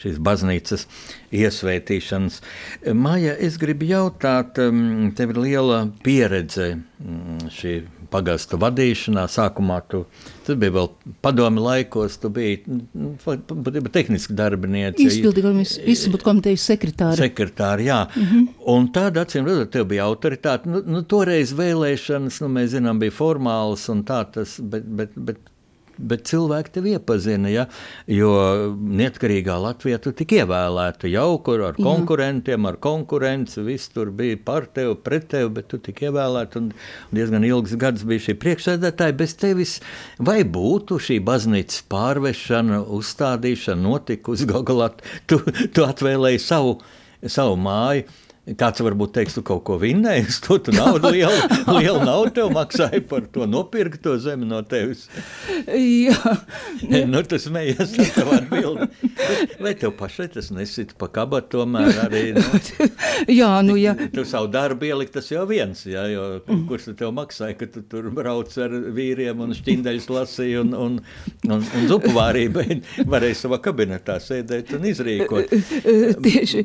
šīs 0.00 0.20
baznīcas 0.24 0.86
iesvētīšanas. 1.34 2.40
Māja, 2.96 3.34
es 3.38 3.58
gribu 3.60 3.88
jautāt, 3.88 4.58
ehm, 4.62 5.12
tev 5.16 5.34
ir 5.34 5.42
liela 5.46 5.80
pieredze 6.04 6.74
mm, 6.76 7.52
šī 7.54 7.76
pagastu 8.14 8.58
vadīšanā. 8.60 9.24
Sākumā 9.30 9.80
tu, 9.90 10.04
tu 10.46 10.56
biji 10.58 10.74
vēl 10.76 10.90
padomi 11.24 11.62
laikos, 11.64 12.18
tu 12.22 12.30
biji 12.34 12.60
nu, 12.68 13.14
tehniski 13.94 14.36
darbinieks. 14.38 15.02
Izpildu 15.02 16.22
komitejas 16.24 16.66
sekretāri. 16.70 17.18
Sekretāri, 17.24 17.88
jā. 17.90 18.04
Mm 18.14 18.28
-hmm. 18.28 18.46
Un 18.74 18.90
tāda, 18.94 19.24
acīm 19.24 19.48
redzot, 19.48 19.72
tev 19.74 19.88
bija 19.90 20.06
autoritāte. 20.10 20.70
Nu, 20.70 20.82
nu, 20.86 21.02
toreiz 21.02 21.52
vēlēšanas, 21.52 22.40
nu, 22.44 22.52
mēs 22.58 22.76
zinām, 22.76 22.98
bija 23.02 23.14
formālas 23.14 23.88
un 23.88 24.04
tā 24.04 24.24
tas, 24.32 24.60
bet, 24.60 24.86
bet, 24.86 25.10
bet 25.16 25.38
bet 25.98 26.26
cilvēki 26.30 26.74
tevi 26.76 26.94
iepazina. 26.96 27.50
Ja? 27.52 27.66
Jo 28.10 28.32
neatkarīgā 28.74 29.56
Latvijā 29.62 30.00
tu 30.02 30.14
tik 30.16 30.34
ievēlēta 30.38 31.10
jau 31.10 31.38
kur 31.44 31.64
ar 31.68 31.78
konkurentiem, 31.78 32.66
ar 32.70 32.78
konkurenci. 32.82 33.62
Viss 33.66 33.92
tur 33.94 34.10
bija 34.14 34.38
par 34.44 34.68
tevi, 34.74 34.96
pret 35.06 35.28
tevi, 35.34 35.52
bet 35.58 35.70
tu 35.72 35.80
tik 35.82 36.04
ievēlēta 36.08 36.60
un 36.60 36.72
diezgan 37.14 37.46
ilgs 37.46 37.76
gads 37.80 38.06
bija 38.08 38.26
šī 38.28 38.36
priekšsēdētāja. 38.42 39.18
Bez 39.20 39.36
tevis 39.40 39.78
vai 40.18 40.40
būtu 40.44 40.98
šī 41.02 41.20
baznīcas 41.24 41.84
pārvešana, 41.92 42.82
uzstādīšana 42.98 43.82
notikusi? 43.84 44.50
Galā 44.50 44.90
tu, 45.30 45.40
tu 45.74 45.86
atvēlēji 45.86 46.42
savu, 46.42 46.78
savu 47.26 47.58
māju. 47.60 48.08
Kāds 48.44 48.82
varbūt 48.84 49.14
teiks, 49.16 49.38
tu 49.38 49.40
kaut 49.40 49.62
ko 49.64 49.78
vinnēji, 49.80 50.26
to 50.44 50.58
tu 50.60 50.72
naudu 50.76 51.08
lielu, 51.14 51.46
lielu 51.78 52.00
naudu 52.04 52.34
tev 52.36 52.50
maksāja 52.52 53.00
par 53.08 53.24
to 53.32 53.46
nopirkt 53.48 54.02
to 54.04 54.18
zemi 54.20 54.44
no 54.44 54.58
tevis. 54.68 55.06
Jā. 55.64 56.34
nu, 57.12 57.22
tas 57.24 57.46
mējies 57.48 57.94
ar 58.04 58.10
tavu 58.12 58.34
atbildi. 58.36 58.88
Vai 59.64 59.72
tev 59.80 59.94
pašai 59.96 60.26
tas 60.34 60.50
nesit 60.52 60.92
pa 61.00 61.08
kabatu 61.14 61.54
tomēr 61.54 62.02
arī? 62.02 62.22
Nu, 62.36 62.60
jā, 63.40 63.48
nu 63.64 63.78
jā. 63.80 63.94
Tu 64.12 64.26
savu 64.28 64.50
darbu 64.52 64.90
ielikt, 64.90 65.14
tas 65.16 65.32
jau 65.32 65.46
viens, 65.48 65.80
jā, 65.88 66.04
jo 66.12 66.28
kurš 66.68 66.90
tu 66.90 66.96
tev 67.00 67.14
maksāja, 67.16 67.56
ka 67.62 67.70
tu 67.78 67.80
tur 67.88 68.10
brauc 68.12 68.52
ar 68.60 68.76
vīriem 68.92 69.40
un 69.40 69.56
šķindeļus 69.56 70.10
lasīji 70.12 70.60
un, 70.66 70.76
un, 70.76 71.00
un, 71.48 71.64
un 71.64 71.88
zupu 71.88 72.12
vārību, 72.12 72.68
varēja 73.08 73.40
savā 73.46 73.62
kabinetā 73.64 74.20
sēdēt 74.20 74.76
un 74.76 74.86
izrīkot. 74.92 75.56
Tieši. 76.28 76.64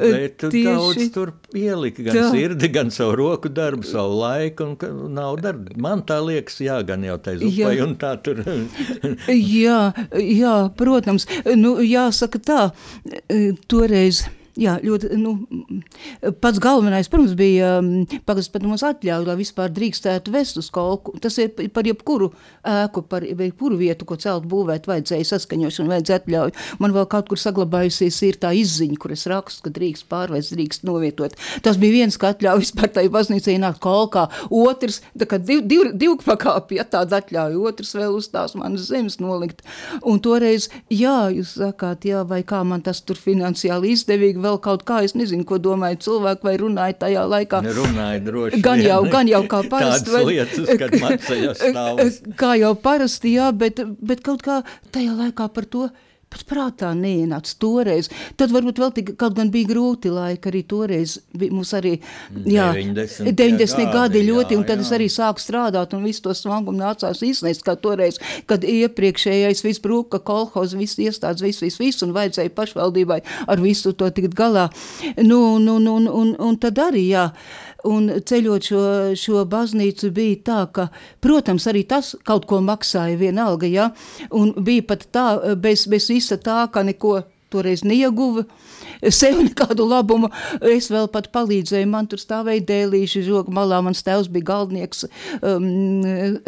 Bet 0.00 0.48
tieši 0.48 0.85
daudz 0.86 1.10
tur 1.14 1.32
ielika, 1.56 2.04
gan 2.06 2.18
tā. 2.18 2.24
sirdi, 2.34 2.70
gan 2.72 2.92
savu 2.94 3.16
roku 3.18 3.50
darbu, 3.52 3.86
savu 3.86 4.20
laiku, 4.20 4.70
un 4.72 5.14
nav 5.16 5.40
darba. 5.42 5.74
Man 5.80 6.04
tā 6.08 6.20
liekas, 6.24 6.60
jā, 6.64 6.78
gan 6.86 7.04
jau 7.06 7.18
tai 7.22 7.36
zupai, 7.42 7.76
un 7.84 7.96
tā 8.00 8.14
tur. 8.22 8.42
jā, 9.64 9.80
jā, 10.22 10.56
protams, 10.78 11.28
nu, 11.58 11.76
jāsaka 11.84 12.42
tā, 12.42 12.62
toreiz 13.70 14.26
Jā, 14.56 14.78
ļoti. 14.80 15.10
Nu, 15.20 15.34
pats 16.40 16.60
galvenais, 16.62 17.10
protams, 17.12 17.34
bija 17.36 17.74
pagasts 18.24 18.52
pat 18.52 18.64
mums 18.64 18.84
atļauj, 18.86 19.26
lai 19.28 19.34
vispār 19.36 19.72
drīkstētu 19.76 20.32
vest 20.32 20.56
uz 20.56 20.70
kolku. 20.72 21.12
Tas 21.20 21.36
ir 21.42 21.52
par 21.74 21.84
jebkuru 21.84 22.30
ēku, 22.64 23.02
par 23.10 23.26
jebkuru 23.26 23.76
vietu, 23.80 24.06
ko 24.08 24.16
celt, 24.20 24.46
būvēt, 24.48 24.88
vajadzēja 24.88 25.28
saskaņošanu, 25.28 25.92
vajadzēja 25.92 26.22
atļauju. 26.22 26.56
Man 26.80 26.96
vēl 26.96 27.08
kaut 27.12 27.28
kur 27.28 27.40
saglabājusies 27.40 28.20
ir 28.24 28.38
tā 28.40 28.54
izziņa, 28.56 28.96
kur 29.02 29.12
es 29.12 29.26
rakstu, 29.28 29.66
ka 29.66 29.74
drīkst 29.76 30.08
pārvest, 30.08 30.54
drīkst 30.56 30.88
novietot. 30.88 31.36
Tas 31.66 31.76
bija 31.82 31.98
viens, 31.98 32.16
ka 32.16 32.32
atļauj 32.32 32.64
vispār 32.64 32.88
tai 32.96 33.06
baznīcai 33.12 33.58
nākt 33.60 33.82
kolkā. 33.84 34.24
Otrs, 34.48 35.02
tā 35.20 35.28
kā 35.28 35.40
div, 35.42 35.66
div, 35.68 35.92
div 35.92 36.16
pakāpja, 36.24 36.80
ja 36.80 36.88
tāda 36.96 37.20
atļauja, 37.20 37.60
otrs 37.60 37.92
vēl 37.98 38.16
uz 38.16 38.30
tās 38.32 38.56
manas 38.56 38.88
zemes 38.88 39.20
nolikt. 39.20 39.60
Un 40.00 40.24
toreiz, 40.24 40.70
jā, 40.88 41.28
jūs 41.36 41.58
sakāt, 41.60 42.08
jā, 42.08 42.24
vai 42.24 42.40
kā 42.46 42.64
man 42.64 42.80
tas 42.86 43.04
tur 43.04 43.20
finansiāli 43.20 43.92
izdevīgi 43.92 44.45
vēl 44.46 44.58
kaut 44.64 44.86
kā, 44.88 45.02
es 45.06 45.16
nezinu, 45.18 45.44
ko 45.48 45.58
domāju 45.62 46.00
cilvēki 46.06 46.48
vai 46.48 46.56
runāja 46.62 46.98
tajā 47.04 47.26
laikā. 47.34 47.62
Runāja 47.76 48.22
droši. 48.26 48.62
Gan 48.64 48.82
jau, 48.84 49.02
gan 49.12 49.30
jau 49.30 49.42
kā 49.50 49.62
parasti. 49.70 50.12
Tādas 50.12 50.30
lietas, 50.30 50.74
kad 50.82 50.98
macējās 51.04 51.62
stāvus. 51.62 52.20
Kā 52.40 52.56
jau 52.60 52.74
parasti, 52.88 53.36
jā, 53.36 53.52
bet, 53.64 53.82
bet 54.00 54.24
kaut 54.26 54.44
kā 54.46 54.62
tajā 54.94 55.16
laikā 55.18 55.50
par 55.52 55.70
to 55.70 55.88
pat 56.36 56.46
prātā 56.50 56.92
neienāca 56.96 57.54
toreiz. 57.60 58.10
Tad 58.38 58.52
varbūt 58.54 58.80
vēl 58.82 58.92
tik, 58.96 59.12
kaut 59.20 59.36
gan 59.38 59.50
bija 59.52 59.70
grūti 59.70 60.12
laiki 60.12 60.50
arī 60.50 60.62
toreiz. 60.68 61.16
Mums 61.40 61.72
arī, 61.76 61.96
jā, 62.44 62.68
90. 62.76 63.32
90 63.36 63.92
gadi 63.94 64.22
ļoti, 64.26 64.54
jā, 64.54 64.60
un 64.60 64.66
tad 64.68 64.82
es 64.84 64.92
jā. 64.92 64.98
arī 64.98 65.08
sāku 65.12 65.42
strādāt, 65.42 65.94
un 65.96 66.04
visu 66.06 66.24
to 66.26 66.34
smagumu 66.36 66.78
nācās 66.80 67.22
iznest, 67.26 67.64
kā 67.66 67.76
toreiz, 67.80 68.20
kad 68.50 68.64
iepriekšējais 68.66 69.64
viss 69.66 69.82
brūka, 69.84 70.20
kolhoz, 70.26 70.76
viss 70.78 71.00
iestādes, 71.02 71.44
viss, 71.44 71.64
viss, 71.64 71.80
viss, 71.82 72.04
un 72.06 72.14
vajadzēja 72.16 72.54
pašvaldībai 72.56 73.22
ar 73.46 73.62
visu 73.62 73.94
to 73.96 74.10
tikt 74.14 74.36
galā. 74.36 74.68
Nu, 75.16 75.58
nu, 75.62 75.78
nu, 75.80 75.96
un, 76.00 76.10
un, 76.10 76.34
un 76.42 76.60
tad 76.60 76.80
arī, 76.82 77.08
jā, 77.14 77.30
un 77.86 78.10
ceļot 78.26 78.68
šo, 78.70 78.82
šo 79.18 79.44
baznīcu 79.50 80.10
bija 80.14 80.40
tā, 80.48 80.58
ka, 80.74 80.88
protams, 81.24 81.68
arī 81.70 81.84
tas 81.88 82.14
kaut 82.26 82.46
ko 82.50 82.60
maksāja 82.64 83.18
vienalga, 83.20 83.70
jā, 83.70 83.90
un 84.34 84.52
bija 84.66 84.86
pat 84.92 85.08
tā, 85.14 85.26
bez, 85.60 85.86
bez 85.90 86.10
visa 86.12 86.38
tā, 86.38 86.64
ka 86.72 86.84
neko 86.86 87.20
toreiz 87.52 87.84
neieguva, 87.86 88.44
sev 89.10 89.40
nekādu 89.42 89.86
labumu. 89.88 90.30
Es 90.60 90.88
vēl 90.92 91.08
pat 91.12 91.28
palīdzēju, 91.34 91.88
man 91.90 92.08
tur 92.10 92.20
stāvēja 92.22 92.64
dēlīši 92.68 93.24
žoga 93.26 93.52
malā, 93.54 93.80
mans 93.84 94.02
tēvs 94.06 94.30
bija 94.32 94.50
galdnieks 94.52 95.06
um, 95.40 95.66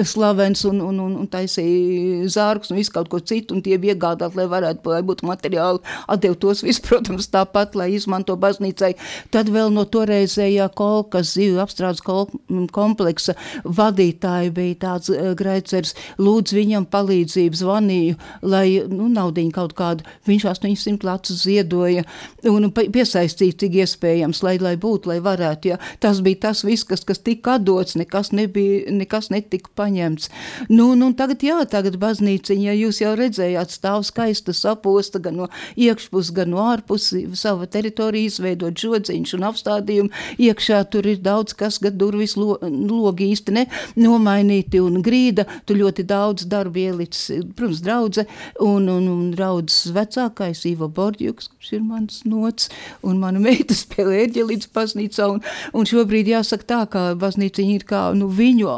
slavens 0.07 0.65
un, 0.69 0.81
un, 0.85 1.01
un, 1.05 1.17
un 1.23 1.31
taisīja 1.31 2.29
zārkus 2.33 2.73
un 2.73 2.81
visu 2.81 2.95
kaut 2.95 3.11
ko 3.13 3.21
citu, 3.21 3.57
un 3.57 3.65
tie 3.65 3.79
bija 3.81 3.97
iegādāt, 3.97 4.37
lai 4.39 4.49
varētu, 4.51 4.93
lai 4.93 5.03
būtu 5.07 5.29
materiāli, 5.29 5.83
atdev 6.11 6.39
tos 6.43 6.63
visu, 6.67 6.83
protams, 6.87 7.29
tāpat, 7.33 7.77
lai 7.79 7.91
izmanto 7.97 8.37
baznīcai. 8.41 8.95
Tad 9.35 9.51
vēl 9.53 9.73
no 9.75 9.85
toreizējā 9.89 10.69
kolkas 10.79 11.35
zivju 11.37 11.61
apstrādes 11.63 12.05
kol 12.05 12.29
kompleksa 12.75 13.35
vadītāja 13.65 14.53
bija 14.55 14.81
tāds 14.87 15.13
uh, 15.13 15.33
greicers, 15.39 15.95
lūdz 16.21 16.55
viņam 16.57 16.89
palīdzību, 16.93 17.61
zvanīju, 17.63 18.19
lai, 18.47 18.67
nu, 18.91 19.09
naudiņu 19.13 19.55
kaut 19.55 19.75
kādu, 19.79 20.07
viņš 20.29 20.49
800 20.55 21.09
lacus 21.09 21.43
ziedoja, 21.45 22.05
un 22.47 22.69
piesaistīt, 22.71 23.59
cik 23.59 23.79
iespējams, 23.83 24.43
lai, 24.47 24.57
lai 24.63 24.75
būtu, 24.81 25.11
lai 25.11 25.19
varētu. 25.25 25.73
Ja. 25.73 25.79
Tas 26.03 26.21
bija 26.25 26.49
tas 26.49 26.63
viss, 26.67 26.87
kas, 26.87 27.03
kas 27.07 27.19
tika 27.25 27.57
atdots, 27.59 27.97
nekas, 27.99 28.31
nebija, 28.37 28.93
nekas 28.95 29.31
netika 29.35 29.71
paņemts. 29.79 30.31
Nu, 30.71 30.93
nu, 30.99 31.11
tagad, 31.19 31.43
jā, 31.43 31.59
tagad 31.71 31.99
baznīciņa, 32.01 32.69
ja 32.71 32.77
jūs 32.77 33.03
jau 33.03 33.15
redzējāt, 33.19 33.75
stāv 33.75 34.05
skaista 34.07 34.55
saposta 34.55 35.19
gan 35.23 35.39
no 35.41 35.49
iekšpus, 35.77 36.31
gan 36.37 36.53
no 36.55 36.63
ārpusi, 36.69 37.25
sava 37.39 37.67
teritorija 37.71 38.31
izveidot 38.31 38.79
žodziņš 38.79 39.35
un 39.39 39.49
apstādījumu. 39.51 40.15
Iekšā 40.39 40.83
tur 40.93 41.09
ir 41.11 41.23
daudz 41.25 41.57
kas, 41.59 41.81
gan 41.83 41.99
durvis 41.99 42.37
lo, 42.39 42.59
logi 42.63 43.33
īsti 43.33 43.57
ne, 43.57 43.67
nomainīti 43.99 44.83
un 44.83 45.03
grīda, 45.03 45.47
tur 45.67 45.81
ļoti 45.83 46.07
daudz 46.09 46.47
darba 46.51 46.85
ielicis, 46.87 47.43
protams, 47.59 47.83
draudze 47.85 48.27
un, 48.63 48.89
un, 48.93 49.11
un 49.11 49.29
draudzes 49.35 49.93
vecākais 49.97 50.65
Ivo 50.71 50.91
Borģuks, 50.93 51.51
kurš 51.55 51.75
ir 51.79 51.85
mans 51.85 52.23
nots, 52.29 52.69
un 53.03 53.19
mana 53.23 53.41
meita 53.43 53.75
spēlē 53.83 54.23
eģelīdz 54.27 54.69
baznīcā, 54.77 55.29
un, 55.35 55.41
un 55.75 55.89
šobrīd 55.89 56.31
jāsaka 56.35 56.69
tā, 56.75 56.81
ka 56.93 57.05
baznīciņa 57.19 57.75
ir 57.79 57.87
kā, 57.89 58.03
nu, 58.17 58.29
viņu 58.29 58.69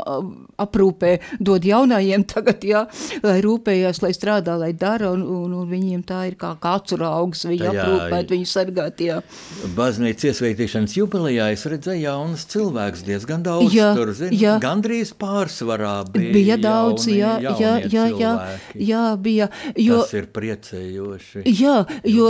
aprūpē 0.60 1.12
dod 1.40 1.64
jaunajiem 1.64 2.24
tagad, 2.28 2.64
jā, 2.68 2.84
lai 3.24 3.38
rūpējās, 3.44 4.02
lai 4.04 4.10
strādā, 4.16 4.56
lai 4.60 4.72
dara, 4.76 5.10
un, 5.14 5.22
un, 5.24 5.54
un 5.62 5.68
viņiem 5.70 6.02
tā 6.08 6.22
ir 6.28 6.36
kā 6.40 6.52
kācura 6.60 7.10
augs, 7.20 7.46
viņu 7.48 7.64
Tajā- 7.64 7.84
aprūpēt, 7.84 8.34
viņu 8.34 8.48
sargāt, 8.50 9.00
jā. 9.04 9.20
Baznīcas 9.76 10.28
iesvētīšanas 10.30 10.96
jubilejā 10.98 11.48
es 11.54 11.64
redzēju 11.70 12.04
jaunus 12.04 12.44
cilvēkus 12.52 13.04
diezgan 13.06 13.42
daudz. 13.46 13.72
Jā, 13.74 13.90
tur, 13.96 14.12
zin, 14.16 14.34
jā. 14.36 14.58
gandrīz 14.62 15.14
pārsvarā 15.20 15.94
bija, 16.12 16.32
Bija 16.36 16.56
daudz, 16.60 17.06
jauni, 17.08 17.18
jā, 17.20 17.32
jā, 17.40 17.54
jaunie 17.60 17.88
jā, 17.90 18.04
jā, 18.04 18.04
cilvēki. 18.12 18.84
jā, 18.90 19.04
bija, 19.24 19.48
jo, 19.80 19.98
Tas 20.04 20.14
ir 20.20 20.28
priecējoši. 20.36 21.42
Jā, 21.60 21.76
jo 22.08 22.28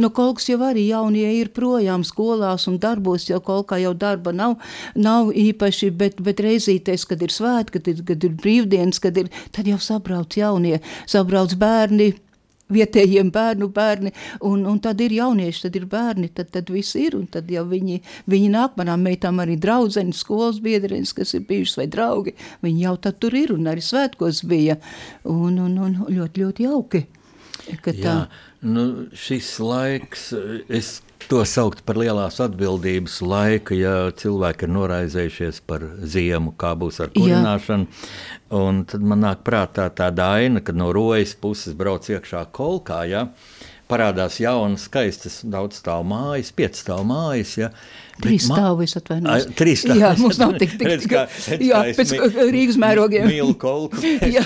no 0.00 0.10
kaut 0.14 0.38
kas 0.40 0.51
jau 0.52 0.60
arī 0.68 0.86
jaunie 0.88 1.28
ir 1.40 1.52
projām 1.56 2.06
skolās 2.06 2.68
un 2.70 2.78
darbos, 2.82 3.28
jau 3.30 3.40
kaut 3.44 3.70
kā 3.72 3.80
jau 3.82 3.94
darba 3.98 4.34
nav, 4.36 4.58
nav 4.94 5.32
īpaši, 5.32 5.92
bet, 5.96 6.20
bet 6.24 6.42
reizīties, 6.44 7.06
kad 7.08 7.22
ir 7.24 7.34
svētki, 7.34 7.78
kad 7.78 7.92
ir, 7.92 8.02
kad 8.12 8.28
ir 8.28 8.36
brīvdienas, 8.42 9.00
kad 9.02 9.18
ir, 9.18 9.32
tad 9.54 9.70
jau 9.70 9.80
sabrauc 9.82 10.36
jaunie, 10.38 10.78
sabrauc 11.10 11.56
bērni, 11.60 12.12
vietējiem 12.72 13.30
bērnu 13.32 13.68
bērni, 13.74 14.12
un, 14.48 14.64
un 14.68 14.78
tad 14.82 15.00
ir 15.04 15.14
jaunieši, 15.16 15.66
tad 15.66 15.78
ir 15.78 15.86
bērni, 15.90 16.30
tad, 16.36 16.50
tad 16.54 16.70
viss 16.72 16.96
ir, 16.98 17.16
un 17.18 17.26
tad 17.32 17.50
jau 17.52 17.64
viņi, 17.68 18.00
viņi 18.32 18.52
nāk 18.52 18.78
manām 18.80 19.04
meitām 19.06 19.42
arī 19.44 19.58
draudzenes, 19.60 20.22
skolas 20.24 20.60
biedrenes, 20.64 21.14
kas 21.16 21.34
ir 21.36 21.46
bijušas 21.48 21.82
vai 21.82 21.88
draugi, 21.92 22.36
viņi 22.64 22.86
jau 22.86 22.94
tad 23.08 23.18
tur 23.22 23.36
ir, 23.38 23.54
un 23.56 23.68
arī 23.72 23.84
svētkos 23.84 24.44
bija, 24.48 24.78
un, 25.28 25.58
un, 25.58 25.76
un 25.88 25.98
ļoti, 26.08 26.46
ļoti 26.46 26.68
jauki. 26.68 27.04
Ka 27.82 27.92
tā. 27.94 28.16
Jā, 28.16 28.51
nu, 28.62 28.84
šis 29.18 29.56
laiks, 29.62 30.28
es 30.68 31.00
to 31.28 31.42
sauktu 31.46 31.84
par 31.86 31.98
lielās 32.00 32.38
atbildības 32.42 33.20
laiku, 33.24 33.76
ja 33.78 33.94
cilvēki 34.18 34.66
ir 34.66 34.72
noraizējušies 34.74 35.60
par 35.66 35.84
ziemu, 36.02 36.54
kā 36.58 36.74
būs 36.78 37.00
ar 37.04 37.12
kurināšanu. 37.14 37.88
Tad 38.92 39.06
man 39.12 39.22
nāk 39.24 39.42
prātā 39.46 39.88
tā 39.94 40.10
aina, 40.26 40.62
kad 40.64 40.78
no 40.78 40.92
rojas 40.94 41.34
puses 41.38 41.76
brauc 41.78 42.08
iekšā 42.10 42.46
kolkā. 42.54 43.02
Ja? 43.10 43.26
Parādās 43.90 44.38
jaunas, 44.40 44.86
skaistas, 44.88 45.42
daudz 45.44 45.82
stāvu 45.82 46.06
mājas, 46.12 46.52
pieci 46.56 46.84
stāvu 46.84 47.06
mājas. 47.10 47.56
Ja? 47.60 47.72
Bet 47.72 48.01
Trīs 48.22 48.48
ma- 48.48 48.58
stāvi, 48.58 48.86
es 48.88 48.96
atvainojos. 49.00 49.46
Ai, 49.48 49.54
Trīs 49.58 49.84
stāvi. 49.84 50.00
Jā, 50.02 50.10
mums 50.18 50.38
nav 50.40 50.52
tik, 50.58 50.76
tik, 50.78 50.88
tik, 51.04 51.08
kā- 51.10 51.24
redz, 51.28 51.64
jā, 51.68 51.80
kā 51.82 51.94
pēc 51.98 52.12
mi- 52.14 52.50
Rīgas 52.56 52.78
mērogiem. 52.82 53.26
Mīlu 53.30 53.56
kolku, 53.58 53.98
es 54.02 54.36
jā. 54.36 54.44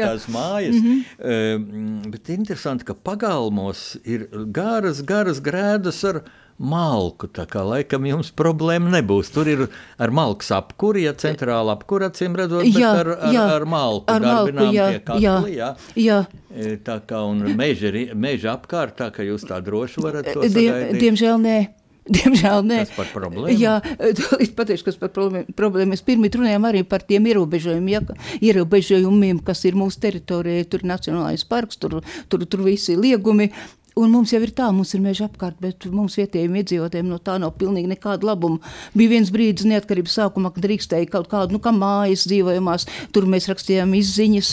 tās 0.00 0.26
mājas. 0.32 0.74
Mm 0.80 1.04
-hmm. 1.20 2.10
Bet 2.10 2.28
interesanti, 2.28 2.84
ka 2.84 2.94
pagalmos 2.94 3.96
ir 4.04 4.28
garas, 4.52 5.02
garas 5.02 5.40
grēdas 5.40 6.02
ar 6.08 6.22
malku. 6.58 7.28
Tā 7.28 7.44
kā 7.48 7.60
laikam 7.64 8.06
jums 8.08 8.30
problēma 8.36 8.90
nebūs. 8.96 9.30
Tur 9.32 9.48
ir 9.48 9.66
ar 9.98 10.10
malku 10.10 10.44
apkuri, 10.56 11.04
ja 11.04 11.12
centrāla 11.12 11.74
apkura, 11.76 12.08
acīm 12.10 12.36
redzot, 12.36 12.64
bet 12.64 12.80
Jā, 12.80 12.92
ar, 13.00 13.08
ar, 13.08 13.32
jā, 13.34 13.46
ar 13.56 13.64
malku. 13.68 14.04
ar 14.12 14.20
malku, 14.20 14.68
jā, 14.72 14.88
kakla, 15.04 15.20
jā, 15.20 15.36
jā. 15.52 15.70
jā. 15.96 16.26
E, 16.56 16.76
Tā 16.86 17.00
kā 17.04 17.20
un 17.28 17.42
meža, 17.56 17.92
meža 18.14 18.56
apkārt, 18.56 18.96
tā 18.96 19.10
ka 19.12 19.22
jūs 19.22 19.44
tā 19.44 19.60
droši 19.60 20.00
varat 20.00 20.24
to 20.32 20.42
sagaidīt. 20.42 21.00
diemžēl 21.00 21.36
nē. 21.40 21.58
Diemžēl 22.16 22.62
nē. 22.66 22.82
Tas 22.84 22.94
par 22.94 23.08
problēmu? 23.14 23.54
Jā, 23.58 23.78
es 24.44 24.52
pateikšu, 24.56 24.88
kas 24.90 24.98
par 25.00 25.10
problēmu. 25.14 25.90
Mēs 25.90 26.04
pirmie 26.06 26.30
runājām 26.32 26.68
arī 26.68 26.84
par 26.86 27.02
tiem 27.06 27.26
ierobežojumiem, 27.32 27.88
ja, 27.96 28.02
ierobežojumiem, 28.38 29.40
kas 29.46 29.64
ir 29.66 29.78
mūsu 29.78 30.02
teritorijā. 30.04 30.68
Tur 30.70 30.84
ir 30.84 30.92
nacionālais 30.92 31.46
parks, 31.48 31.80
tur, 31.82 31.98
tur, 32.30 32.46
tur 32.46 32.62
visi 32.66 32.94
liegumi. 32.98 33.50
Un 33.96 34.10
mums 34.12 34.28
jau 34.34 34.42
ir 34.44 34.50
tā, 34.52 34.66
mums 34.76 34.90
ir 34.92 35.00
meža 35.00 35.24
apkārt, 35.24 35.56
bet 35.64 35.86
mums 35.88 36.18
vietējiem 36.20 36.58
iedzīvotājiem 36.60 37.08
no 37.08 37.16
tā 37.16 37.38
nav 37.40 37.54
pilnīgi 37.56 37.88
nekāda 37.94 38.28
labuma. 38.28 38.60
Bija 38.92 39.14
viens 39.14 39.32
brīdis, 39.32 39.64
neatkarības 39.70 40.18
sākumā, 40.18 40.52
kad 40.52 40.66
drīkstēja 40.66 41.08
kaut 41.14 41.30
kādu, 41.32 41.56
nu, 41.56 41.62
kā 41.64 41.72
mājas 41.72 42.26
dzīvojamās, 42.28 42.84
tur 43.16 43.24
mēs 43.32 43.48
rakstījām 43.48 43.96
izziņas 43.96 44.52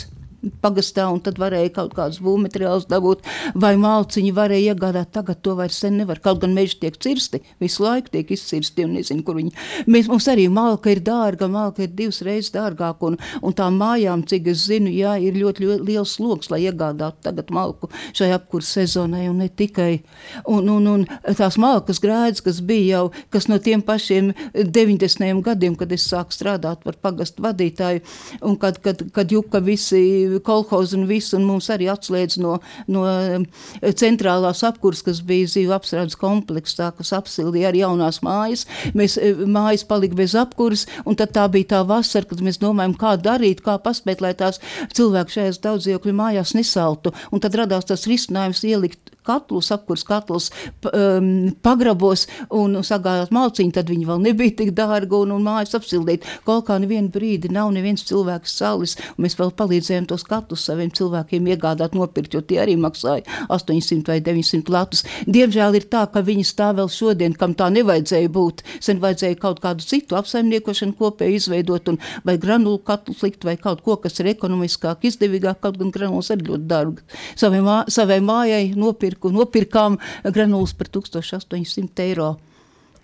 pagastā, 0.64 1.08
un 1.14 1.22
tad 1.24 1.39
varēja 1.41 1.72
kaut 1.78 1.94
kādus 1.98 2.20
būvmateriālus 2.24 2.88
dabūt, 2.91 3.24
vai 3.56 3.74
malciņu 3.80 4.34
varēja 4.36 4.74
iegādāt. 4.74 5.12
Tagad 5.16 5.41
to 5.46 5.56
vairs 5.60 5.82
nevar. 5.94 6.20
Kaut 6.24 6.41
gan 6.44 6.54
meži 6.56 6.80
tiek 6.82 6.98
cirsti, 7.02 7.41
visu 7.64 7.84
laiku 7.86 8.12
tiek 8.14 8.32
izcirsti, 8.34 8.86
un 8.88 8.98
nezinu, 8.98 9.24
kur 9.26 9.38
viņi. 9.39 9.54
Mēs, 9.88 10.10
mums 10.12 10.28
arī 10.32 10.48
malka 10.52 10.91
ir 10.94 11.04
dārga, 11.06 11.48
malka 11.52 11.86
ir 11.86 11.94
divas 11.96 12.22
reizes 12.26 12.54
dārgāka, 12.56 13.12
un, 13.12 13.18
un 13.41 13.56
tām 13.56 13.78
mājām, 13.80 14.26
cik 14.30 14.50
es 14.54 14.66
zinu, 14.68 14.91
jā, 14.94 15.16
ir 15.24 15.38
ļoti, 15.39 15.68
ļoti 15.68 15.88
liels 15.88 16.16
sloks, 16.18 16.52
lai 16.54 16.64
iegādātu 16.66 17.24
tagad 17.30 17.52
malku 17.54 17.89
šai 18.16 18.32
apkurss 18.36 18.76
sezonai, 18.78 19.28
un 19.32 19.39
ne 19.44 19.50
tikai. 19.50 20.02
Un, 20.50 20.70
un, 20.72 20.88
un 20.89 21.06
tās 21.38 21.58
malkas 21.62 22.02
grēdas, 22.04 22.44
kas 22.44 22.62
bija 22.66 22.98
jau, 22.98 23.06
kas 23.34 23.48
no 23.52 23.60
tiem 23.64 23.84
pašiem 23.86 24.34
90. 24.54 25.41
gadiem, 25.46 25.78
kad 25.80 25.91
es 25.96 26.08
sāku 26.10 26.36
strādāt 26.36 26.84
par 26.84 26.98
pagastu 27.02 27.46
vadītāju, 27.46 28.04
un 28.50 28.58
kad, 28.60 28.80
kad, 28.84 29.04
kad 29.16 29.32
juka 29.32 29.62
visi 29.64 30.04
kolhozi 30.46 30.98
un 30.98 31.08
viss, 31.10 31.34
un 31.38 31.46
mums 31.48 31.70
arī 31.74 31.90
atslēdz 31.92 32.40
no, 32.44 32.58
no 32.92 33.06
eh, 33.10 33.92
centrālās 34.00 34.64
apkurs, 34.68 35.04
kas 35.06 35.22
bija 35.26 35.50
zīvu 35.54 35.76
apstrādes 35.76 36.18
kompleksā, 36.20 36.92
kas 36.98 37.14
apsildīja 37.18 37.72
arī 37.72 37.84
jaunās 37.84 38.22
mājas. 38.26 38.66
Mēs 38.98 39.18
eh, 39.22 39.44
mājas 39.46 39.86
palika 39.90 40.18
bez 40.20 40.36
apkuras, 40.40 40.88
un 41.06 41.20
tad 41.20 41.36
tā 41.38 41.48
bija 41.54 41.74
tā 41.76 41.84
vasara, 41.88 42.30
kad 42.30 42.44
mēs 42.46 42.62
domājam, 42.64 42.98
kā 43.00 43.16
darīt, 43.22 43.64
kā 43.66 43.78
paspēt, 43.84 44.24
lai 44.24 44.34
tās 44.38 44.62
cilvēki 44.96 45.40
šajās 45.40 45.64
daudzdzīvokļu 45.64 46.18
mājās 46.18 46.56
nesaltu. 46.58 47.14
Un 47.32 47.44
tad 47.44 47.58
radās 47.60 47.90
tas 47.90 48.08
risinājums 48.10 48.64
ielikt 48.68 49.14
katlus, 49.24 49.72
apkurs 49.72 50.04
katlus 50.08 50.50
um, 50.92 51.52
pagrabos 51.64 52.28
un 52.54 52.82
sagājāt 52.86 53.34
malciņu, 53.36 53.74
tad 53.76 53.92
viņi 53.92 54.08
vēl 54.10 54.24
nebija 54.28 54.58
tik 54.62 54.74
dārgi 54.78 55.18
un, 55.24 55.34
un 55.38 55.46
mājas 55.46 55.76
apsildīt. 55.80 56.28
Kaut 56.48 56.68
kā 56.68 56.78
nevienu 56.82 57.12
brīdi 57.14 57.52
nav 57.54 57.72
neviens 57.76 58.06
cilvēks 58.08 58.58
salis, 58.60 58.98
un 59.16 59.26
mēs 59.26 59.38
vēl 59.40 59.54
palīdzējām 59.60 60.10
tos 60.12 60.23
katlus 60.28 60.66
saviem 60.68 60.92
cilvēkiem 60.94 61.48
iegādāt, 61.54 61.96
nopirkt, 61.98 62.34
jo 62.36 62.42
tie 62.42 62.60
arī 62.64 62.76
maksāja 62.80 63.24
800 63.54 64.12
vai 64.12 64.20
900 64.24 64.74
latus. 64.74 65.04
Diemžēl 65.28 65.80
ir 65.80 65.88
tā, 65.92 66.06
ka 66.12 66.24
viņi 66.26 66.46
stāv 66.48 66.80
vēl 66.82 66.92
šodien, 66.94 67.36
kam 67.38 67.56
tā 67.58 67.70
nevajadzēja 67.74 68.32
būt. 68.34 68.64
Sen 68.84 69.02
vajadzēja 69.04 69.40
kaut 69.42 69.62
kādu 69.64 69.86
citu 69.88 70.18
apsaimniekošanu 70.20 70.98
kopēju 71.00 71.42
izveidot, 71.42 71.94
un 71.94 72.00
vai 72.28 72.38
granulu 72.42 72.82
katlu 72.86 73.16
likt, 73.24 73.44
vai 73.48 73.58
kaut 73.58 73.84
ko, 73.86 73.98
kas 74.04 74.20
ir 74.22 74.32
ekonomiskāk, 74.34 75.06
izdevīgāk, 75.10 75.62
kaut 75.64 75.80
gan 75.82 75.92
granulas 75.94 76.32
ir 76.34 76.46
ļoti 76.48 76.70
dārgi. 76.70 77.06
Savai, 77.40 77.62
mā, 77.66 77.84
savai 77.92 78.20
mājai 78.24 78.74
nopirku, 78.80 79.32
nopirkām 79.34 80.00
granulas 80.34 80.76
par 80.78 80.92
1800 80.94 82.08
eiro. 82.08 82.34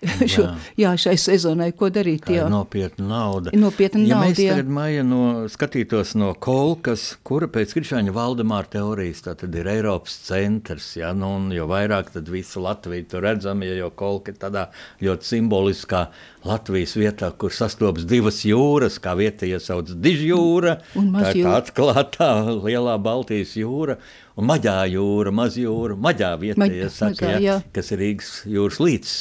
Šo, 0.32 0.46
jā, 0.80 0.94
šai 0.96 1.12
sezonai, 1.20 1.70
ko 1.76 1.90
darīt? 1.92 2.22
Tā 2.24 2.32
jā. 2.32 2.44
ir 2.46 2.52
nopietna 2.52 3.04
nauda. 3.10 3.52
Nopietna 3.56 4.00
ja 4.00 4.16
nauda, 4.16 4.28
mēs 4.30 4.40
jā. 4.40 4.54
tagad 4.56 4.70
maija 4.72 5.02
no, 5.04 5.24
skatītos 5.52 6.14
no 6.16 6.30
kolkas, 6.40 7.04
kura 7.26 7.50
pēc 7.52 7.74
Krišāņa 7.76 8.14
Valdemāra 8.16 8.70
teorijas 8.72 9.20
tā 9.26 9.34
tad 9.42 9.58
ir 9.60 9.68
Eiropas 9.68 10.14
centrs, 10.24 10.94
ja, 10.96 11.12
nu, 11.16 11.34
un 11.36 11.50
jo 11.52 11.68
vairāk 11.68 12.14
tad 12.14 12.30
visu 12.32 12.64
Latviju 12.64 13.10
tur 13.12 13.26
redzam, 13.28 13.60
ja 13.66 13.76
jau 13.76 13.90
kolka 14.00 14.32
ir 14.32 14.40
tādā 14.40 14.66
ļoti 15.04 15.30
simboliskā 15.34 16.06
Latvijas 16.48 16.96
vietā, 16.96 17.28
kur 17.36 17.52
sastopas 17.52 18.08
divas 18.08 18.40
jūras, 18.48 18.96
kā 19.02 19.12
vieta 19.20 19.44
iesauc 19.48 19.92
Dižjūra, 20.00 20.78
Un 20.96 21.12
tā 21.18 21.34
ir 21.34 21.44
tā 21.44 21.58
atklātā 21.60 22.32
lielā 22.64 22.96
Baltijas 23.04 23.52
jūra, 23.60 23.98
un 24.40 24.48
Maģā 24.48 24.76
jūra, 24.94 25.32
Mazjūra, 25.36 25.96
Maģā 26.00 26.34
vieta, 26.40 26.62
Maģ- 26.64 26.76
ja 26.80 26.90
saka, 26.92 27.26
Mazā, 27.26 27.40
ja, 27.44 27.56
kas 27.76 27.92
ir 27.92 28.02
Rīgas 28.04 28.34
jūras 28.48 28.80
līcis. 28.80 29.16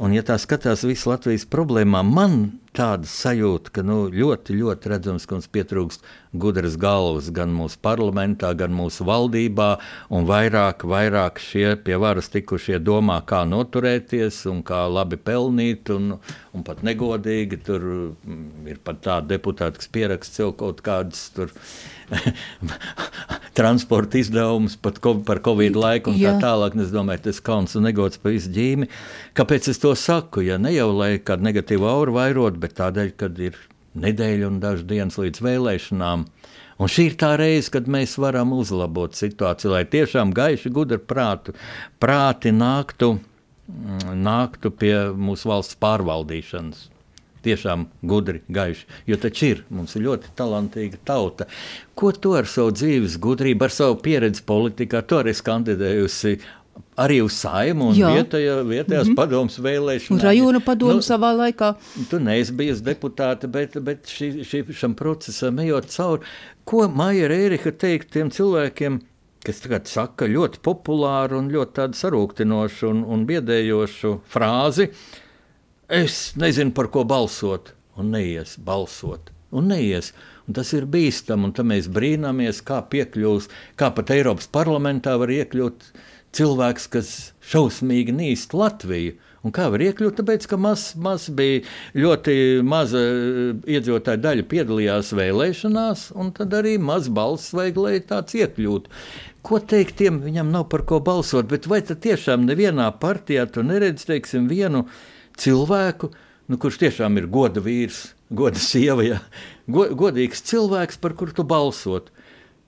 Un, 0.00 0.14
ja 0.14 0.22
tā 0.22 0.36
skatās 0.40 0.84
visu 0.86 1.10
Latvijas 1.10 1.44
problēmām, 1.50 2.12
man 2.14 2.36
tāda 2.76 3.08
sajūta, 3.10 3.72
ka 3.74 3.82
nu, 3.82 4.04
ļoti, 4.14 4.54
ļoti 4.54 4.90
redzams, 4.92 5.26
ka 5.26 5.34
mums 5.36 5.48
pietrūkst 5.50 6.04
gudras 6.40 6.76
galvas 6.80 7.30
gan 7.34 7.50
mūsu 7.52 7.80
parlamentā, 7.82 8.52
gan 8.54 8.72
mūsu 8.76 9.04
valdībā, 9.08 9.70
un 10.14 10.28
vairāk, 10.28 10.86
vairāk 10.86 11.42
šie 11.42 11.74
pie 11.82 11.98
varas 12.00 12.30
tikušie 12.30 12.78
domā, 12.78 13.18
kā 13.26 13.42
noturēties 13.50 14.44
un 14.52 14.62
kā 14.62 14.84
labi 14.88 15.18
pelnīt, 15.18 15.90
un, 15.90 16.14
un 16.54 16.66
pat 16.66 16.84
negodīgi. 16.86 17.58
Tur 17.66 17.88
mm, 17.90 18.68
ir 18.70 18.78
pat 18.86 19.02
tādi 19.08 19.34
deputāti, 19.34 19.82
kas 19.82 19.90
pieraksta 19.90 20.44
sev 20.44 20.54
kaut 20.60 20.84
kādas 20.86 21.26
tur. 21.34 21.50
Transporta 23.58 24.18
izdevumus 24.20 24.76
pat 24.80 24.98
ko, 25.02 25.16
par 25.26 25.40
Covid 25.44 25.76
laiku 25.78 26.12
un 26.12 26.18
Jā. 26.20 26.36
tā 26.36 26.48
tālāk. 26.48 26.76
Es 26.82 26.92
domāju, 26.94 27.24
tas 27.28 27.40
kauns 27.44 27.76
un 27.78 27.86
negods 27.88 28.20
par 28.22 28.34
visu 28.34 28.52
ģīmi. 28.54 28.88
Kāpēc 29.38 29.70
es 29.72 29.82
to 29.82 29.94
saku? 29.98 30.44
Ja 30.46 30.58
ne 30.58 30.72
jau 30.74 30.90
lai 30.94 31.16
kādu 31.22 31.46
negatīvu 31.48 31.88
auru 31.90 32.16
vairot, 32.18 32.58
bet 32.62 32.78
tādēļ, 32.80 33.14
ka 33.20 33.30
ir 33.42 33.58
nedēļa 33.98 34.50
un 34.50 34.60
dažas 34.62 34.86
dienas 34.90 35.18
līdz 35.20 35.42
vēlēšanām. 35.46 36.28
Un 36.80 36.88
šī 36.88 37.10
ir 37.10 37.16
tā 37.20 37.34
reize, 37.36 37.68
kad 37.74 37.90
mēs 37.90 38.14
varam 38.20 38.54
uzlabot 38.56 39.16
situāciju, 39.18 39.74
lai 39.74 39.82
tiešām 39.90 40.32
gaiši, 40.36 40.72
gudri 40.72 40.96
prātu, 40.96 41.52
prāti 42.00 42.54
nāktu, 42.56 43.18
mm, 43.68 44.14
nāktu 44.24 44.72
pie 44.72 44.94
mūsu 45.12 45.50
valsts 45.50 45.76
pārvaldīšanas. 45.82 46.86
Tiešām 47.44 47.86
gudri, 48.04 48.42
gaiši. 48.52 48.86
Jo 49.08 49.16
taču 49.20 49.46
ir, 49.46 49.64
mums 49.72 49.94
ir 49.96 50.04
ļoti 50.04 50.34
talantīga 50.36 51.00
tauta. 51.08 51.46
Ko 51.96 52.12
tu 52.12 52.34
ar 52.36 52.48
savu 52.48 52.74
dzīves 52.76 53.16
gudrību, 53.22 53.64
ar 53.64 53.72
savu 53.72 53.96
pieredzi 54.04 54.44
politikā, 54.46 55.00
to 55.08 55.22
arī 55.22 55.32
kandidējusi 55.32 56.38
arī 57.00 57.20
uz 57.24 57.36
saimu 57.40 57.90
un 57.90 57.98
Jā. 57.98 58.10
vietējā, 58.16 58.56
vietējās 58.66 59.06
mm 59.06 59.12
-hmm. 59.12 59.18
padomus 59.18 59.58
vēlēšanās. 59.58 60.16
Un 60.16 60.22
rajona 60.24 60.60
padomu 60.64 60.98
Nu, 61.00 61.04
savā 61.04 61.32
laikā. 61.36 61.74
Tu 62.10 62.18
neesi 62.18 62.52
bijusi 62.52 62.84
deputāte, 62.84 63.48
bet, 63.48 63.78
bet 63.82 64.06
šī, 64.06 64.44
šī, 64.44 64.64
šim 64.72 64.94
procesam 64.94 65.58
ejot 65.58 65.88
cauri, 65.90 66.26
ko 66.64 66.88
Maija 66.88 67.28
Rērika 67.28 67.72
teikt 67.72 68.10
tiem 68.12 68.30
cilvēkiem, 68.30 69.00
kas 69.44 69.60
tagad 69.60 69.88
saka 69.88 70.26
ļoti 70.26 70.60
populāru 70.62 71.38
un 71.38 71.50
ļoti 71.50 71.88
sarūktinošu 71.96 72.90
un, 72.90 73.04
un 73.04 73.26
biedējošu 73.26 74.20
frāzi: 74.28 74.90
Es 75.90 76.36
nezinu, 76.38 76.70
par 76.70 76.86
ko 76.94 77.02
balsot, 77.02 77.72
un 77.98 78.12
neies 78.14 78.54
balsot. 78.62 79.32
Un 79.50 79.66
neies. 79.72 80.12
Un 80.46 80.54
tas 80.54 80.70
ir 80.76 80.86
bīstami, 80.86 81.48
un 81.48 81.66
mēs 81.66 81.88
brīnāmies, 81.90 82.60
kā 82.62 82.78
piekļūs, 82.92 83.48
kā 83.74 83.88
pat 83.96 84.12
Eiropas 84.14 84.46
parlamentā 84.54 85.16
var 85.18 85.32
iekļūt 85.34 85.88
cilvēks, 86.38 86.86
kas 86.94 87.10
šausmīgi 87.42 88.14
nīst 88.14 88.54
Latviju. 88.54 89.16
Un 89.42 89.54
kā 89.56 89.66
var 89.72 89.82
iekļūt? 89.82 90.20
Tāpēc, 90.20 90.46
ka 90.52 90.60
maz, 90.60 90.92
maz 90.94 91.26
bija 91.34 91.64
ļoti 91.98 92.34
maza 92.62 93.02
eh, 93.02 93.52
iedzīvotāja 93.74 94.22
daļa 94.22 94.46
piedalījās 94.50 95.14
vēlēšanās, 95.16 96.10
un 96.14 96.30
tad 96.36 96.54
arī 96.54 96.76
maz 96.78 97.10
balss 97.10 97.54
vajag, 97.56 97.82
lai 97.82 97.94
tāds 98.04 98.38
iekļūtu. 98.38 98.98
Ko 99.42 99.58
teikt 99.58 99.98
tiem, 99.98 100.22
viņam 100.22 100.54
nav 100.54 100.68
par 100.70 100.86
ko 100.86 101.02
balsot, 101.02 101.50
bet 101.50 101.66
vai 101.66 101.80
tad 101.82 102.04
tiešām 102.04 102.44
nevienā 102.46 102.92
partijā 103.02 103.48
tu 103.50 103.64
neredzi, 103.66 104.12
teiksim, 104.12 104.46
vienu 104.52 104.84
cilvēku, 105.38 106.10
nu, 106.50 106.58
kurš 106.60 106.80
tiešām 106.82 107.20
ir 107.20 107.28
goda 107.30 107.62
vīrs, 107.62 108.14
goda 108.30 108.58
sieva, 108.62 109.04
ja? 109.06 109.20
Go, 109.70 109.86
godīgs 109.94 110.42
cilvēks, 110.50 110.98
par 111.02 111.14
kuru 111.18 111.36
tu 111.36 111.46
balsot. 111.46 112.10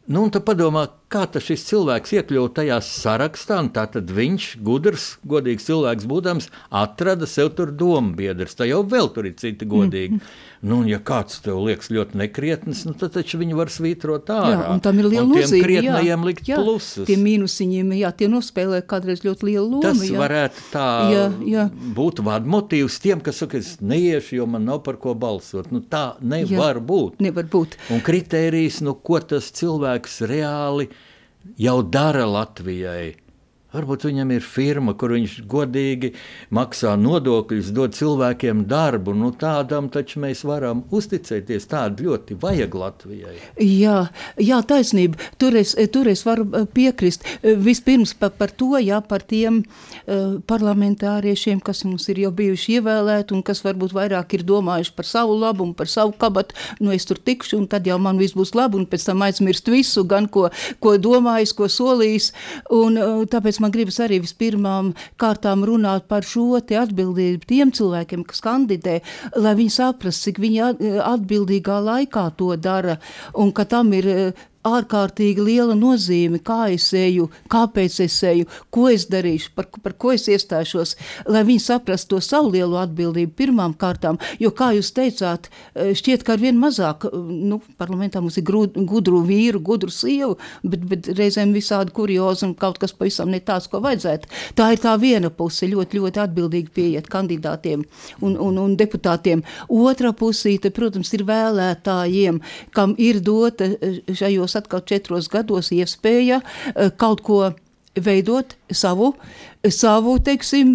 Nu, 0.07 0.25
un 0.25 0.33
tad 0.35 0.47
padomā, 0.47 0.87
kā 1.13 1.25
tas 1.31 1.45
šis 1.47 1.67
cilvēks 1.69 2.15
iekļuva 2.19 2.53
tajā 2.57 2.79
sarakstā, 2.87 3.61
tad 3.75 4.11
viņš, 4.17 4.49
gudrs, 4.65 5.09
godīgs 5.29 5.69
cilvēks, 5.69 6.09
būdams, 6.09 6.49
atrada 6.83 7.29
sev 7.29 7.53
tur 7.59 7.73
domu 7.73 8.17
biedrus. 8.19 8.57
Tā 8.59 8.69
jau 8.71 8.83
vēl 8.89 9.13
tur 9.15 9.29
ir 9.29 9.37
citi 9.41 9.69
godīgi. 9.69 10.19
Mm. 10.19 10.33
Nu, 10.63 10.77
un 10.79 10.87
ja 10.87 11.01
kāds 11.03 11.41
tev 11.43 11.59
liekas 11.67 11.89
ļoti 11.91 12.19
nekrietns, 12.21 12.85
nu, 12.87 12.93
tad 12.95 13.17
viņi 13.19 13.57
var 13.59 13.71
svītrot 13.75 14.29
ārā. 14.31 14.53
Jā, 14.53 14.77
tam 14.85 15.01
ir 15.03 15.09
liela 15.11 15.25
un 15.27 15.35
tiem 15.35 15.65
krietnajiem 15.65 16.27
likt 16.29 16.47
jā, 16.47 16.61
plusus. 16.61 17.07
Tie 17.09 17.17
mīnusiņiem, 17.19 17.91
jā, 17.99 18.13
tie 18.15 18.29
nospēlē 18.31 18.79
kādreiz 18.87 19.25
ļoti 19.27 19.49
lielu 19.49 19.65
lomu. 19.67 19.83
Tas 19.83 20.05
jā. 20.07 20.21
varētu 20.23 20.67
tā 20.71 20.87
Jā, 21.11 21.25
jā. 21.51 21.67
būt 21.99 22.23
vadmotīvs 22.23 23.01
tiem, 23.03 23.25
kas 23.27 23.43
saka, 23.43 23.59
es 23.59 23.75
neiešu, 23.83 24.37
jo 24.39 24.47
man 24.55 24.69
nav 24.71 24.85
par 24.87 25.01
ko 25.03 25.17
balsot. 25.19 25.73
Nu, 25.75 25.83
tā 25.83 26.13
nevar 26.23 26.79
jā. 26.79 26.87
būt. 26.93 27.19
Nevar 27.27 27.51
būt. 27.51 27.75
Un 27.91 28.05
kritērijs, 28.07 28.85
nu, 28.87 28.95
ko 28.95 29.19
tas 29.19 29.51
cilvēks 29.59 30.23
reāli 30.31 30.93
jau 31.59 31.83
dara 31.83 32.27
Latvijai. 32.27 33.22
Varbūt 33.73 34.05
viņam 34.05 34.35
ir 34.35 34.45
firma, 34.45 34.93
kur 35.01 35.15
viņš 35.17 35.39
godīgi 35.49 36.11
maksā 36.53 36.93
nodokļus, 37.01 37.71
dod 37.73 37.95
cilvēkiem 37.97 38.67
darbu. 38.69 39.15
Nu, 39.17 39.31
tādam 39.33 39.89
taču 39.93 40.21
mēs 40.21 40.43
varam 40.45 40.83
uzticēties. 40.93 41.71
Tādu 41.71 42.11
ļoti 42.11 42.37
vajag 42.43 42.77
Latvijai. 42.77 43.33
Jā, 43.65 43.97
jā 44.37 44.59
taisnība. 44.69 45.17
Tur 45.41 45.57
es, 45.57 45.73
tur 45.95 46.11
es 46.13 46.25
varu 46.27 46.45
eh, 46.51 46.67
piekrist. 46.69 47.25
Vispirms 47.43 48.13
par, 48.21 48.35
par 48.37 48.53
to, 48.53 48.75
jā, 48.77 48.99
par 49.09 49.25
tiem 49.25 49.63
uh, 49.63 50.37
parlamentāriešiem, 50.49 51.63
kas 51.65 51.81
mums 51.89 52.11
ir 52.13 52.21
jau 52.27 52.35
bijuši 52.43 52.77
ievēlēti 52.77 53.33
un 53.33 53.41
kas 53.47 53.65
varbūt 53.65 53.97
vairāk 53.97 54.37
ir 54.37 54.45
domājuši 54.49 54.95
par 54.99 55.09
savu 55.09 55.39
labumu, 55.41 55.73
par 55.79 55.89
savu 55.89 56.13
kabatu. 56.13 56.59
Nu, 56.83 56.93
es 56.93 57.09
tur 57.09 57.17
tikšu, 57.17 57.57
un 57.63 57.67
tad 57.73 57.89
jau 57.89 57.97
man 58.03 58.21
viss 58.21 58.37
būs 58.37 58.53
labi, 58.59 58.83
un 58.83 58.87
pēc 58.91 59.09
tam 59.09 59.25
aizmirst 59.25 59.73
visu, 59.73 60.05
gan 60.09 60.29
ko, 60.29 60.51
ko 60.83 60.95
domājis, 61.01 61.57
ko 61.57 61.73
solījis. 61.73 62.31
Un, 62.69 63.01
uh, 63.01 63.25
tāpēc 63.33 63.62
man 63.63 63.73
gribas 63.75 64.01
arī 64.05 64.21
vispirmām 64.25 64.93
kārtām 65.23 65.65
runāt 65.69 66.09
par 66.11 66.27
šo 66.27 66.59
atbildību 66.59 67.49
tiem 67.49 67.73
cilvēkiem, 67.75 68.25
kas 68.29 68.43
kandidē, 68.45 68.99
lai 69.39 69.55
viņi 69.59 69.75
saprastu, 69.79 70.29
cik 70.31 70.41
viņi 70.43 70.63
at- 70.69 70.83
atbildīgā 71.13 71.79
laikā 71.89 72.27
to 72.37 72.55
dara, 72.57 72.99
un 73.35 73.53
ka 73.53 73.65
tam 73.65 73.93
ir 73.97 74.09
eh, 74.13 74.33
ārkārtīgi 74.67 75.43
liela 75.43 75.75
nozīme, 75.79 76.39
kā 76.45 76.69
es 76.73 76.89
eju, 76.95 77.29
kāpēc 77.51 77.99
es 78.05 78.17
eju, 78.27 78.47
ko 78.71 78.87
es 78.93 79.09
darīšu, 79.11 79.53
par, 79.57 79.67
par 79.83 79.97
ko 79.99 80.13
es 80.15 80.29
iestāšos, 80.31 80.95
lai 81.27 81.43
viņi 81.47 81.65
saprastu 81.65 82.15
to 82.15 82.21
savu 82.23 82.53
lielo 82.55 82.79
atbildību 82.83 83.35
pirmām 83.39 83.75
kārtām. 83.79 84.19
Jo, 84.43 84.53
kā 84.55 84.71
jūs 84.77 84.93
teicāt, 84.95 85.49
eh, 85.75 85.93
šķiet, 85.99 86.25
ka 86.27 86.37
ar 86.37 86.43
vien 86.43 86.59
mazāk, 86.63 87.09
eh, 87.09 87.17
nu, 87.53 87.61
parlamentā 87.79 88.23
mums 88.23 88.39
ir 88.39 88.47
grūd, 88.47 88.79
gudru 88.87 89.23
vīru, 89.27 89.63
gudru 89.63 89.91
sievu, 89.91 90.39
bet, 90.63 90.87
bet 90.89 91.11
reizēm 91.19 91.55
visādi 91.55 91.95
kuriozi 91.95 92.47
un 92.47 92.55
kaut 92.55 92.79
kas 92.79 92.95
pavisam 92.95 93.31
ne 93.31 93.41
tāds, 93.41 93.69
ko 93.71 93.83
vajadzētu. 93.83 94.31
Tā 94.55 94.73
ir 94.73 94.83
tā 94.83 94.95
viena 95.01 95.31
puse, 95.31 95.67
ļoti, 95.67 95.99
ļoti 95.99 96.23
atbildīgi 96.23 96.71
pieiet 96.75 97.11
kandidātiem 97.11 97.85
un, 98.21 98.37
un, 98.37 98.59
un 98.63 98.77
deputātiem. 98.77 99.43
Otra 99.69 100.13
pusīte, 100.13 100.71
protams, 100.71 101.13
ir 101.15 101.27
vēlētājiem, 101.27 102.41
kam 102.73 102.95
ir 102.99 103.21
dota 103.25 103.73
eh, 103.75 104.03
šajos 104.53 104.61
atkal 104.61 104.83
četros 104.85 105.29
gados 105.29 105.73
iespēja 105.73 106.43
eh, 106.75 106.91
kaut 106.97 107.23
ko 107.23 107.53
veidot 107.97 108.55
savu, 108.71 109.15
savu, 109.71 110.17
teiksim, 110.19 110.73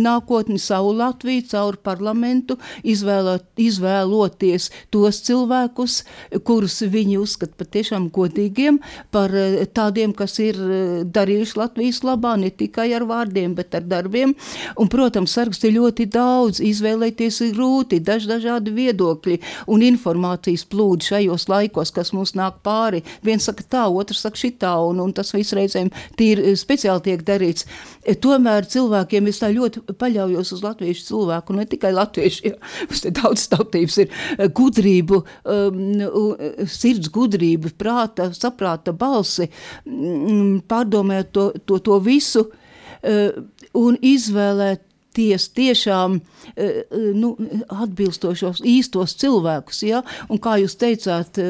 nākotni, 0.00 0.58
savu 0.60 0.94
Latviju 0.96 1.44
caur 1.50 1.76
parlamentu, 1.76 2.56
izvēlot, 2.88 3.44
izvēloties 3.60 4.70
tos 4.92 5.20
cilvēkus, 5.26 6.00
kurus 6.46 6.80
viņi 6.80 7.18
uzskata 7.20 7.58
patiešām 7.60 8.08
godīgiem, 8.14 8.80
par 9.12 9.34
eh, 9.36 9.66
tādiem, 9.68 10.14
kas 10.16 10.38
ir 10.40 10.56
eh, 10.56 11.02
darījuši 11.04 11.58
Latvijas 11.60 12.00
labā, 12.06 12.36
ne 12.40 12.50
tikai 12.50 12.90
ar 12.96 13.04
vārdiem, 13.08 13.54
bet 13.58 13.76
ar 13.76 13.84
darbiem. 13.84 14.34
Un, 14.80 14.88
protams, 14.88 15.34
saraksts 15.36 15.68
ir 15.68 15.76
ļoti 15.76 16.08
daudz, 16.10 16.62
izvēlēties 16.64 17.42
ir 17.44 17.54
grūti, 17.58 18.00
daž 18.04 18.28
dažādi 18.30 18.72
viedokļi 18.76 19.40
un 19.70 19.84
informācijas 19.84 20.64
plūdi 20.70 21.10
šajos 21.12 21.48
laikos, 21.52 21.92
kas 21.92 22.14
mums 22.16 22.34
nāk 22.38 22.62
pāri. 22.64 23.04
Viens 23.26 23.44
saka 23.44 23.66
tā, 23.68 23.84
otrs 23.92 24.24
saka 24.24 24.40
šitā, 24.40 24.72
un, 24.88 25.02
un 25.04 25.12
tas 25.16 25.34
viss 25.36 25.56
reizēm 25.56 25.92
tīri 26.16 26.56
speciāli 26.56 27.10
tiek 27.10 27.24
darīts. 27.26 27.66
To 28.20 28.29
tomēr 28.30 28.66
cilvēkiem 28.70 29.28
es 29.30 29.40
tā 29.42 29.50
ļoti 29.54 29.82
paļaujos 30.00 30.54
uz 30.56 30.62
latviešu 30.64 31.06
cilvēku, 31.10 31.56
ne 31.56 31.66
tikai 31.70 31.92
latviešu, 31.96 32.44
ja 32.50 32.56
mums 32.86 33.04
te 33.04 33.12
daudz 33.14 33.46
tautības 33.52 33.98
ir 34.04 34.10
eh, 34.36 34.46
gudrību, 34.60 35.22
um, 35.54 35.80
sirds 36.70 37.10
gudrība, 37.12 37.72
prāta, 37.80 38.30
saprāta 38.36 38.94
balsi, 38.96 39.50
mm, 39.88 40.62
pārdomēt 40.70 41.32
to, 41.36 41.50
to, 41.66 41.80
to 41.84 41.98
visu 42.04 42.46
uh, 42.46 43.42
un 43.80 43.98
izvēlēt 44.00 44.86
ties 45.16 45.48
tiešām 45.56 46.18
e, 46.18 46.20
e, 46.62 47.00
nu, 47.16 47.32
atbilstošos 47.70 48.62
īstos 48.66 49.16
cilvēkus. 49.20 49.82
Ja? 49.88 50.02
Un 50.30 50.38
kā 50.42 50.56
jūs 50.60 50.76
teicāt, 50.78 51.40
e, 51.42 51.46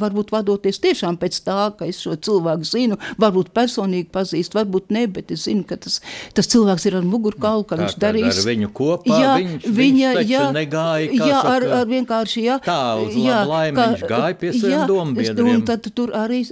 varbūt 0.00 0.32
vadoties 0.34 0.80
tiešām 0.82 1.18
pēc 1.20 1.38
tā, 1.46 1.58
ka 1.78 1.86
es 1.88 2.00
šo 2.02 2.16
cilvēku 2.18 2.66
zinu, 2.66 2.98
varbūt 3.22 3.52
personīgi 3.54 4.10
pazīstu, 4.14 4.58
varbūt 4.58 4.90
ne, 4.94 5.06
bet 5.14 5.30
es 5.34 5.46
zinu, 5.46 5.62
ka 5.68 5.78
tas, 5.80 6.00
tas 6.34 6.50
cilvēks 6.50 6.88
ir 6.90 6.98
ar 6.98 7.06
mugurkaulu, 7.06 7.66
ka 7.68 7.78
tā, 7.78 7.84
viņš 7.84 7.98
darīs. 8.02 8.42
Ar 8.42 8.50
viņu 8.50 8.72
kopā 8.74 9.22
jā, 9.22 9.36
viņš, 9.44 9.68
viņa, 9.78 10.12
viņš 10.18 10.32
jā, 10.32 10.42
negāja, 10.58 11.12
jā, 11.12 11.30
saka, 11.30 11.54
ar, 11.54 11.68
ar 11.78 11.88
vienkārši, 11.92 12.44
jā. 12.48 12.58
Tā, 12.66 12.80
uz 13.04 13.14
jā, 13.18 13.38
laimi 13.46 13.78
ka, 13.78 13.86
viņš 13.94 14.04
gāja 14.10 14.38
pie 14.42 14.52
saviem 14.56 14.84
dombiedriem. 14.90 15.52
Un 15.54 15.64
tad 15.68 15.86
tur 15.94 16.14
arī, 16.18 16.42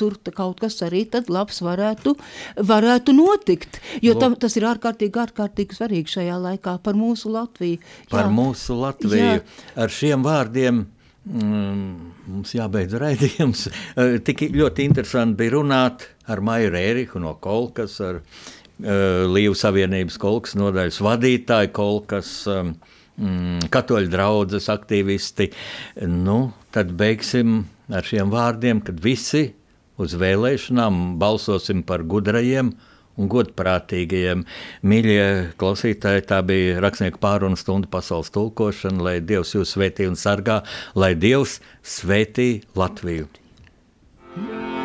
tur 0.00 0.16
kaut 0.32 0.62
kas 0.62 0.80
arī 0.86 1.04
tad 1.12 1.28
labs 1.32 1.60
varētu, 1.64 2.16
varētu 2.72 3.14
notikt, 3.16 3.80
jo 4.04 4.16
tam, 4.20 4.38
tas 4.40 4.56
ir 4.56 4.66
ārkārtīgi, 4.72 5.20
ārkārtīgi 5.26 5.81
svarīgi 5.82 6.16
šajā 6.18 6.38
laikā 6.46 6.78
par 6.82 6.94
mūsu 6.98 7.32
Latviju. 7.34 7.80
Par 8.10 8.26
Jā. 8.26 8.32
mūsu 8.32 8.78
Latviju. 8.78 9.38
Jā. 9.42 9.42
Ar 9.76 9.90
šiem 9.90 10.22
vārdiem. 10.22 10.86
Mm, 11.22 12.14
mums 12.26 12.54
jābeidz 12.54 12.96
raidījums. 12.98 13.68
Eh, 14.02 14.18
tik 14.24 14.48
ļoti 14.50 14.86
interesanti 14.88 15.38
bija 15.38 15.54
runāt 15.58 16.08
ar 16.26 16.40
Maiju 16.42 16.72
Rēriku 16.72 17.20
no 17.22 17.34
Kolkas, 17.38 17.98
ar 18.02 18.18
uh, 18.22 19.28
Līvu 19.28 19.54
Savienības 19.58 20.16
Kolkas 20.18 20.56
nodaļas 20.58 20.98
vadītāju, 21.04 21.70
Kolkas 21.76 22.30
um, 22.50 22.72
katoļu 23.70 24.10
draudzes 24.10 24.70
aktīvisti. 24.72 25.50
Nu, 26.08 26.54
tad 26.74 26.94
beigsim 26.98 27.66
ar 27.92 28.06
šiem 28.08 28.32
vārdiem, 28.32 28.80
kad 28.82 28.98
visi 29.04 29.50
uz 30.00 30.16
vēlēšanām 30.18 31.18
balsosim 31.20 31.84
par 31.86 32.02
gudrajiem, 32.08 32.72
un 33.20 33.30
godprātīgajiem. 33.32 34.46
Mīļie 34.88 35.26
klausītāji, 35.60 36.26
tā 36.30 36.40
bija 36.46 36.80
rakstnieku 36.84 37.20
pārunu 37.22 37.58
stunda 37.60 37.90
pasaules 37.92 38.32
tulkošana, 38.34 39.02
lai 39.08 39.16
Dievs 39.20 39.54
jūs 39.56 39.76
svētī 39.76 40.08
un 40.10 40.18
sargā, 40.18 40.62
lai 40.94 41.14
Dievs 41.14 41.60
svētī 41.82 42.50
Latviju. 42.78 43.28
Yeah. 44.32 44.81